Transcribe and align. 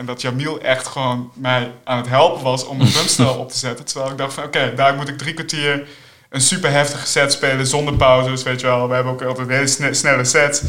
En 0.00 0.06
dat 0.06 0.20
Jamil 0.20 0.60
echt 0.60 0.86
gewoon 0.86 1.30
mij 1.34 1.72
aan 1.84 1.96
het 1.96 2.08
helpen 2.08 2.42
was 2.42 2.66
om 2.66 2.80
een 2.80 2.90
drumstel 2.92 3.34
op 3.34 3.50
te 3.50 3.58
zetten. 3.58 3.84
Terwijl 3.84 4.10
ik 4.10 4.18
dacht 4.18 4.32
van 4.34 4.44
oké, 4.44 4.72
daar 4.76 4.94
moet 4.94 5.08
ik 5.08 5.18
drie 5.18 5.34
kwartier 5.34 5.88
een 6.30 6.40
super 6.40 6.70
heftige 6.70 7.06
set 7.06 7.32
spelen 7.32 7.66
zonder 7.66 7.94
pauzes, 7.94 8.42
weet 8.42 8.60
je 8.60 8.66
wel. 8.66 8.88
We 8.88 8.94
hebben 8.94 9.12
ook 9.12 9.22
altijd 9.22 9.48
hele 9.48 9.66
sne- 9.66 9.94
snelle 9.94 10.24
sets. 10.24 10.62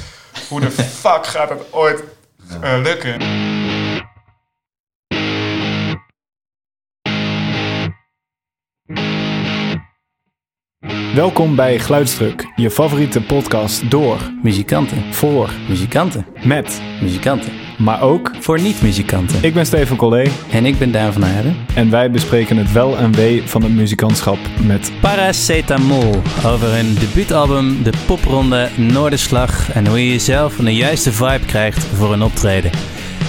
Hoe 0.50 0.60
de 0.60 0.72
fuck 1.02 1.26
gaat 1.26 1.50
dat 1.50 1.66
ooit 1.70 2.04
eh, 2.62 2.74
lukken? 2.82 3.20
Welkom 11.16 11.56
bij 11.56 11.80
Geluidsdruk, 11.80 12.52
je 12.56 12.72
favoriete 12.72 13.22
podcast 13.22 13.92
door, 13.92 14.18
Muzikanten. 14.44 14.98
voor, 15.14 15.50
Muzikanten. 15.68 16.26
met, 16.44 16.82
Muzikanten. 17.02 17.52
maar 17.78 18.02
ook... 18.02 18.32
Voor 18.40 18.62
niet-muzikanten. 18.62 19.44
Ik 19.44 19.54
ben 19.54 19.66
Steven 19.66 19.96
Collé 19.96 20.28
En 20.52 20.66
ik 20.66 20.78
ben 20.78 20.92
Daan 20.92 21.14
van 21.14 21.26
Aarden. 21.26 21.56
en 21.76 21.90
wij 21.90 22.12
bespreken 22.12 22.58
het 22.58 22.72
wel 22.72 22.98
en 22.98 23.14
wee 23.14 23.44
van 23.46 23.64
het 23.64 23.72
muzikantschap 23.72 24.38
met... 24.66 24.92
Paracetamol. 25.02 26.22
Over 26.46 26.76
hun 26.76 26.94
debuutalbum 26.94 27.84
De 27.84 27.94
Popronde 28.06 28.70
Noorderslag. 28.78 29.72
En 29.74 29.88
hoe 29.88 30.06
je 30.06 30.12
jezelf 30.12 30.60
een 30.60 30.74
juiste 30.74 31.12
vibe 31.12 31.46
krijgt 31.46 31.84
voor 31.84 32.14
een 32.14 32.24
optreden. 32.24 32.72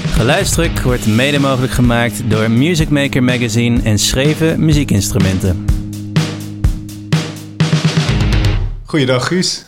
Geluidsdruk 0.07 0.81
wordt 0.81 1.07
mede 1.07 1.39
mogelijk 1.39 1.73
gemaakt 1.73 2.31
door 2.31 2.51
Music 2.51 2.89
Maker 2.89 3.23
Magazine 3.23 3.83
en 3.83 3.99
Schreven 3.99 4.65
Muziekinstrumenten. 4.65 5.72
Goeiedag 8.93 9.27
Guus. 9.27 9.65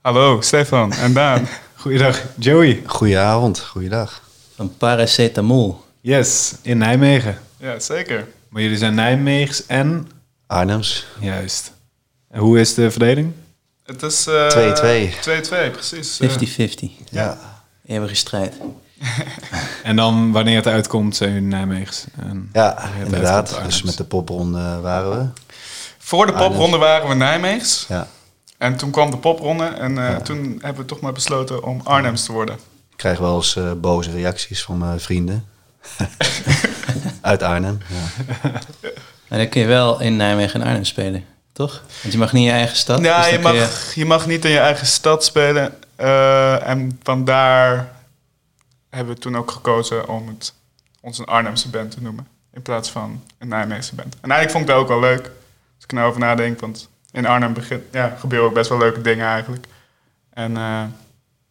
Hallo, 0.00 0.40
Stefan 0.40 0.92
en 0.92 1.12
Daan. 1.12 1.48
Goeiedag 1.82 2.22
Joey. 2.38 2.82
Goedenavond, 2.86 3.60
goeiedag. 3.60 4.22
Van 4.54 4.76
Paracetamol. 4.76 5.84
Yes, 6.00 6.54
in 6.62 6.78
Nijmegen. 6.78 7.38
ja, 7.56 7.78
zeker. 7.78 8.28
Maar 8.48 8.62
jullie 8.62 8.76
zijn 8.76 8.94
Nijmeegs 8.94 9.66
en... 9.66 10.08
Arnhems. 10.46 11.06
Juist. 11.20 11.72
En 12.30 12.40
hoe 12.40 12.60
is 12.60 12.74
de 12.74 12.90
verdeling? 12.90 13.32
Het 13.84 14.02
is... 14.02 14.26
eh, 14.26 15.08
2-2. 15.08 15.14
2-2, 15.68 15.72
precies. 15.72 16.20
Eh, 16.20 16.30
50-50. 16.30 17.04
Ja. 17.10 17.38
Eeuwige 17.86 18.14
strijd. 18.14 18.54
En 19.82 19.96
dan, 19.96 20.32
wanneer 20.32 20.56
het 20.56 20.66
uitkomt, 20.66 21.16
zijn 21.16 21.32
jullie 21.32 21.48
Nijmeegs. 21.48 22.04
En 22.16 22.48
Ja, 22.52 22.90
inderdaad. 23.04 23.60
Dus 23.64 23.82
met 23.82 23.96
de 23.96 24.04
popronde 24.04 24.78
waren 24.80 25.10
we. 25.18 25.26
voor 25.98 26.26
de 26.26 26.32
popronde 26.32 26.76
waren 26.76 27.08
we 27.08 27.14
Nijmeegs. 27.14 27.84
Ja. 27.88 28.08
En 28.58 28.76
toen 28.76 28.90
kwam 28.90 29.10
de 29.10 29.16
popronde 29.16 29.64
en 29.64 30.08
eh, 30.08 30.16
toen 30.16 30.58
hebben 30.62 30.82
we 30.82 30.88
toch 30.88 31.00
maar 31.00 31.12
besloten 31.12 31.62
om 31.62 31.80
Arnhems 31.84 32.24
te 32.24 32.32
worden. 32.32 32.54
Ik 32.90 32.96
krijg 32.96 33.18
wel 33.18 33.36
eens 33.36 33.56
eh, 33.56 33.72
boze 33.72 34.10
reacties 34.10 34.62
van 34.62 34.78
mijn 34.78 35.00
vrienden. 35.00 35.48
Uit 37.20 37.42
Arnhem. 37.42 37.78
Ja. 37.88 38.50
Maar 39.28 39.38
dan 39.38 39.48
kun 39.48 39.60
je 39.60 39.66
wel 39.66 40.00
in 40.00 40.16
Nijmegen 40.16 40.60
en 40.60 40.66
Arnhem 40.66 40.84
spelen, 40.84 41.24
toch? 41.52 41.82
Want 42.00 42.12
je 42.12 42.18
mag 42.18 42.32
niet 42.32 42.42
in 42.42 42.48
je 42.48 42.54
eigen 42.54 42.76
stad. 42.76 43.00
Ja, 43.00 43.22
dus 43.22 43.30
je 43.30 43.38
mag, 43.38 43.94
je 43.94 44.04
mag 44.04 44.26
niet 44.26 44.44
in 44.44 44.50
je 44.50 44.58
eigen 44.58 44.86
stad 44.86 45.24
spelen. 45.24 45.74
Eh, 45.96 46.68
en 46.68 47.00
vandaar 47.02 47.92
hebben 48.90 49.14
we 49.14 49.20
toen 49.20 49.36
ook 49.36 49.50
gekozen 49.50 50.08
om 50.08 50.28
het 50.28 50.54
ons 51.00 51.18
een 51.18 51.24
Arnhemse 51.24 51.68
band 51.68 51.90
te 51.90 52.02
noemen. 52.02 52.28
In 52.52 52.62
plaats 52.62 52.90
van 52.90 53.22
een 53.38 53.48
Nijmeegse 53.48 53.94
band. 53.94 54.14
En 54.20 54.30
eigenlijk 54.30 54.50
vond 54.50 54.62
ik 54.62 54.70
dat 54.70 54.78
ook 54.78 54.88
wel 54.88 55.00
leuk. 55.00 55.30
Als 55.76 55.84
ik 55.84 55.92
erover 55.92 56.20
nadenk. 56.20 56.60
Want 56.60 56.88
in 57.10 57.26
Arnhem 57.26 57.52
begint, 57.52 57.82
ja, 57.92 58.16
gebeuren 58.18 58.48
ook 58.48 58.54
best 58.54 58.68
wel 58.68 58.78
leuke 58.78 59.00
dingen 59.00 59.26
eigenlijk. 59.26 59.66
En 60.30 60.56
eh 60.56 60.84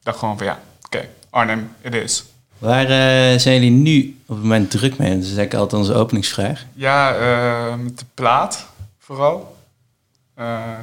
dacht 0.08 0.19
gewoon 0.19 0.38
van 0.38 0.47
ja, 0.47 0.59
oké, 0.86 1.09
Arnhem, 1.30 1.75
het 1.81 1.94
is. 1.94 2.25
Waar 2.58 2.83
eh, 2.83 3.39
zijn 3.39 3.53
jullie 3.53 3.72
nu 3.72 4.19
op 4.25 4.36
het 4.36 4.44
moment 4.44 4.72
druk 4.72 4.97
mee? 4.97 5.09
Dat 5.09 5.17
is 5.17 5.25
eigenlijk 5.25 5.53
altijd 5.53 5.81
onze 5.81 5.94
openingsvraag. 5.94 6.66
Ja, 6.73 7.16
eh, 7.16 7.75
met 7.75 7.99
de 7.99 8.05
plaat 8.14 8.67
vooral. 8.97 9.55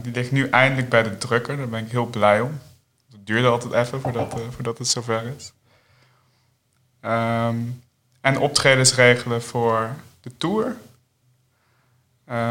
Die 0.03 0.13
ligt 0.13 0.33
nu 0.33 0.49
eindelijk 0.49 0.89
bij 0.89 1.03
de 1.03 1.19
drukker. 1.19 1.57
Daar 1.57 1.69
ben 1.69 1.85
ik 1.85 1.91
heel 1.91 2.07
blij 2.07 2.41
om. 2.41 2.59
Het 3.13 3.27
duurde 3.27 3.49
altijd 3.49 3.73
even 3.73 4.01
voordat, 4.01 4.35
voordat 4.51 4.79
het 4.79 4.89
zover 4.89 5.23
is. 5.37 5.53
Ehm, 7.01 7.57
en 8.21 8.39
optredens 8.39 8.95
regelen 8.95 9.43
voor 9.43 9.91
de 10.21 10.37
tour. 10.37 10.77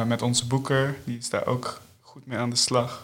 Met 0.05 0.21
onze 0.21 0.47
boeker, 0.47 0.95
die 1.03 1.17
is 1.17 1.29
daar 1.29 1.45
ook 1.45 1.81
goed 2.13 2.25
mee 2.25 2.37
aan 2.37 2.49
de 2.49 2.55
slag. 2.55 3.03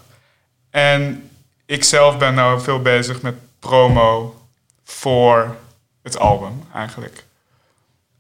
En 0.70 1.30
ik 1.66 1.84
zelf 1.84 2.18
ben 2.18 2.34
nou 2.34 2.62
veel 2.62 2.82
bezig 2.82 3.22
met 3.22 3.36
promo 3.60 4.42
voor 4.84 5.56
het 6.02 6.18
album 6.20 6.64
eigenlijk. 6.74 7.26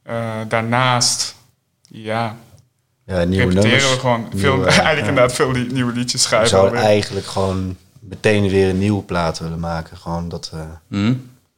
Eh, 0.01 0.35
daarnaast, 0.47 1.35
ja, 1.87 2.37
Ja, 3.03 3.23
nieuwe 3.23 3.53
nummers. 3.53 3.91
we 3.93 3.99
gewoon 3.99 4.27
veel, 4.35 4.53
Nieuwe, 4.55 4.67
eigenlijk 4.79 4.99
ja. 5.01 5.07
inderdaad 5.07 5.33
veel 5.33 5.53
die, 5.53 5.71
nieuwe 5.71 5.91
liedjes 5.93 6.21
We 6.21 6.27
schrijven. 6.27 6.49
zouden 6.49 6.79
eigenlijk 6.81 7.25
gewoon 7.25 7.77
meteen 7.99 8.49
weer 8.49 8.69
een 8.69 8.77
nieuwe 8.79 9.03
plaat 9.03 9.39
willen 9.39 9.59
maken. 9.59 9.97
Gewoon 9.97 10.29
dat 10.29 10.49
we 10.49 10.65
Hm? 10.87 11.13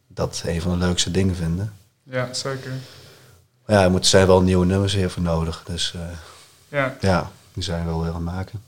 dat 0.07 0.43
een 0.45 0.61
van 0.61 0.71
de 0.71 0.85
leukste 0.85 1.11
dingen 1.11 1.35
vinden. 1.35 1.73
Ja, 2.03 2.33
zeker. 2.33 2.71
Maar 3.65 3.79
ja, 3.79 3.93
er 3.93 4.05
zijn 4.05 4.27
wel 4.27 4.41
nieuwe 4.41 4.65
nummers 4.65 4.93
hier 4.93 5.09
voor 5.09 5.21
nodig. 5.21 5.63
Dus 5.65 5.93
eh, 5.95 6.01
Ja, 6.67 6.95
ja, 7.01 7.31
die 7.53 7.63
zijn 7.63 7.83
we 7.83 7.89
wel 7.89 7.99
weer 8.03 8.13
aan 8.13 8.15
het 8.15 8.35
maken. 8.35 8.61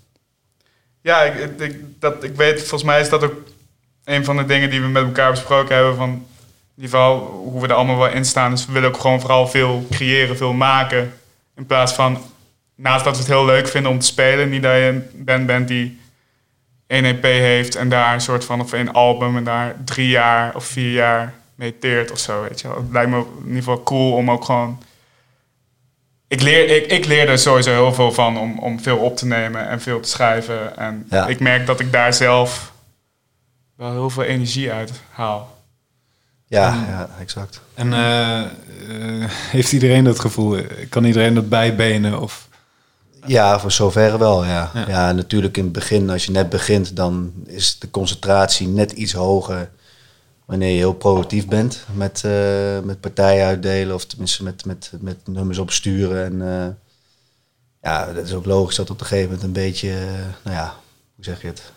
Ja 1.03 1.21
ik, 1.21 1.59
ik, 1.59 1.79
dat, 1.99 2.23
ik 2.23 2.35
weet, 2.35 2.59
volgens 2.59 2.83
mij 2.83 2.99
is 2.99 3.09
dat 3.09 3.23
ook 3.23 3.35
een 4.03 4.25
van 4.25 4.37
de 4.37 4.45
dingen 4.45 4.69
die 4.69 4.81
we 4.81 4.87
met 4.87 5.03
elkaar 5.03 5.31
besproken 5.31 5.75
hebben. 5.75 5.95
Van, 5.95 6.09
in 6.09 6.83
ieder 6.83 6.91
geval 6.91 7.19
hoe 7.19 7.61
we 7.61 7.67
er 7.67 7.73
allemaal 7.73 7.97
wel 7.97 8.09
in 8.09 8.25
staan. 8.25 8.51
Dus 8.51 8.65
we 8.65 8.71
willen 8.71 8.89
ook 8.89 9.01
gewoon 9.01 9.19
vooral 9.19 9.47
veel 9.47 9.85
creëren, 9.91 10.37
veel 10.37 10.53
maken. 10.53 11.13
In 11.55 11.65
plaats 11.65 11.93
van, 11.93 12.17
naast 12.75 13.03
dat 13.03 13.13
we 13.13 13.19
het 13.19 13.31
heel 13.31 13.45
leuk 13.45 13.67
vinden 13.67 13.91
om 13.91 13.99
te 13.99 14.05
spelen. 14.05 14.49
Niet 14.49 14.63
dat 14.63 14.73
je 14.73 15.03
een 15.13 15.25
band 15.25 15.45
bent 15.45 15.67
die 15.67 15.99
één 16.87 17.05
EP 17.05 17.23
heeft 17.23 17.75
en 17.75 17.89
daar 17.89 18.13
een 18.13 18.21
soort 18.21 18.45
van, 18.45 18.61
of 18.61 18.73
één 18.73 18.93
album 18.93 19.37
en 19.37 19.43
daar 19.43 19.75
drie 19.85 20.07
jaar 20.07 20.55
of 20.55 20.65
vier 20.65 20.91
jaar 20.91 21.33
mee 21.55 21.79
teert 21.79 22.11
of 22.11 22.19
zo, 22.19 22.41
weet 22.41 22.61
je. 22.61 22.67
Het 22.67 22.91
lijkt 22.91 23.09
me 23.09 23.17
in 23.17 23.47
ieder 23.47 23.57
geval 23.57 23.83
cool 23.83 24.13
om 24.13 24.31
ook 24.31 24.45
gewoon... 24.45 24.81
Ik 26.33 26.41
leer, 26.41 26.69
ik, 26.69 26.91
ik 26.91 27.05
leer 27.05 27.29
er 27.29 27.39
sowieso 27.39 27.71
heel 27.71 27.93
veel 27.93 28.11
van 28.11 28.37
om, 28.37 28.59
om 28.59 28.79
veel 28.79 28.97
op 28.97 29.17
te 29.17 29.25
nemen 29.25 29.67
en 29.67 29.81
veel 29.81 29.99
te 29.99 30.09
schrijven. 30.09 30.77
En 30.77 31.05
Ja. 31.09 31.27
ik 31.27 31.39
merk 31.39 31.65
dat 31.65 31.79
ik 31.79 31.91
daar 31.91 32.13
zelf 32.13 32.73
wel 33.75 33.91
heel 33.91 34.09
veel 34.09 34.23
energie 34.23 34.71
uit 34.71 34.91
haal. 35.09 35.57
Ja, 36.47 36.85
ja, 36.87 37.09
exact. 37.19 37.61
En 37.73 37.93
eh, 37.93 38.39
eh, 38.39 38.45
heeft 39.29 39.71
iedereen 39.71 40.03
dat 40.03 40.19
gevoel? 40.19 40.57
Kan 40.89 41.05
iedereen 41.05 41.33
dat 41.33 41.49
bijbenen? 41.49 42.21
Of... 42.21 42.47
Ja, 43.25 43.59
voor 43.59 43.71
zover 43.71 44.17
wel, 44.17 44.45
ja. 44.45 44.71
Ja. 44.73 44.85
ja. 44.87 45.11
natuurlijk 45.11 45.57
in 45.57 45.63
het 45.63 45.73
begin, 45.73 46.09
als 46.09 46.25
je 46.25 46.31
net 46.31 46.49
begint, 46.49 46.95
dan 46.95 47.33
is 47.45 47.79
de 47.79 47.91
concentratie 47.91 48.67
net 48.67 48.91
iets 48.91 49.13
hoger 49.13 49.69
wanneer 50.45 50.69
je 50.69 50.77
heel 50.77 50.93
productief 50.93 51.47
bent 51.47 51.85
met, 51.93 52.23
eh, 52.23 52.79
met 52.79 52.99
partijen 52.99 53.45
uitdelen 53.45 53.95
of 53.95 54.05
tenminste 54.05 54.43
met, 54.43 54.65
met, 54.65 54.91
met 54.99 55.27
nummers 55.27 55.57
opsturen. 55.57 56.25
En 56.25 56.61
eh, 56.61 56.67
ja, 57.81 58.13
dat 58.13 58.25
is 58.25 58.33
ook 58.33 58.45
logisch 58.45 58.75
dat 58.75 58.89
op 58.89 58.99
een 58.99 59.05
gegeven 59.05 59.29
moment 59.29 59.43
een 59.43 59.63
beetje, 59.63 59.89
eh, 59.89 60.43
nou 60.43 60.55
ja, 60.55 60.75
hoe 61.15 61.23
zeg 61.25 61.41
je 61.41 61.47
het? 61.47 61.71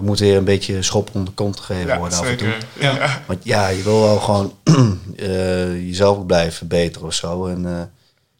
Er 0.00 0.06
moet 0.06 0.18
weer 0.18 0.36
een 0.36 0.44
beetje 0.44 0.82
schop 0.82 1.10
onder 1.12 1.28
de 1.28 1.34
kont 1.34 1.60
gegeven 1.60 1.86
Ja, 1.86 1.98
worden 1.98 2.18
af 2.18 2.28
en 2.28 2.36
toe. 2.36 2.54
Ja. 2.78 3.22
Want 3.26 3.44
ja, 3.44 3.68
je 3.68 3.82
wil 3.82 4.00
wel 4.00 4.18
gewoon 4.18 4.54
eh, 5.16 5.86
jezelf 5.86 6.26
blijven 6.26 6.52
verbeteren 6.52 7.06
of 7.06 7.14
zo. 7.14 7.46
En, 7.46 7.66
eh, 7.66 7.82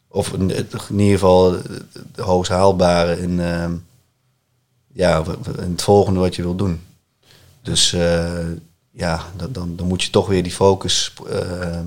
of 0.07 0.33
in, 0.33 0.49
in 0.89 0.99
ieder 0.99 1.19
geval 1.19 1.51
het 1.51 2.25
hoogst 2.25 2.51
haalbare 2.51 3.21
in, 3.21 3.39
ehm, 3.39 3.73
ja, 4.93 5.23
in 5.57 5.71
het 5.71 5.81
volgende 5.81 6.19
wat 6.19 6.35
je 6.35 6.41
wil 6.41 6.55
doen. 6.55 6.81
Dus 7.61 7.93
eh, 7.93 8.39
ja, 8.91 9.23
dan, 9.49 9.75
dan 9.75 9.87
moet 9.87 10.03
je 10.03 10.09
toch 10.09 10.27
weer 10.27 10.43
die 10.43 10.51
focus 10.51 11.13
ehm, 11.29 11.85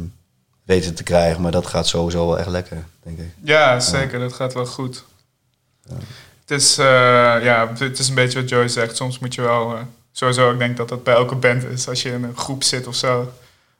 weten 0.65 0.95
te 0.95 1.03
krijgen. 1.03 1.43
Maar 1.43 1.53
dat 1.53 1.67
gaat 1.67 1.87
sowieso 1.87 2.27
wel 2.27 2.39
echt 2.39 2.49
lekker, 2.49 2.85
denk 3.03 3.19
ik. 3.19 3.35
Ja, 3.43 3.81
zeker. 3.81 4.19
Dat 4.19 4.33
gaat 4.33 4.55
wel 4.55 4.67
goed. 4.67 5.05
Het, 6.41 6.51
is, 6.51 6.79
eh, 6.79 6.85
ja, 7.45 7.73
het 7.79 7.99
is 7.99 8.09
een 8.09 8.15
beetje 8.15 8.41
wat 8.41 8.49
Joy 8.49 8.69
zegt. 8.69 8.97
Soms 8.97 9.19
moet 9.19 9.35
je 9.35 9.43
wel... 9.43 9.75
eh, 9.75 9.81
sowieso, 10.13 10.53
ik 10.53 10.59
denk 10.59 10.77
dat 10.77 10.89
dat 10.89 11.05
bij 11.05 11.15
elke 11.15 11.35
band 11.35 11.65
is. 11.65 11.89
Als 11.89 12.03
je 12.03 12.11
in 12.13 12.23
een 12.23 12.37
groep 12.37 12.63
zit 12.63 12.87
of 12.87 12.95
zo. 12.95 13.33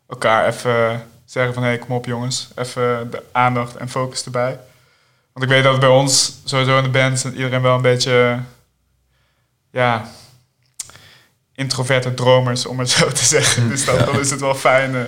Elkaar 0.09 0.47
even 0.47 1.07
zeggen 1.25 1.55
van... 1.55 1.63
Hé, 1.63 1.69
hey, 1.69 1.79
kom 1.79 1.97
op 1.97 2.07
jongens. 2.07 2.49
Even 2.55 3.11
de 3.11 3.23
aandacht 3.33 3.77
en 3.77 3.89
focus 3.89 4.25
erbij. 4.25 4.61
Want 5.33 5.45
ik 5.45 5.53
weet 5.53 5.63
dat 5.63 5.81
bij 5.81 5.89
ons 5.89 6.37
sowieso 6.45 6.79
in 6.79 6.85
de 6.85 6.91
band... 6.91 7.25
iedereen 7.25 7.63
wel 7.63 7.75
een 7.77 7.83
beetje... 7.83 8.39
Ja... 9.71 10.11
Introverte 11.55 12.15
dromers, 12.15 12.67
om 12.67 12.79
het 12.79 12.91
zo 12.99 13.09
te 13.13 13.25
zeggen. 13.25 13.69
Dus 13.69 13.85
dan, 13.85 13.99
dan 13.99 14.21
is 14.21 14.31
het 14.31 14.41
wel 14.41 14.55
fijn... 14.55 14.95
eh, 14.95 15.01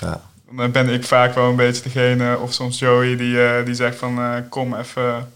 Ja. 0.00 0.20
dan 0.52 0.70
ben 0.70 0.88
ik 0.88 1.04
vaak 1.04 1.34
wel 1.34 1.48
een 1.48 1.56
beetje 1.56 1.82
degene, 1.82 2.38
of 2.38 2.52
soms 2.52 2.78
Joey, 2.78 3.16
die, 3.16 3.42
eh, 3.44 3.64
die 3.64 3.74
zegt 3.74 3.98
van 3.98 4.18
eh, 4.18 4.34
kom 4.48 4.74
even, 4.74 5.32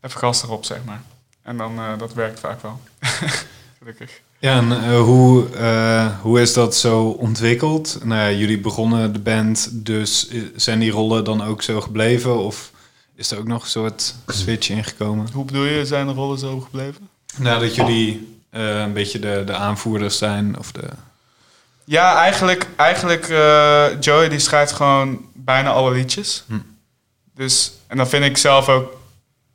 even 0.00 0.18
gas 0.20 0.42
erop, 0.42 0.64
zeg 0.64 0.78
maar. 0.84 1.02
En 1.42 1.56
dan, 1.56 1.78
dat 1.98 2.14
werkt 2.14 2.40
vaak 2.40 2.62
wel. 2.62 2.80
Gelukkig. 3.78 4.20
Ja, 4.38 4.56
en 4.58 4.96
hoe, 4.96 5.44
hoe 6.22 6.40
is 6.40 6.52
dat 6.52 6.76
zo 6.76 7.02
ontwikkeld? 7.08 7.98
Nou, 8.04 8.34
jullie 8.34 8.58
begonnen 8.60 9.12
de 9.12 9.18
band, 9.18 9.68
dus 9.72 10.30
zijn 10.56 10.78
die 10.78 10.90
rollen 10.90 11.24
dan 11.24 11.42
ook 11.44 11.62
zo 11.62 11.80
gebleven? 11.80 12.38
Of 12.38 12.70
is 13.14 13.30
er 13.30 13.38
ook 13.38 13.46
nog 13.46 13.62
een 13.62 13.68
soort 13.68 14.14
switch 14.26 14.68
ingekomen? 14.68 15.28
Hoe 15.32 15.44
bedoel 15.44 15.64
je, 15.64 15.86
zijn 15.86 16.06
de 16.06 16.12
rollen 16.12 16.38
zo 16.38 16.60
gebleven? 16.60 17.08
Nou, 17.36 17.60
dat 17.60 17.74
jullie 17.74 18.35
eh, 18.50 18.80
een 18.80 18.92
beetje 18.92 19.18
de, 19.18 19.42
de 19.46 19.54
aanvoerders 19.54 20.18
zijn 20.18 20.58
of 20.58 20.72
de... 20.72 20.88
Ja, 21.84 22.16
eigenlijk, 22.16 22.66
eigenlijk 22.76 23.28
eh, 23.28 24.00
Joey 24.00 24.28
die 24.28 24.38
schrijft 24.38 24.72
gewoon 24.72 25.28
bijna 25.32 25.70
alle 25.70 25.92
liedjes. 25.92 26.44
Hm. 26.46 26.58
Dus, 27.34 27.72
en 27.86 27.96
dat 27.96 28.08
vind 28.08 28.24
ik 28.24 28.36
zelf 28.36 28.68
ook 28.68 28.96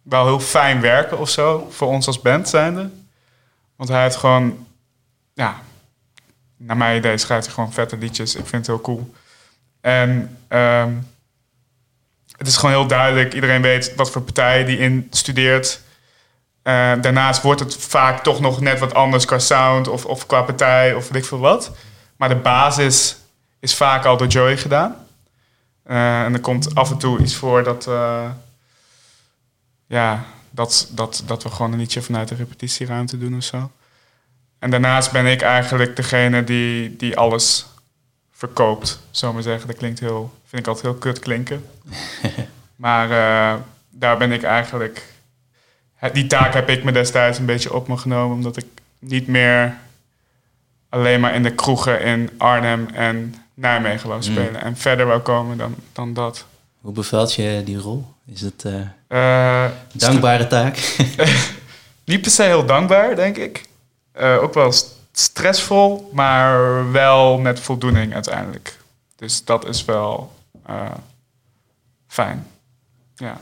wel 0.02 0.26
heel 0.26 0.40
fijn 0.40 0.82
werken 0.82 1.18
of 1.18 1.30
zo, 1.30 1.68
voor 1.72 1.88
ons 1.88 2.08
als 2.08 2.22
band 2.22 2.50
zijnde. 2.50 2.90
Want 3.76 3.90
hij 3.90 4.02
heeft 4.04 4.16
gewoon, 4.16 4.68
ja, 5.34 5.62
naar 6.58 6.78
mijn 6.78 6.98
idee 6.98 7.18
schrijft 7.18 7.46
hij 7.46 7.54
gewoon 7.54 7.74
vette 7.74 7.98
liedjes. 7.98 8.36
Ik 8.36 8.48
vind 8.48 8.68
het 8.68 8.68
heel 8.68 8.82
cool. 8.82 9.14
En 9.82 10.38
ehm, 10.48 10.94
het 12.38 12.48
is 12.48 12.58
gewoon 12.58 12.76
heel 12.76 12.88
duidelijk, 12.88 13.34
iedereen 13.34 13.62
weet 13.62 13.96
wat 13.96 14.12
voor 14.12 14.22
partij 14.22 14.66
die 14.66 14.78
in 14.78 15.08
Eh, 16.62 16.94
daarnaast 17.02 17.42
wordt 17.42 17.60
het 17.60 17.75
vaak 17.75 18.24
toch 18.24 18.40
nog 18.40 18.62
net 18.62 18.80
wat 18.80 18.94
anders 18.94 19.25
qua 19.25 19.40
sound 19.40 19.88
of, 19.88 20.06
of 20.06 20.25
qua 20.25 20.42
partij 20.42 20.94
of 20.94 21.10
weet 21.10 21.22
ik 21.22 21.28
veel 21.28 21.40
wat. 21.40 21.72
Maar 22.16 22.30
de 22.30 22.36
basis 22.36 23.18
is 23.60 23.75
vaak 23.75 24.06
al 24.06 24.18
door 24.18 24.28
Joey 24.28 24.58
gedaan. 24.58 24.96
Eh, 25.84 26.22
en 26.24 26.34
er 26.34 26.40
komt 26.40 26.75
af 26.75 26.92
en 26.92 26.98
toe 26.98 27.19
iets 27.19 27.36
voor 27.36 27.63
dat, 27.63 27.88
eh, 27.88 28.30
ja, 29.88 30.24
dat, 30.50 30.90
dat, 30.92 31.24
dat 31.25 31.44
we 31.44 31.50
gewoon 31.50 31.72
een 31.72 31.80
liedje 31.80 32.02
vanuit 32.02 32.28
de 32.28 32.36
repetitieruimte 32.36 33.18
doen 33.18 33.36
of 33.36 33.44
zo. 33.44 33.72
En 34.60 34.69
daarnaast 34.69 35.12
ben 35.12 35.25
ik 35.25 35.42
eigenlijk 35.42 35.96
degene 35.96 36.44
die, 36.44 36.96
die 36.96 37.18
alles 37.18 37.66
verkoopt, 38.31 39.00
zo 39.12 39.34
maar 39.34 39.42
zeggen. 39.44 39.68
Dat 39.68 39.78
klinkt 39.78 40.00
heel, 40.00 40.34
vind 40.46 40.62
ik 40.62 40.68
altijd 40.68 40.86
heel 40.86 41.00
kut 41.00 41.19
klinken. 41.19 41.66
maar 42.75 43.07
daar 43.90 44.18
ben 44.18 44.31
ik 44.31 44.44
eigenlijk... 44.44 45.11
Die 46.13 46.27
taak 46.27 46.53
heb 46.53 46.69
ik 46.69 46.83
me 46.83 46.92
destijds 46.92 47.38
een 47.39 47.45
beetje 47.45 47.74
op 47.74 47.88
me 47.88 47.98
genomen, 47.98 48.36
omdat 48.36 48.57
ik 48.57 48.65
niet 49.00 49.27
meer 49.27 49.77
alleen 50.89 51.19
maar 51.19 51.36
in 51.36 51.44
de 51.44 51.56
kroegen 51.56 52.01
in 52.01 52.30
Arnhem 52.38 52.88
en 52.94 53.36
Nijmegen 53.53 54.07
wou 54.09 54.19
Mm. 54.19 54.31
spelen. 54.31 54.62
En 54.62 54.77
verder 54.77 55.06
wou 55.06 55.19
komen 55.19 55.57
dan, 55.57 55.75
dan 55.94 56.13
dat. 56.13 56.45
Hoe 56.81 56.94
bevalt 56.94 57.33
je 57.33 57.62
die 57.65 57.77
rol? 57.77 58.06
Is 58.25 58.42
het 58.42 58.65
Eh, 59.07 59.65
dankbare 59.94 60.48
taak? 60.48 60.95
niet 62.06 62.21
per 62.21 62.31
se 62.31 62.44
heel 62.44 62.65
dankbaar, 62.65 63.15
denk 63.15 63.38
ik. 63.38 63.65
Eh, 64.12 64.38
ook 64.42 64.54
wel 64.54 64.71
st- 64.71 64.95
stressvol, 65.12 66.09
maar 66.13 66.92
wel 66.92 67.38
met 67.38 67.59
voldoening 67.59 68.13
uiteindelijk. 68.13 68.77
Dus 69.15 69.45
dat 69.45 69.68
is 69.68 69.86
wel 69.86 70.33
fijn. 72.07 72.47
Ja. 73.15 73.38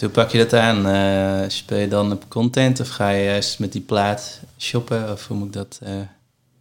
Hoe 0.00 0.08
pak 0.08 0.30
je 0.30 0.38
dat 0.38 0.52
aan? 0.52 0.86
Eh, 0.88 1.48
speel 1.48 1.78
je 1.78 1.88
dan 1.88 2.12
op 2.12 2.24
content 2.28 2.80
of 2.80 2.88
ga 2.88 3.08
je 3.08 3.24
juist 3.24 3.58
met 3.58 3.72
die 3.72 3.80
plaat 3.80 4.40
shoppen? 4.58 5.12
Of 5.12 5.26
hoe 5.26 5.36
moet 5.36 5.46
ik 5.46 5.52
dat... 5.52 5.78
eh, 5.82 5.92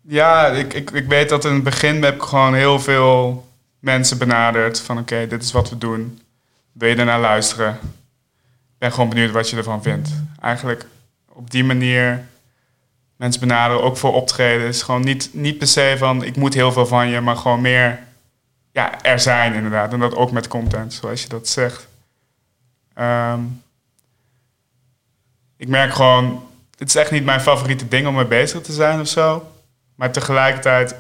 Ja, 0.02 0.48
ik, 0.48 0.74
ik, 0.74 0.92
ik 0.92 1.08
weet 1.08 1.30
dat 1.30 1.46
in 1.46 1.54
het 1.54 1.64
begin 1.64 2.04
heb 2.04 2.16
ik 2.16 2.22
gewoon 2.22 2.54
heel 2.54 2.80
veel 2.80 3.48
mensen 3.80 4.18
benaderd. 4.18 4.80
Van 4.80 4.98
oké, 5.00 5.28
dit 5.28 5.44
is 5.44 5.52
wat 5.52 5.70
we 5.70 5.78
doen. 5.78 6.22
Wil 6.72 6.90
je 6.90 6.96
ernaar 6.96 7.20
luisteren? 7.20 7.72
Ik 7.72 8.78
ben 8.78 8.92
gewoon 8.92 9.10
benieuwd 9.10 9.32
wat 9.32 9.50
je 9.50 9.58
ervan 9.58 9.82
vindt. 9.82 10.10
Eigenlijk 10.42 10.86
op 11.34 11.52
die 11.52 11.64
manier 11.64 12.24
mensen 13.16 13.42
benaderen, 13.42 13.84
ook 13.84 13.98
voor 13.98 14.14
optredens. 14.14 14.82
Gewoon 14.84 15.02
niet, 15.04 15.30
niet 15.34 15.58
per 15.58 15.68
se 15.68 15.96
van 15.98 16.24
ik 16.24 16.36
moet 16.36 16.54
heel 16.54 16.72
veel 16.72 16.86
van 16.86 17.08
je, 17.08 17.22
maar 17.22 17.36
gewoon 17.36 17.62
meer 17.62 18.00
ja, 18.72 19.02
er 19.02 19.20
zijn 19.20 19.54
inderdaad. 19.54 19.94
En 19.94 20.00
dat 20.00 20.16
ook 20.16 20.32
met 20.32 20.48
content, 20.48 20.94
zoals 20.94 21.22
je 21.22 21.30
dat 21.30 21.48
zegt. 21.48 21.88
Ehm, 23.00 23.40
ik 25.58 25.68
merk 25.68 25.94
gewoon, 25.94 26.44
het 26.78 26.88
is 26.88 26.96
echt 26.96 27.12
niet 27.12 27.24
mijn 27.26 27.42
favoriete 27.42 27.88
ding 27.88 28.08
om 28.08 28.16
mee 28.16 28.26
bezig 28.26 28.62
te 28.62 28.72
zijn 28.72 29.00
of 29.00 29.08
zo. 29.08 29.52
Maar 29.96 30.12
tegelijkertijd, 30.12 30.96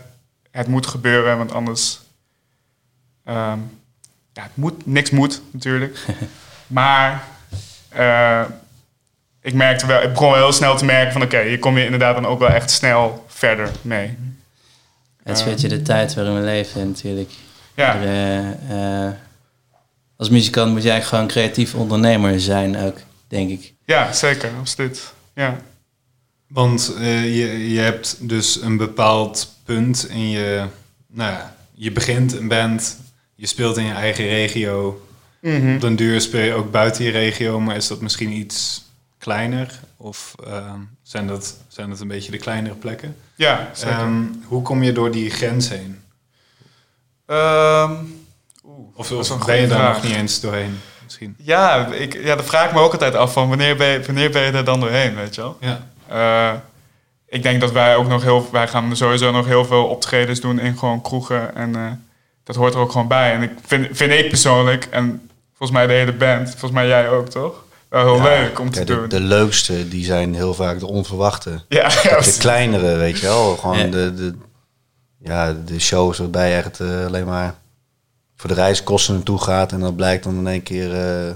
het 0.51 0.67
moet 0.67 0.87
gebeuren, 0.87 1.37
want 1.37 1.53
anders... 1.53 1.99
ehm, 3.25 3.57
ja, 4.33 4.43
het 4.43 4.55
moet, 4.55 4.85
niks 4.85 5.09
moet 5.09 5.41
natuurlijk. 5.51 6.05
maar 6.67 7.23
eh, 7.89 8.41
ik 9.41 9.53
merkte 9.53 9.85
wel, 9.85 10.01
ik 10.01 10.11
begon 10.13 10.29
wel 10.29 10.37
heel 10.37 10.53
snel 10.53 10.77
te 10.77 10.85
merken 10.85 11.11
van... 11.11 11.21
oké, 11.21 11.41
hier 11.41 11.59
kom 11.59 11.77
je 11.77 11.83
inderdaad 11.85 12.15
dan 12.15 12.25
ook 12.25 12.39
wel 12.39 12.49
echt 12.49 12.71
snel 12.71 13.25
verder 13.27 13.71
mee. 13.81 14.17
Het 15.23 15.37
is 15.37 15.43
een 15.43 15.49
beetje 15.49 15.67
de 15.67 15.81
tijd 15.81 16.13
waarin 16.13 16.35
we 16.35 16.41
leven 16.41 16.87
natuurlijk. 16.87 17.31
Ja, 17.75 17.95
Er, 17.95 18.57
eh, 18.69 19.11
als 20.19 20.29
muzikant 20.29 20.71
moet 20.71 20.83
je 20.83 20.89
eigenlijk 20.89 21.09
gewoon 21.09 21.43
creatief 21.43 21.75
ondernemer 21.75 22.39
zijn 22.39 22.77
ook, 22.77 22.97
denk 23.27 23.49
ik. 23.49 23.73
ja 23.85 24.13
zeker, 24.13 24.51
absoluut. 24.59 25.13
Ja. 25.35 25.57
Want 26.47 26.93
eh, 26.97 27.23
je, 27.23 27.69
je 27.73 27.79
hebt 27.79 28.17
dus 28.19 28.61
een 28.61 28.77
bepaald 28.77 29.53
punt 29.63 30.09
in 30.09 30.29
je... 30.29 30.65
Nou 31.07 31.31
ja, 31.31 31.55
je 31.73 31.91
begint 31.91 32.33
een 32.33 32.47
band, 32.47 32.97
je 33.35 33.47
speelt 33.47 33.77
in 33.77 33.83
je 33.83 33.93
eigen 33.93 34.27
regio. 34.27 35.07
Mhm. 35.41 35.73
Op 35.73 35.81
den 35.81 35.95
duur 35.95 36.21
speel 36.21 36.43
je 36.43 36.53
ook 36.53 36.71
buiten 36.71 37.03
je 37.03 37.11
regio, 37.11 37.59
maar 37.59 37.75
is 37.75 37.87
dat 37.87 38.01
misschien 38.01 38.31
iets 38.31 38.85
kleiner? 39.17 39.79
Of 39.97 40.35
ehm, 40.45 40.79
zijn, 41.01 41.27
dat, 41.27 41.57
zijn 41.67 41.89
dat 41.89 41.99
een 41.99 42.07
beetje 42.07 42.31
de 42.31 42.37
kleinere 42.37 42.75
plekken? 42.75 43.15
Ja, 43.35 43.69
zeker. 43.73 43.97
Ehm, 43.97 44.23
hoe 44.43 44.61
kom 44.61 44.83
je 44.83 44.91
door 44.91 45.11
die 45.11 45.29
grens 45.29 45.69
heen? 45.69 45.99
Ehm, 47.25 47.93
Of, 48.95 49.11
of 49.11 49.27
ben 49.45 49.55
je 49.55 49.61
goede 49.61 49.67
daar 49.67 49.77
vraag. 49.79 49.93
nog 49.93 50.03
niet 50.03 50.15
eens 50.15 50.39
doorheen? 50.41 50.79
Misschien. 51.03 51.35
Ja, 51.37 51.87
ik, 51.87 52.23
ja, 52.23 52.35
dat 52.35 52.45
vraag 52.45 52.65
ik 52.67 52.73
me 52.73 52.79
ook 52.79 52.91
altijd 52.91 53.15
af 53.15 53.33
van 53.33 53.49
wanneer 53.49 53.75
ben 53.75 53.87
je, 53.87 54.01
wanneer 54.05 54.29
ben 54.31 54.41
je 54.41 54.51
er 54.51 54.63
dan 54.65 54.79
doorheen, 54.79 55.15
weet 55.15 55.35
je 55.35 55.41
wel? 55.41 55.57
Ja. 55.59 55.79
Eh, 56.07 56.59
ik 57.27 57.43
denk 57.43 57.61
dat 57.61 57.71
wij 57.71 57.95
ook 57.95 58.07
nog 58.07 58.23
heel, 58.23 58.49
wij 58.51 58.67
gaan 58.67 58.95
sowieso 58.95 59.31
nog 59.31 59.45
heel 59.45 59.65
veel 59.65 59.85
optredens 59.85 60.39
doen 60.39 60.59
in 60.59 60.77
gewoon 60.77 61.01
kroegen 61.01 61.55
en 61.55 61.75
eh, 61.75 61.91
dat 62.43 62.55
hoort 62.55 62.73
er 62.73 62.79
ook 62.79 62.91
gewoon 62.91 63.07
bij. 63.07 63.33
En 63.33 63.41
ik 63.41 63.51
vind, 63.65 63.87
vind 63.91 64.11
ik 64.11 64.29
persoonlijk 64.29 64.87
en 64.91 65.29
volgens 65.57 65.71
mij 65.79 65.87
de 65.87 65.93
hele 65.93 66.13
band, 66.13 66.49
volgens 66.49 66.71
mij 66.71 66.87
jij 66.87 67.09
ook 67.09 67.29
toch? 67.29 67.63
Wel 67.89 68.03
heel 68.05 68.15
Ja, 68.15 68.23
leuk 68.41 68.59
om 68.59 68.71
te 68.71 68.83
de, 68.83 68.95
doen. 68.95 69.09
de 69.09 69.19
leukste, 69.19 69.87
die 69.87 70.05
zijn 70.05 70.35
heel 70.35 70.53
vaak 70.53 70.79
de 70.79 70.87
onverwachte. 70.87 71.49
ja, 71.69 71.89
ja, 72.03 72.19
De 72.21 72.35
kleinere, 72.39 72.95
weet 72.95 73.19
je 73.19 73.25
wel. 73.25 73.55
Gewoon 73.55 73.77
Ja. 73.77 73.83
de, 73.87 74.13
de, 74.13 74.35
ja, 75.23 75.53
de 75.65 75.79
shows 75.79 76.17
waarbij 76.17 76.49
je 76.49 76.55
echt 76.55 76.79
eh, 76.79 77.05
alleen 77.05 77.25
maar 77.25 77.55
voor 78.39 78.49
de 78.49 78.55
reiskosten 78.55 79.13
naartoe 79.13 79.41
gaat. 79.41 79.71
En 79.71 79.79
dat 79.79 79.95
blijkt 79.95 80.23
dan 80.23 80.37
in 80.37 80.47
één 80.47 80.63
keer 80.63 80.93
eh, 80.93 81.33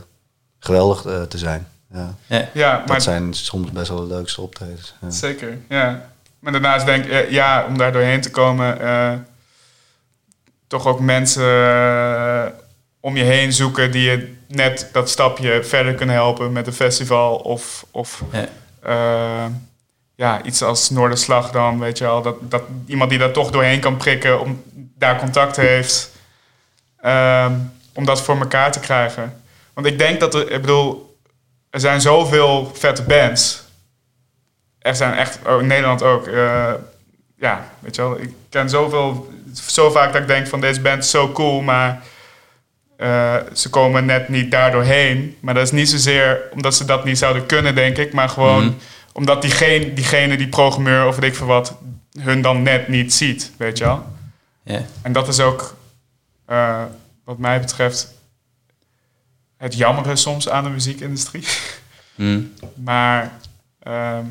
geweldig 0.59 1.05
eh, 1.05 1.21
te 1.21 1.37
zijn. 1.37 1.67
Ja, 1.93 2.15
Ja, 2.27 2.49
ja, 2.53 2.77
maar 2.77 2.87
dat 2.87 3.03
zijn 3.03 3.33
soms 3.33 3.71
best 3.71 3.87
wel 3.87 4.07
de 4.07 4.13
leukste 4.13 4.41
optredens. 4.41 4.95
Ja. 5.01 5.09
Zeker, 5.09 5.57
ja. 5.69 6.11
Maar 6.39 6.51
daarnaast 6.51 6.85
denk 6.85 7.05
ik, 7.05 7.11
eh, 7.11 7.31
ja, 7.31 7.65
om 7.67 7.77
daar 7.77 7.91
doorheen 7.91 8.21
te 8.21 8.31
komen, 8.31 8.81
eh, 8.81 9.13
toch 10.67 10.87
ook 10.87 10.99
mensen 10.99 11.43
om 12.99 13.17
je 13.17 13.23
heen 13.23 13.53
zoeken 13.53 13.91
die 13.91 14.09
je 14.09 14.35
net 14.47 14.89
dat 14.91 15.09
stapje 15.09 15.63
verder 15.63 15.93
kunnen 15.93 16.15
helpen 16.15 16.51
met 16.51 16.67
een 16.67 16.73
festival 16.73 17.35
of, 17.35 17.85
of 17.91 18.23
ja. 18.31 18.47
eh, 18.79 19.45
ja, 20.15 20.43
iets 20.43 20.61
als 20.61 20.89
Noorderslag 20.89 21.51
dan, 21.51 21.79
weet 21.79 21.97
je 21.97 22.03
wel. 22.03 22.21
Dat, 22.21 22.35
dat 22.41 22.63
iemand 22.85 23.09
die 23.09 23.19
daar 23.19 23.31
toch 23.31 23.51
doorheen 23.51 23.79
kan 23.79 23.97
prikken, 23.97 24.39
om 24.39 24.63
daar 24.97 25.19
contact 25.19 25.55
heeft, 25.55 26.11
ehm, 27.03 27.51
om 27.93 28.05
dat 28.05 28.21
voor 28.21 28.37
elkaar 28.39 28.71
te 28.71 28.79
krijgen. 28.79 29.41
Want 29.73 29.87
ik 29.87 29.97
denk 29.97 30.19
dat 30.19 30.33
er, 30.35 30.51
ik 30.51 30.61
bedoel, 30.61 31.17
er 31.69 31.79
zijn 31.79 32.01
zoveel 32.01 32.71
vette 32.73 33.03
bands. 33.03 33.63
Er 34.79 34.95
zijn 34.95 35.13
echt, 35.13 35.39
oh, 35.47 35.61
in 35.61 35.67
Nederland 35.67 36.03
ook. 36.03 36.27
eh, 36.27 36.73
ja, 37.37 37.69
weet 37.79 37.95
je 37.95 38.01
wel, 38.01 38.19
ik 38.21 38.29
ken 38.49 38.69
zoveel, 38.69 39.33
zo 39.67 39.89
vaak 39.91 40.13
dat 40.13 40.21
ik 40.21 40.27
denk 40.27 40.47
van 40.47 40.61
deze 40.61 40.81
band 40.81 41.03
is 41.03 41.09
zo 41.09 41.31
cool, 41.31 41.61
maar 41.61 42.01
eh, 42.97 43.35
ze 43.53 43.69
komen 43.69 44.05
net 44.05 44.29
niet 44.29 44.51
daardoor 44.51 44.83
heen. 44.83 45.37
Maar 45.39 45.53
dat 45.53 45.63
is 45.63 45.71
niet 45.71 45.89
zozeer 45.89 46.41
omdat 46.51 46.75
ze 46.75 46.85
dat 46.85 47.03
niet 47.05 47.17
zouden 47.17 47.45
kunnen, 47.45 47.75
denk 47.75 47.97
ik, 47.97 48.13
maar 48.13 48.29
gewoon 48.29 48.63
Mhm. 48.65 48.73
omdat 49.13 49.41
diegene, 49.41 49.93
diegene, 49.93 50.37
die 50.37 50.47
programmeur 50.47 51.07
of 51.07 51.15
weet 51.15 51.29
ik 51.31 51.35
veel 51.37 51.47
wat, 51.47 51.75
hun 52.19 52.41
dan 52.41 52.61
net 52.61 52.87
niet 52.87 53.13
ziet, 53.13 53.51
weet 53.57 53.77
je 53.77 53.83
wel. 53.83 54.05
En 55.01 55.11
dat 55.13 55.27
is 55.27 55.39
ook, 55.39 55.75
eh, 56.45 56.83
wat 57.23 57.37
mij 57.37 57.59
betreft, 57.59 58.13
het 59.57 59.75
jammere 59.75 60.15
soms 60.15 60.49
aan 60.49 60.63
de 60.63 60.69
muziekindustrie. 60.69 61.47
Hm. 62.15 62.41
Maar 62.75 63.39
ehm, 63.79 64.25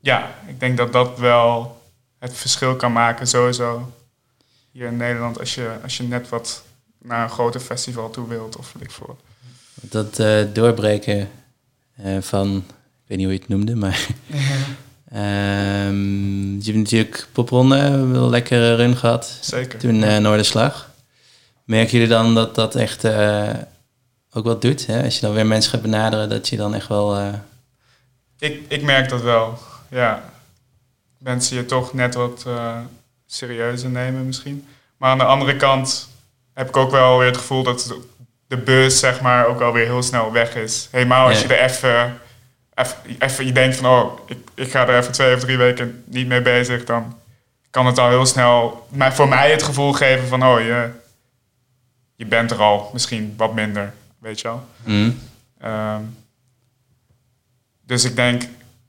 ja, 0.00 0.34
ik 0.46 0.60
denk 0.60 0.76
dat 0.76 0.92
dat 0.92 1.18
wel 1.18 1.82
het 2.18 2.34
verschil 2.34 2.76
kan 2.76 2.92
maken, 2.92 3.26
sowieso. 3.26 3.92
Hier 4.70 4.86
in 4.86 4.96
Nederland, 4.96 5.38
als 5.38 5.54
je, 5.54 5.78
als 5.82 5.96
je 5.96 6.02
net 6.02 6.28
wat 6.28 6.62
naar 6.98 7.22
een 7.22 7.30
groter 7.30 7.60
festival 7.60 8.10
toe 8.10 8.28
wilt, 8.28 8.56
of 8.56 8.72
weet 8.72 8.82
ik 8.82 8.90
wat. 8.90 9.20
Dat 9.74 10.18
eh, 10.18 10.44
doorbreken 10.52 11.30
eh, 11.96 12.18
van, 12.20 12.56
ik 12.66 13.04
weet 13.06 13.18
niet 13.18 13.26
hoe 13.26 13.34
je 13.34 13.40
het 13.40 13.48
noemde, 13.48 13.74
maar 13.74 14.06
Je 15.10 16.64
hebt 16.64 16.76
natuurlijk 16.76 17.26
popronde, 17.32 18.06
wel 18.06 18.22
een 18.22 18.30
lekkere 18.30 18.74
run 18.74 18.96
gehad. 18.96 19.38
Zeker. 19.40 19.78
Toen 19.78 20.02
uh, 20.02 20.16
Noorderslag. 20.16 20.90
Merken 21.64 21.92
jullie 21.92 22.08
dan 22.08 22.34
dat 22.34 22.54
dat 22.54 22.74
echt 22.74 23.04
uh, 23.04 23.50
ook 24.32 24.44
wat 24.44 24.62
doet? 24.62 24.86
Hè? 24.86 25.02
Als 25.04 25.14
je 25.14 25.20
dan 25.20 25.34
weer 25.34 25.46
mensen 25.46 25.70
gaat 25.70 25.82
benaderen, 25.82 26.28
dat 26.28 26.48
je 26.48 26.56
dan 26.56 26.74
echt 26.74 26.88
wel... 26.88 27.18
Uh... 27.18 27.28
Ik, 28.38 28.62
ik 28.68 28.82
merk 28.82 29.08
dat 29.08 29.22
wel, 29.22 29.58
ja. 29.90 30.22
Mensen 31.18 31.56
je 31.56 31.66
toch 31.66 31.92
net 31.92 32.14
wat 32.14 32.46
serieuzer 33.26 33.90
nemen 33.90 34.26
misschien. 34.26 34.66
Maar 34.96 35.10
aan 35.10 35.18
de 35.18 35.24
andere 35.24 35.56
kant 35.56 36.08
heb 36.54 36.68
ik 36.68 36.76
ook 36.76 36.90
wel 36.90 37.18
weer 37.18 37.26
het 37.26 37.36
gevoel 37.36 37.62
dat 37.62 37.94
de 38.46 38.56
bus 38.56 38.98
zeg 38.98 39.20
maar 39.20 39.46
ook 39.46 39.60
alweer 39.60 39.84
heel 39.84 40.02
snel 40.02 40.32
weg 40.32 40.54
is. 40.54 40.88
Helemaal 40.90 41.28
als 41.28 41.40
je 41.40 41.54
er 41.54 41.70
even, 41.70 42.18
even, 43.18 43.46
je 43.46 43.52
denkt 43.52 43.76
van 43.76 43.86
oh, 43.86 44.18
ik, 44.26 44.38
ik 44.54 44.70
ga 44.70 44.88
er 44.88 44.98
even 44.98 45.12
twee 45.12 45.34
of 45.34 45.40
drie 45.40 45.58
weken 45.58 46.02
niet 46.06 46.26
mee 46.26 46.42
bezig, 46.42 46.84
dan 46.84 47.18
kan 47.70 47.86
het 47.86 47.98
al 47.98 48.08
heel 48.08 48.26
snel 48.26 48.86
maar 48.90 49.14
voor 49.14 49.28
mij 49.28 49.50
het 49.50 49.62
gevoel 49.62 49.92
geven 49.92 50.28
van 50.28 50.44
oh, 50.44 50.60
je, 50.60 50.90
je 52.14 52.26
bent 52.26 52.50
er 52.50 52.60
al 52.60 52.90
misschien 52.92 53.34
wat 53.36 53.54
minder, 53.54 53.92
weet 54.18 54.40
je 54.40 54.48
wel. 54.48 54.66
Mm. 54.84 55.18
Um, 55.64 56.16
dus 57.82 58.04
ik 58.04 58.16
denk 58.16 58.42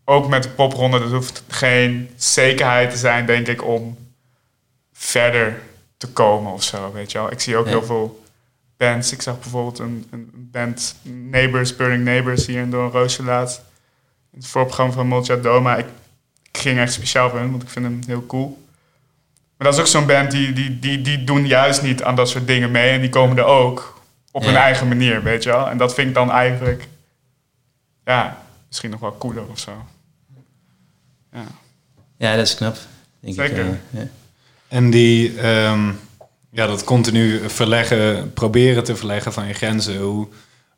ook 0.05 0.27
met 0.27 0.43
de 0.43 0.50
popronde, 0.50 1.00
dat 1.00 1.12
hoeft 1.12 1.43
geen 1.48 2.10
zekerheid 2.15 2.91
te 2.91 2.98
zijn, 2.98 3.25
denk 3.25 3.48
ik, 3.48 3.63
om 3.63 3.98
verder 4.93 5.62
te 5.98 6.08
komen 6.08 6.53
of 6.53 6.63
zo, 6.63 6.91
weet 6.91 7.12
je 7.12 7.17
wel. 7.17 7.31
Ik 7.31 7.39
zie 7.39 7.58
ook 7.58 7.67
heel 7.67 7.84
veel 7.84 8.24
bands. 8.77 9.12
Ik 9.12 9.22
zag 9.22 9.39
bijvoorbeeld 9.39 9.79
een, 9.79 10.08
een 10.12 10.50
band, 10.51 10.96
Neighbors, 11.01 11.75
Burning 11.75 12.03
Neighbors, 12.03 12.46
hier 12.46 12.62
in 12.62 12.74
Roosje 12.74 13.24
laat. 13.24 13.51
In 13.51 13.69
het 14.39 14.48
voorprogramma 14.48 14.93
van 14.93 15.08
Multia 15.08 15.36
Doma. 15.36 15.77
Ik, 15.77 15.86
ik, 16.51 16.60
ging 16.60 16.79
echt 16.79 16.93
speciaal 16.93 17.29
voor 17.29 17.39
hun, 17.39 17.51
want 17.51 17.63
ik 17.63 17.69
vind 17.69 17.86
hem 17.86 18.01
heel 18.08 18.25
cool. 18.25 18.67
Maar 19.58 19.67
dat 19.67 19.74
is 19.74 19.79
ook 19.79 19.88
zo'n 19.88 20.05
band, 20.05 20.31
die, 20.31 20.53
die, 20.53 20.79
die, 20.79 21.01
die 21.01 21.24
doen 21.24 21.48
juist 21.48 21.81
niet 21.81 22.03
aan 22.03 22.15
dat 22.15 22.29
soort 22.29 22.48
dingen 22.48 22.72
mee. 22.72 22.89
En 22.89 23.01
die 23.01 23.10
komen 23.10 23.38
er 23.38 23.43
ook 23.43 24.01
op 24.31 24.43
hun 24.43 24.55
eigen 24.55 24.88
manier, 24.88 25.24
weet 25.24 25.43
je 25.43 25.50
wel. 25.50 25.69
En 25.69 25.77
dat 25.77 25.93
vind 25.93 26.08
ik 26.08 26.13
dan 26.13 26.31
eigenlijk, 26.31 26.88
ja, 28.05 28.43
misschien 28.67 28.89
nog 28.89 29.00
wel 29.00 29.17
cooler 29.17 29.43
of 29.48 29.60
zo. 29.60 29.72
Ja, 31.34 31.46
ja 32.17 32.36
dat 32.36 32.46
is 32.46 32.55
knap. 32.55 32.77
Denk 33.19 33.36
Zeker. 33.36 33.65
Ik, 33.65 33.65
uh, 33.65 34.01
ja. 34.01 34.08
En 34.67 34.89
die, 34.89 35.48
um, 35.48 36.00
ja, 36.50 36.67
dat 36.67 36.84
continu 36.84 37.50
verleggen, 37.50 38.34
proberen 38.34 38.84
te 38.84 38.96
verleggen 38.96 39.34
van 39.34 39.48
je 39.48 39.53
grenzen. 39.53 39.98
Hoe, 39.98 40.27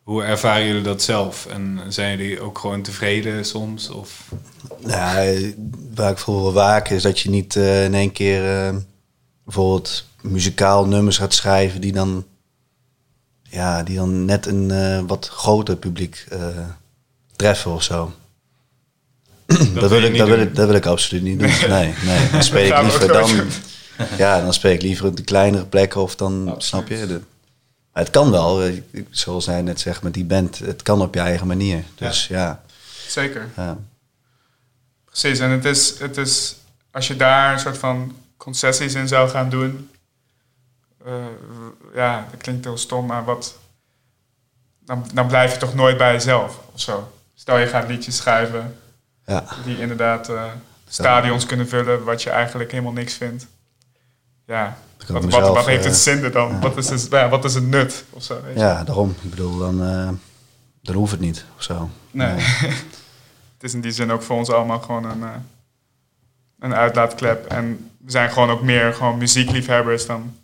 hoe 0.03 0.24
ervaren 0.24 0.67
jullie 0.67 0.81
dat 0.81 1.01
zelf? 1.01 1.46
En 1.46 1.79
zijn 1.89 2.17
jullie 2.17 2.41
ook 2.41 2.58
gewoon 2.58 2.81
tevreden 2.81 3.46
soms? 3.46 3.89
Of? 3.89 4.31
Ja, 4.86 5.24
waar 5.96 6.12
ik 6.12 6.17
voor 6.17 6.41
wil 6.41 6.53
waken 6.53 6.96
is 6.96 7.01
dat 7.01 7.20
je 7.20 7.29
niet 7.29 7.55
uh, 7.55 7.84
in 7.84 7.93
één 7.93 8.12
keer 8.12 8.67
uh, 8.67 8.75
bijvoorbeeld 9.43 10.05
muzikaal 10.22 10.86
nummers 10.86 11.17
gaat 11.17 11.34
schrijven 11.34 11.81
die 11.81 11.91
dan, 11.91 12.25
ja, 13.43 13.84
die 13.84 13.96
dan 13.96 14.25
net 14.25 14.46
een 14.46 14.70
uh, 14.70 15.00
wat 15.08 15.27
groter 15.27 15.75
publiek 15.75 16.27
treffen 17.36 17.72
of 17.72 17.84
zo. 17.84 18.13
Dat, 19.51 19.74
dat, 19.74 19.89
wil 19.89 20.03
ik, 20.03 20.17
dat, 20.17 20.27
wil 20.27 20.39
ik, 20.39 20.55
dat 20.55 20.67
wil 20.67 20.75
ik 20.75 20.86
absoluut 20.86 21.24
niet 21.24 21.39
doen. 21.39 21.50
Nee, 21.77 21.93
nee. 22.05 22.29
Dan 22.31 22.43
speel 22.50 22.65
ik 22.65 22.81
liever 22.81 23.08
dan, 23.08 23.29
ja, 24.17 24.41
dan 24.41 24.53
speel 24.53 24.72
ik 24.72 24.81
liever 24.81 25.05
op 25.05 25.17
de 25.17 25.24
kleinere 25.24 25.65
plekken 25.65 26.01
of 26.01 26.15
dan, 26.15 26.34
Absoluut. 26.39 26.63
snap 26.63 26.88
je? 26.88 27.08
De, 27.08 27.22
het 27.91 28.10
kan 28.10 28.31
wel, 28.31 28.71
zoals 29.10 29.45
hij 29.45 29.62
net 29.62 29.79
zegt 29.79 30.01
met 30.01 30.13
die 30.13 30.25
band, 30.25 30.60
het 30.60 30.81
kan 30.81 31.01
op 31.01 31.13
je 31.13 31.19
eigen 31.19 31.48
manier. 31.48 31.83
Dus 31.95 32.27
ja. 32.27 32.38
ja. 32.38 32.63
Zeker. 33.07 33.50
Ja. 33.55 33.77
Precies, 35.05 35.39
en 35.39 35.50
het 35.50 35.65
is, 35.65 36.00
het 36.00 36.17
is, 36.17 36.55
als 36.91 37.07
je 37.07 37.15
daar 37.15 37.53
een 37.53 37.60
soort 37.60 37.77
van 37.77 38.15
concessies 38.38 38.93
in 38.93 39.07
zou 39.07 39.29
gaan 39.29 39.50
doen, 39.50 39.89
uh, 41.07 41.13
ja, 41.93 42.27
dat 42.31 42.41
klinkt 42.41 42.65
heel 42.65 42.77
stom, 42.77 43.05
maar 43.05 43.24
wat, 43.24 43.57
dan, 44.79 45.10
dan 45.13 45.27
blijf 45.27 45.53
je 45.53 45.60
toch 45.60 45.74
nooit 45.74 45.98
bij 45.98 46.13
jezelf 46.13 46.60
of 46.74 46.81
zo. 46.81 47.12
Stel 47.33 47.57
je 47.57 47.67
gaat 47.67 47.88
liedjes 47.88 48.15
schrijven 48.15 48.77
ja. 49.25 49.45
die 49.65 49.79
inderdaad 49.79 50.29
uh, 50.29 50.43
stadions 50.88 51.45
kunnen 51.45 51.67
vullen, 51.67 52.03
wat 52.03 52.24
je 52.24 52.29
eigenlijk 52.29 52.71
helemaal 52.71 52.93
niks 52.93 53.13
vindt 53.13 53.48
ja, 54.51 54.77
wat, 55.11 55.23
mezelf, 55.23 55.43
wat, 55.43 55.55
wat, 55.55 55.65
heeft 55.65 55.83
het 55.83 55.95
zin 55.95 56.31
dan? 56.31 56.49
Ja. 56.49 56.59
Wat, 56.59 56.77
is 56.77 56.89
het, 56.89 57.07
ja, 57.09 57.29
wat 57.29 57.45
is 57.45 57.53
het 57.53 57.67
nut? 57.67 58.03
Of 58.09 58.23
zo, 58.23 58.41
weet 58.43 58.57
ja, 58.57 58.83
daarom. 58.83 59.15
Ik 59.21 59.29
bedoel, 59.29 59.57
dan, 59.57 59.83
uh, 59.83 60.09
dan 60.81 60.95
hoeft 60.95 61.11
het 61.11 61.19
niet 61.19 61.45
of 61.57 61.63
zo. 61.63 61.89
Nee. 62.11 62.33
nee. 62.33 62.45
het 63.53 63.63
is 63.69 63.73
in 63.73 63.81
die 63.81 63.91
zin 63.91 64.11
ook 64.11 64.21
voor 64.21 64.37
ons 64.37 64.49
allemaal 64.49 64.79
gewoon 64.79 65.05
een, 65.05 65.19
uh, 65.19 65.29
een 66.59 66.75
uitlaatklep. 66.75 67.45
En 67.45 67.89
we 67.97 68.11
zijn 68.11 68.31
gewoon 68.31 68.49
ook 68.49 68.61
meer 68.61 68.93
gewoon 68.93 69.17
muziekliefhebbers 69.17 70.05
dan 70.05 70.35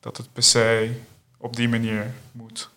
dat 0.00 0.16
het 0.16 0.32
per 0.32 0.42
se 0.42 0.90
op 1.36 1.56
die 1.56 1.68
manier 1.68 2.14
moet. 2.32 2.70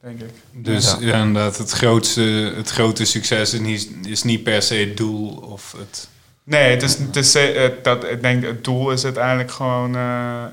Denk 0.00 0.20
ik. 0.20 0.34
Dus 0.50 0.96
ja. 1.00 1.22
inderdaad, 1.22 1.58
het 1.58 1.70
grootste, 1.70 2.52
het 2.56 2.70
grote 2.70 3.04
succes 3.04 3.54
is 3.54 3.60
niet, 3.60 3.90
is 4.02 4.22
niet 4.22 4.42
per 4.42 4.62
se 4.62 4.74
het 4.74 4.96
doel 4.96 5.36
of 5.36 5.74
het 5.78 6.08
Nee, 6.44 6.70
het 6.70 6.82
is, 6.82 6.98
het 6.98 7.16
is, 7.16 7.38
dat, 7.82 8.04
ik 8.04 8.22
denk 8.22 8.44
het 8.44 8.64
doel 8.64 8.90
is 8.90 9.04
uiteindelijk 9.04 9.50
gewoon 9.50 9.96
uh, 9.96 10.44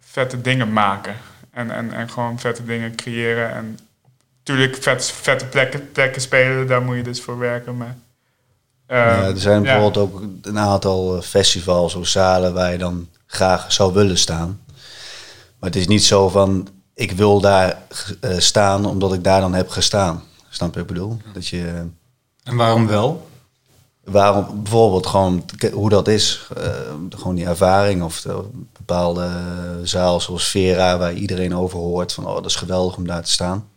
vette 0.00 0.40
dingen 0.40 0.72
maken. 0.72 1.14
En, 1.50 1.70
en, 1.70 1.92
en 1.92 2.10
gewoon 2.10 2.38
vette 2.38 2.64
dingen 2.64 2.94
creëren. 2.94 3.50
En 3.52 3.78
natuurlijk 4.38 4.76
vet, 4.82 5.10
vette 5.10 5.46
plekken, 5.46 5.92
plekken 5.92 6.22
spelen, 6.22 6.66
daar 6.66 6.82
moet 6.82 6.96
je 6.96 7.02
dus 7.02 7.20
voor 7.20 7.38
werken. 7.38 7.76
Maar, 7.76 7.96
uh, 8.88 8.96
ja, 8.96 9.22
er 9.22 9.38
zijn 9.38 9.62
bijvoorbeeld 9.62 9.94
ja. 9.94 10.00
ook 10.00 10.22
een 10.42 10.58
aantal 10.58 11.22
festivals 11.22 11.94
of 11.94 12.06
zalen 12.06 12.54
waar 12.54 12.72
je 12.72 12.78
dan 12.78 13.08
graag 13.26 13.72
zou 13.72 13.92
willen 13.92 14.18
staan. 14.18 14.60
Maar 15.58 15.70
het 15.70 15.76
is 15.76 15.86
niet 15.86 16.04
zo 16.04 16.28
van, 16.28 16.68
ik 16.94 17.12
wil 17.12 17.40
daar 17.40 17.78
staan 18.38 18.86
omdat 18.86 19.12
ik 19.12 19.24
daar 19.24 19.40
dan 19.40 19.54
heb 19.54 19.68
gestaan. 19.68 20.22
Snap 20.48 20.74
je 20.74 20.80
wat 20.80 20.88
ik 20.90 20.94
bedoel? 20.94 21.20
Dat 21.32 21.46
je, 21.46 21.84
en 22.44 22.56
waarom 22.56 22.86
wel? 22.86 23.29
Waarom 24.10 24.62
bijvoorbeeld 24.62 25.06
gewoon 25.06 25.44
hoe 25.72 25.88
dat 25.88 26.08
is, 26.08 26.48
uh, 26.58 26.64
gewoon 27.10 27.34
die 27.34 27.46
ervaring 27.46 28.02
of 28.02 28.20
de 28.20 28.42
bepaalde 28.76 29.30
zaal 29.82 30.20
zoals 30.20 30.48
Vera, 30.48 30.98
waar 30.98 31.12
iedereen 31.12 31.56
over 31.56 31.78
hoort 31.78 32.12
van 32.12 32.26
oh 32.26 32.34
dat 32.34 32.46
is 32.46 32.56
geweldig 32.56 32.96
om 32.96 33.06
daar 33.06 33.22
te 33.22 33.30
staan. 33.30 33.68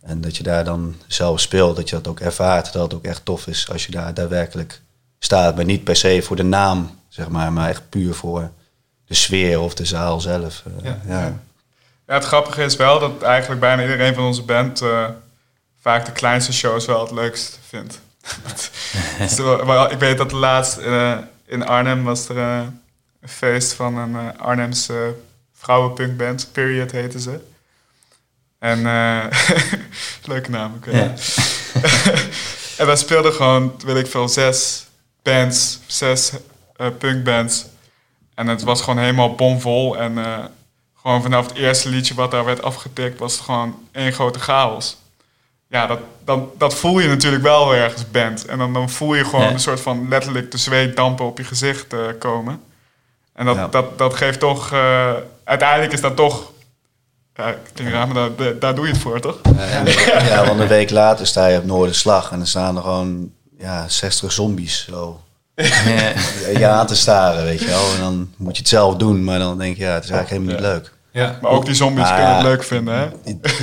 En 0.00 0.20
dat 0.20 0.36
je 0.36 0.42
daar 0.42 0.64
dan 0.64 0.94
zelf 1.06 1.40
speelt, 1.40 1.76
dat 1.76 1.88
je 1.88 1.96
dat 1.96 2.08
ook 2.08 2.20
ervaart, 2.20 2.72
dat 2.72 2.82
het 2.82 2.94
ook 2.94 3.04
echt 3.04 3.24
tof 3.24 3.46
is 3.46 3.70
als 3.72 3.86
je 3.86 3.92
daar 3.92 4.14
daadwerkelijk 4.14 4.80
staat. 5.18 5.56
Maar 5.56 5.64
niet 5.64 5.84
per 5.84 5.96
se 5.96 6.22
voor 6.22 6.36
de 6.36 6.42
naam, 6.42 6.90
zeg 7.08 7.28
maar, 7.28 7.52
maar 7.52 7.68
echt 7.68 7.88
puur 7.88 8.14
voor 8.14 8.50
de 9.06 9.14
sfeer 9.14 9.60
of 9.60 9.74
de 9.74 9.84
zaal 9.84 10.20
zelf. 10.20 10.62
Uh, 10.66 10.84
ja, 10.84 11.00
ja. 11.06 11.20
ja. 12.06 12.14
het 12.14 12.24
grappige 12.24 12.64
is 12.64 12.76
wel 12.76 13.00
dat 13.00 13.22
eigenlijk 13.22 13.60
bijna 13.60 13.82
iedereen 13.82 14.14
van 14.14 14.24
onze 14.24 14.42
band 14.42 14.82
uh, 14.82 15.08
vaak 15.80 16.06
de 16.06 16.12
kleinste 16.12 16.52
shows 16.52 16.86
wel 16.86 17.00
het 17.00 17.10
leukst 17.10 17.58
vindt. 17.68 18.00
maar 19.66 19.92
ik 19.92 19.98
weet 19.98 20.18
dat 20.18 20.32
laatst 20.32 20.78
uh, 20.78 21.18
in 21.46 21.66
Arnhem 21.66 22.04
was 22.04 22.28
er 22.28 22.36
uh, 22.36 22.60
een 23.20 23.28
feest 23.28 23.72
van 23.72 23.96
een 23.96 24.10
uh, 24.10 24.28
Arnhemse 24.36 25.14
vrouwenpunkband. 25.54 26.48
Period 26.52 26.90
heette 26.90 27.20
ze. 27.20 27.40
En 28.58 28.82
leuke 30.30 30.50
naam, 30.50 30.74
oké. 30.74 30.88
Okay. 30.88 31.14
en 32.78 32.86
wij 32.86 32.96
speelden 32.96 33.32
gewoon, 33.32 33.80
weet 33.84 33.96
ik 33.96 34.06
veel, 34.10 34.28
zes 34.28 34.86
bands, 35.22 35.78
zes 35.86 36.32
punkbands. 36.98 37.66
En 38.34 38.46
het 38.46 38.62
was 38.62 38.80
gewoon 38.80 38.98
helemaal 38.98 39.34
bomvol. 39.34 39.98
En 39.98 40.18
gewoon 41.00 41.22
vanaf 41.22 41.46
het 41.46 41.56
eerste 41.56 41.88
liedje 41.88 42.14
wat 42.14 42.30
daar 42.30 42.44
werd 42.44 42.62
afgetikt, 42.62 43.18
was 43.18 43.32
het 43.32 43.42
gewoon 43.42 43.88
één 43.92 44.12
grote 44.12 44.38
chaos 44.38 44.96
ja, 45.68 45.86
dat, 45.86 45.98
dan, 46.24 46.50
dat 46.58 46.74
voel 46.74 46.98
je 46.98 47.08
natuurlijk 47.08 47.42
wel 47.42 47.74
ergens 47.74 48.10
bent. 48.10 48.46
En 48.46 48.58
dan, 48.58 48.72
dan 48.72 48.90
voel 48.90 49.14
je 49.14 49.24
gewoon 49.24 49.52
een 49.52 49.60
soort 49.60 49.80
van 49.80 50.08
letterlijk 50.08 50.50
de 50.50 50.58
zweetdampen 50.58 51.24
op 51.24 51.38
je 51.38 51.44
gezicht 51.44 51.92
uh, 51.92 52.00
komen. 52.18 52.60
En 53.32 53.46
dat, 53.46 53.72
dat, 53.72 53.98
dat 53.98 54.14
geeft 54.14 54.40
toch... 54.40 54.72
Uh, 54.72 55.12
uiteindelijk 55.44 55.92
is 55.92 56.00
dat 56.00 56.16
toch... 56.16 56.50
Ja, 57.34 57.54
klinkt 57.74 57.92
raar, 57.92 58.08
maar 58.08 58.30
daar, 58.36 58.58
daar 58.58 58.74
doe 58.74 58.86
je 58.86 58.92
het 58.92 59.00
voor, 59.00 59.20
toch? 59.20 59.40
Ja, 60.28 60.46
want 60.46 60.60
een 60.60 60.68
week 60.68 60.90
later 60.90 61.26
sta 61.26 61.46
je 61.46 61.58
op 61.58 61.64
Noorderslag... 61.64 62.30
en 62.30 62.36
dan 62.36 62.46
staan 62.46 62.76
er 62.76 62.82
gewoon 62.82 63.32
ja, 63.58 63.88
60 63.88 64.32
zombies 64.32 64.84
zo... 64.90 65.20
ja, 66.58 66.70
aan 66.70 66.86
te 66.86 66.96
staren, 66.96 67.44
weet 67.44 67.60
je 67.60 67.66
wel. 67.66 67.92
En 67.94 68.00
dan 68.00 68.32
moet 68.36 68.54
je 68.54 68.58
het 68.58 68.68
zelf 68.68 68.96
doen, 68.96 69.24
maar 69.24 69.38
dan 69.38 69.58
denk 69.58 69.76
je... 69.76 69.82
ja, 69.82 69.94
het 69.94 70.04
is 70.04 70.10
eigenlijk 70.10 70.42
helemaal 70.42 70.70
niet 70.70 70.82
leuk. 70.82 70.96
Ja. 71.18 71.38
Maar 71.42 71.50
ook 71.50 71.64
die 71.64 71.74
zombies 71.74 72.04
ah, 72.04 72.14
kunnen 72.14 72.34
het 72.34 72.42
leuk 72.44 72.64
vinden, 72.64 72.94
hè? 72.94 73.08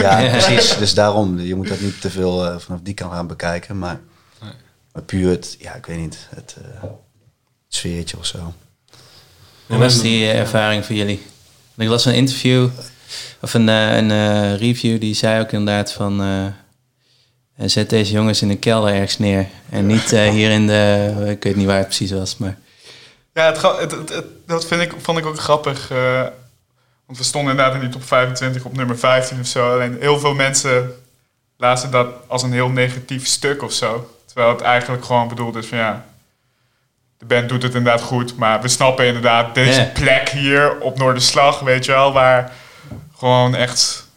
Ja, 0.01 0.29
precies. 0.37 0.77
Dus 0.77 0.93
daarom, 0.93 1.39
je 1.39 1.55
moet 1.55 1.67
dat 1.67 1.79
niet 1.79 2.01
te 2.01 2.09
veel 2.09 2.45
uh, 2.45 2.57
vanaf 2.59 2.79
die 2.83 2.93
kant 2.93 3.13
gaan 3.13 3.27
bekijken. 3.27 3.79
Maar, 3.79 3.99
nee. 4.41 4.51
maar 4.93 5.03
puur 5.03 5.29
het, 5.29 5.55
ja, 5.59 5.73
ik 5.73 5.85
weet 5.85 5.97
niet, 5.97 6.27
het, 6.35 6.55
uh, 6.59 6.81
het 6.81 6.91
sfeertje 7.67 8.17
of 8.17 8.25
zo. 8.25 8.53
Hoe 9.67 9.77
was 9.77 10.01
die 10.01 10.19
uh, 10.23 10.39
ervaring 10.39 10.85
voor 10.85 10.95
jullie? 10.95 11.25
Ik 11.77 11.87
las 11.87 12.05
een 12.05 12.13
interview, 12.13 12.67
of 13.41 13.53
een, 13.53 13.67
een 13.67 14.57
review, 14.57 14.99
die 14.99 15.13
zei 15.13 15.41
ook 15.41 15.51
inderdaad 15.51 15.91
van... 15.91 16.21
En 17.55 17.69
zet 17.69 17.89
deze 17.89 18.11
jongens 18.11 18.41
in 18.41 18.49
een 18.49 18.59
kelder 18.59 18.93
ergens 18.93 19.17
neer. 19.17 19.47
En 19.69 19.85
niet 19.85 20.13
eh, 20.13 20.29
hier 20.29 20.51
in 20.51 20.67
de... 20.67 21.13
Ik 21.29 21.43
weet 21.43 21.55
niet 21.55 21.65
waar 21.65 21.77
het 21.77 21.85
precies 21.85 22.11
was, 22.11 22.37
maar... 22.37 22.57
Ja, 23.33 23.45
het, 23.45 23.57
gra- 23.57 23.79
het, 23.79 23.91
het, 23.91 24.09
het- 24.09 24.25
dat 24.45 24.65
vind 24.65 24.81
ik, 24.81 24.93
vond 25.01 25.17
ik 25.17 25.25
ook 25.25 25.39
grappig. 25.39 25.91
Want 27.05 27.17
we 27.17 27.23
stonden 27.23 27.51
inderdaad 27.51 27.75
in 27.75 27.81
die 27.81 27.89
top 27.89 28.03
25 28.03 28.65
op 28.65 28.75
nummer 28.75 28.97
15 28.97 29.39
of 29.39 29.47
zo. 29.47 29.73
Alleen 29.73 29.97
heel 29.99 30.19
veel 30.19 30.33
mensen 30.33 31.03
lazen 31.57 31.91
dat 31.91 32.07
als 32.27 32.43
een 32.43 32.53
heel 32.53 32.69
negatief 32.69 33.27
stuk 33.27 33.63
of 33.63 33.73
zo. 33.73 34.15
Terwijl 34.25 34.49
het 34.49 34.61
eigenlijk 34.61 35.05
gewoon 35.05 35.27
bedoeld 35.27 35.55
is 35.55 35.65
van 35.65 35.77
ja... 35.77 36.05
De 37.17 37.25
band 37.25 37.49
doet 37.49 37.63
het 37.63 37.75
inderdaad 37.75 38.01
goed, 38.01 38.37
maar 38.37 38.61
we 38.61 38.67
snappen 38.67 39.05
inderdaad 39.05 39.55
deze 39.55 39.91
plek 39.93 40.29
hier 40.29 40.79
op 40.79 40.97
Noorderslag, 40.97 41.59
weet 41.59 41.85
je 41.85 41.91
wel, 41.91 42.13
waar 42.13 42.51
gewoon 43.17 43.55
echt... 43.55 44.07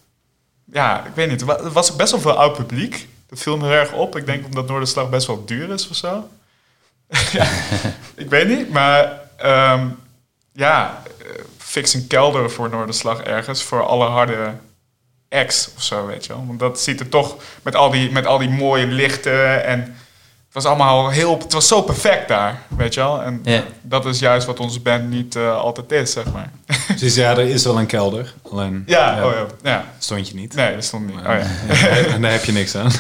Ja, 0.72 1.04
ik 1.04 1.14
weet 1.14 1.30
niet, 1.30 1.40
er 1.40 1.64
er 1.64 1.72
was 1.72 1.96
best 1.96 2.10
wel 2.10 2.20
veel 2.20 2.38
oud 2.38 2.56
publiek. 2.56 3.08
Dat 3.28 3.38
viel 3.38 3.56
me 3.56 3.66
heel 3.66 3.78
erg 3.78 3.92
op. 3.92 4.16
Ik 4.16 4.26
denk 4.26 4.44
omdat 4.44 4.68
Noorderslag 4.68 5.10
best 5.10 5.26
wel 5.26 5.44
duur 5.44 5.70
is 5.70 5.88
of 5.88 5.96
zo. 5.96 6.28
ja, 7.32 7.48
ik 8.14 8.30
weet 8.30 8.48
niet, 8.48 8.70
maar 8.70 9.20
ehm, 9.36 9.88
ja, 10.52 11.02
eh, 11.18 11.42
fix 11.68 11.94
een 11.94 12.06
kelder 12.06 12.50
voor 12.50 12.70
Noorderslag 12.70 13.20
ergens 13.20 13.62
voor 13.62 13.86
alle 13.86 14.06
harde 14.06 14.52
acts 15.28 15.70
of 15.76 15.82
zo, 15.82 16.06
weet 16.06 16.26
je 16.26 16.32
wel. 16.32 16.44
Want 16.46 16.58
dat 16.58 16.80
ziet 16.80 17.00
er 17.00 17.08
toch 17.08 17.36
met 17.62 17.74
al 17.74 17.90
die, 17.90 18.10
met 18.12 18.26
al 18.26 18.38
die 18.38 18.48
mooie 18.50 18.86
lichten 18.86 19.64
en 19.64 19.78
het 19.80 20.52
was 20.52 20.64
allemaal 20.64 21.08
heel, 21.10 21.38
het 21.38 21.52
was 21.52 21.68
zo 21.68 21.82
perfect 21.82 22.28
daar, 22.28 22.62
weet 22.76 22.94
je 22.94 23.00
wel. 23.00 23.22
En 23.22 23.40
Ja. 23.42 23.62
dat 23.82 24.06
is 24.06 24.18
juist 24.18 24.46
wat 24.46 24.60
onze 24.60 24.80
band 24.80 25.10
niet 25.10 25.36
eh, 25.36 25.56
altijd 25.58 25.92
is, 25.92 26.12
zeg 26.12 26.24
maar. 26.32 26.50
Dus 27.00 27.14
ja, 27.14 27.30
er 27.30 27.48
is 27.48 27.64
wel 27.64 27.78
een 27.78 27.86
kelder. 27.86 28.34
Alleen 28.50 28.82
ja, 28.86 29.26
oh 29.26 29.32
ja, 29.32 29.46
ja. 29.62 29.84
stond 29.98 30.28
je 30.28 30.34
niet. 30.34 30.54
Nee, 30.54 30.74
dat 30.74 30.84
stond 30.84 31.06
niet. 31.06 31.16
Oh 31.18 31.22
ja. 31.24 31.46
En 32.14 32.22
daar 32.22 32.32
heb 32.32 32.44
je 32.44 32.52
niks 32.52 32.74
aan. 32.74 32.90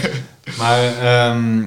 maar 0.58 0.96
ehm, 0.98 1.64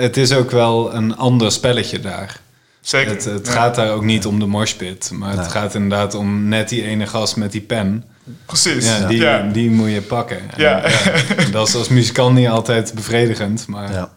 het 0.00 0.16
is 0.16 0.32
ook 0.32 0.50
wel 0.50 0.94
een 0.94 1.16
ander 1.16 1.52
spelletje 1.52 2.00
daar. 2.00 2.40
Zeker. 2.86 3.10
Het, 3.12 3.24
het 3.24 3.46
Ja. 3.46 3.52
gaat 3.52 3.74
daar 3.74 3.90
ook 3.90 4.02
niet 4.04 4.26
om 4.26 4.38
de 4.38 4.46
morspit, 4.46 5.10
maar 5.12 5.36
het 5.36 5.48
gaat 5.48 5.74
inderdaad 5.74 6.14
om 6.14 6.48
net 6.48 6.68
die 6.68 6.82
ene 6.82 7.06
gast 7.06 7.36
met 7.36 7.52
die 7.52 7.60
pen. 7.60 8.04
Precies. 8.46 8.84
Ja, 8.86 9.06
die, 9.06 9.20
ja. 9.20 9.48
die 9.52 9.70
moet 9.70 9.90
je 9.90 10.02
pakken. 10.02 10.38
En, 10.38 10.60
Ja. 10.62 10.82
ja, 10.88 11.12
dat 11.50 11.68
is 11.68 11.74
als 11.74 11.88
muzikant 11.88 12.34
niet 12.34 12.48
altijd 12.48 12.94
bevredigend, 12.94 13.66
maar 13.66 13.92
Ja. 13.92 14.10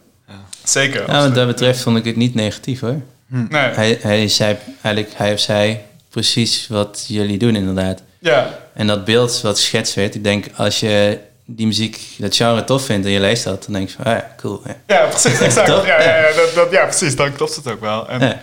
Zeker. 0.64 1.04
Nou, 1.06 1.24
wat 1.26 1.34
dat 1.34 1.46
betreft 1.46 1.80
vond 1.80 1.96
ik 1.96 2.04
het 2.04 2.16
niet 2.16 2.34
negatief, 2.34 2.80
hoor. 2.80 3.00
Nee. 3.26 3.48
Hij, 3.62 3.98
hij 4.02 4.28
zei 4.28 4.56
eigenlijk, 4.82 5.14
hij 5.18 5.32
of 5.32 5.40
zij, 5.40 5.84
precies 6.10 6.66
wat 6.68 7.04
jullie 7.08 7.38
doen, 7.38 7.56
inderdaad. 7.56 8.02
Ja. 8.18 8.58
En 8.74 8.86
dat 8.86 9.04
beeld 9.04 9.40
wat 9.40 9.58
geschetst 9.58 9.94
werd, 9.94 10.14
ik 10.14 10.24
denk, 10.24 10.46
als 10.56 10.80
je 10.80 11.18
die 11.44 11.66
muziek, 11.66 12.00
dat 12.18 12.36
genre 12.36 12.64
tof 12.64 12.84
vindt 12.84 13.06
en 13.06 13.12
je 13.12 13.20
leest 13.20 13.44
dat, 13.44 13.64
dan 13.64 13.72
denk 13.72 13.88
je 13.88 13.94
van, 13.96 14.04
ah 14.04 14.12
ja, 14.12 14.34
cool. 14.36 14.62
Ja. 14.66 14.76
Ja, 14.86 15.06
precies, 15.06 15.40
exact. 15.48 15.68
Ja, 15.68 15.84
ja, 16.02 16.16
ja, 16.16 16.34
dat, 16.36 16.54
dat, 16.54 16.70
ja, 16.70 16.84
precies. 16.84 17.16
Dan 17.16 17.32
klopt 17.32 17.56
het 17.56 17.70
ook 17.70 17.80
wel. 17.80 18.08
En 18.08 18.20
Ja. 18.20 18.40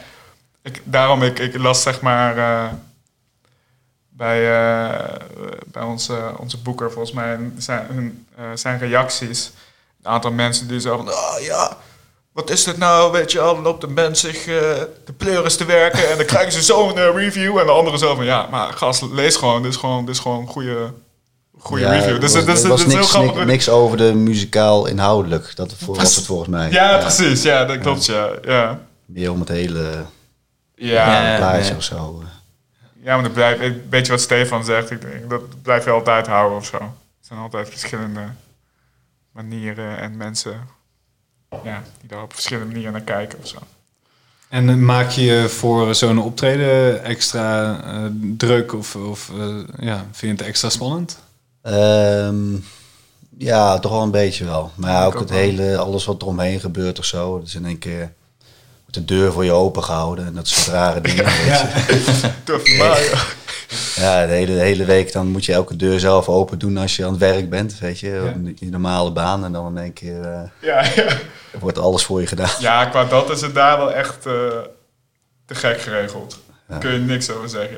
Ik, 0.67 0.81
daarom, 0.83 1.24
ik, 1.24 1.39
ik 1.39 1.57
las 1.57 1.81
zeg 1.81 2.01
maar 2.01 2.38
eh, 2.38 2.74
bij, 4.09 4.39
eh, 4.39 5.15
bij 5.65 5.83
onze, 5.83 6.31
onze 6.38 6.57
boeker 6.57 6.91
volgens 6.91 7.13
mij 7.13 7.39
zijn, 7.57 7.88
hun, 7.89 8.27
eh, 8.36 8.45
zijn 8.53 8.79
reacties. 8.79 9.51
Een 10.03 10.12
aantal 10.12 10.31
mensen 10.31 10.67
die 10.67 10.79
zo 10.79 10.97
van, 10.97 11.09
oh 11.09 11.36
ja, 11.39 11.77
wat 12.31 12.50
is 12.50 12.63
dit 12.63 12.77
nou? 12.77 13.12
Weet 13.12 13.31
je 13.31 13.38
wel, 13.38 13.53
dan 13.53 13.63
loopt 13.63 13.83
een 13.83 13.93
band 13.93 14.17
zich 14.17 14.38
eh, 14.38 14.55
de 15.05 15.13
pleuris 15.17 15.55
te 15.55 15.65
werken 15.65 16.09
en 16.12 16.17
dan 16.17 16.25
krijgen 16.33 16.51
ze 16.51 16.62
zo'n 16.62 17.13
review. 17.15 17.57
En 17.57 17.65
de 17.65 17.71
andere 17.71 17.97
zo 17.97 18.15
van, 18.15 18.25
ja, 18.25 18.47
maar 18.51 18.74
gast, 18.74 19.01
lees 19.12 19.36
gewoon. 19.36 19.62
Dit 19.62 19.71
is 19.71 19.77
gewoon, 19.77 20.05
dit 20.05 20.15
is 20.15 20.21
gewoon 20.21 20.39
een 20.39 20.47
goede, 20.47 20.93
goede 21.59 21.83
Ja, 21.83 21.91
review. 21.91 22.21
Dus 22.21 22.33
was, 22.33 22.45
dat 22.45 22.57
is 22.57 22.63
er 22.63 22.69
was 22.69 22.86
niks, 22.86 23.09
grappig. 23.09 23.33
niks, 23.33 23.45
niks 23.45 23.69
over 23.69 23.97
de 23.97 24.13
muzikaal 24.13 24.86
inhoudelijk. 24.88 25.55
Dat 25.55 25.74
was 25.79 26.15
het 26.15 26.25
volgens 26.25 26.50
mij. 26.50 26.71
Ja, 26.71 26.97
precies. 26.97 27.41
Ja, 27.41 27.65
dat 27.65 27.79
klopt, 27.79 28.05
ja. 28.05 28.29
Ja, 28.43 28.79
Meer 29.05 29.31
om 29.31 29.39
het 29.39 29.50
hele 29.50 30.05
ja. 30.77 31.29
Ja. 31.31 31.38
plaatje 31.38 31.72
ja. 31.72 31.77
of 31.77 31.84
zo. 31.84 32.24
Ja, 33.01 33.13
maar 33.13 33.24
dat 33.24 33.34
blijft, 33.34 33.75
weet 33.89 34.05
je 34.05 34.12
wat 34.12 34.22
Stefan 34.22 34.63
zegt? 34.63 34.91
Ik 34.91 35.01
denk, 35.01 35.29
dat 35.29 35.62
blijf 35.62 35.84
je 35.84 35.89
altijd 35.89 36.27
houden 36.27 36.57
of 36.57 36.65
zo. 36.65 36.77
Er 36.77 36.93
zijn 37.19 37.39
altijd 37.39 37.69
verschillende 37.69 38.24
manieren 39.31 39.97
en 39.97 40.17
mensen 40.17 40.67
ja, 41.63 41.84
die 41.99 42.10
daar 42.10 42.23
op 42.23 42.34
verschillende 42.34 42.67
manieren 42.67 42.91
naar 42.93 43.01
kijken 43.01 43.39
of 43.39 43.47
zo. 43.47 43.58
En 44.49 44.69
eh, 44.69 44.75
maak 44.75 45.10
je 45.10 45.45
voor 45.49 45.95
zo'n 45.95 46.19
optreden 46.19 47.04
extra 47.04 47.82
eh, 47.84 48.04
druk 48.38 48.73
of, 48.73 48.95
of 48.95 49.30
eh, 49.30 49.58
ja, 49.80 49.97
vind 50.12 50.38
je 50.38 50.43
het 50.43 50.51
extra 50.51 50.69
spannend? 50.69 51.19
Ehm, 51.62 52.56
ja, 53.38 53.80
toch 53.80 53.91
wel 53.91 54.01
een 54.01 54.12
beetje 54.12 54.45
wel. 54.45 54.71
Maar 54.75 54.91
ja, 54.91 55.06
ook 55.06 55.13
ook 55.13 55.19
het 55.19 55.30
wel. 55.30 55.39
hele, 55.39 55.78
alles 55.78 56.06
wat 56.06 56.21
eromheen 56.21 56.60
gebeurt 56.60 56.99
of 56.99 57.06
zo. 57.06 57.39
Dus 57.39 57.56
in 57.56 57.65
één 57.65 57.80
keer 57.80 58.13
de 58.89 59.06
deur 59.06 59.32
voor 59.32 59.45
je 59.45 59.52
open 59.52 59.84
gehouden. 59.84 60.26
En 60.26 60.34
dat 60.34 60.47
soort 60.47 60.67
rare 60.67 61.02
dingen. 61.02 61.23
je. 61.26 62.30
Tof, 62.43 62.78
maar 62.78 63.02
ja. 63.04 63.23
Ja, 63.95 64.26
de 64.26 64.32
hele, 64.34 64.54
de 64.54 64.60
hele 64.62 64.86
week 64.86 65.12
dan 65.12 65.28
moet 65.28 65.45
je 65.45 65.54
elke 65.54 65.76
deur 65.76 66.00
zelf 66.00 66.30
open 66.30 66.60
doen 66.60 66.78
als 66.78 66.95
je 66.95 67.04
aan 67.06 67.10
het 67.12 67.19
werk 67.19 67.50
bent. 67.50 67.80
Weet 67.80 68.00
je, 68.00 68.10
Ja. 68.10 68.52
je 68.56 68.69
normale 68.69 69.12
baan. 69.12 69.45
En 69.45 69.52
dan 69.52 69.67
in 69.78 69.84
één 69.84 69.93
keer 69.93 70.21
eh, 70.21 70.41
Ja, 70.62 70.84
ja. 70.95 71.17
wordt 71.60 71.78
alles 71.78 72.04
voor 72.04 72.21
je 72.21 72.28
gedaan. 72.28 72.50
ja, 72.60 72.86
qua 72.86 73.04
dat 73.06 73.30
is 73.30 73.41
het 73.41 73.54
daar 73.54 73.78
wel 73.78 73.93
echt 73.93 74.26
eh, 74.26 74.34
te 75.45 75.56
gek 75.56 75.82
geregeld. 75.82 76.39
Daar 76.67 76.78
Ja. 76.78 76.84
kun 76.89 76.91
je 76.93 77.00
niks 77.00 77.30
over 77.30 77.50
zeggen. 77.50 77.78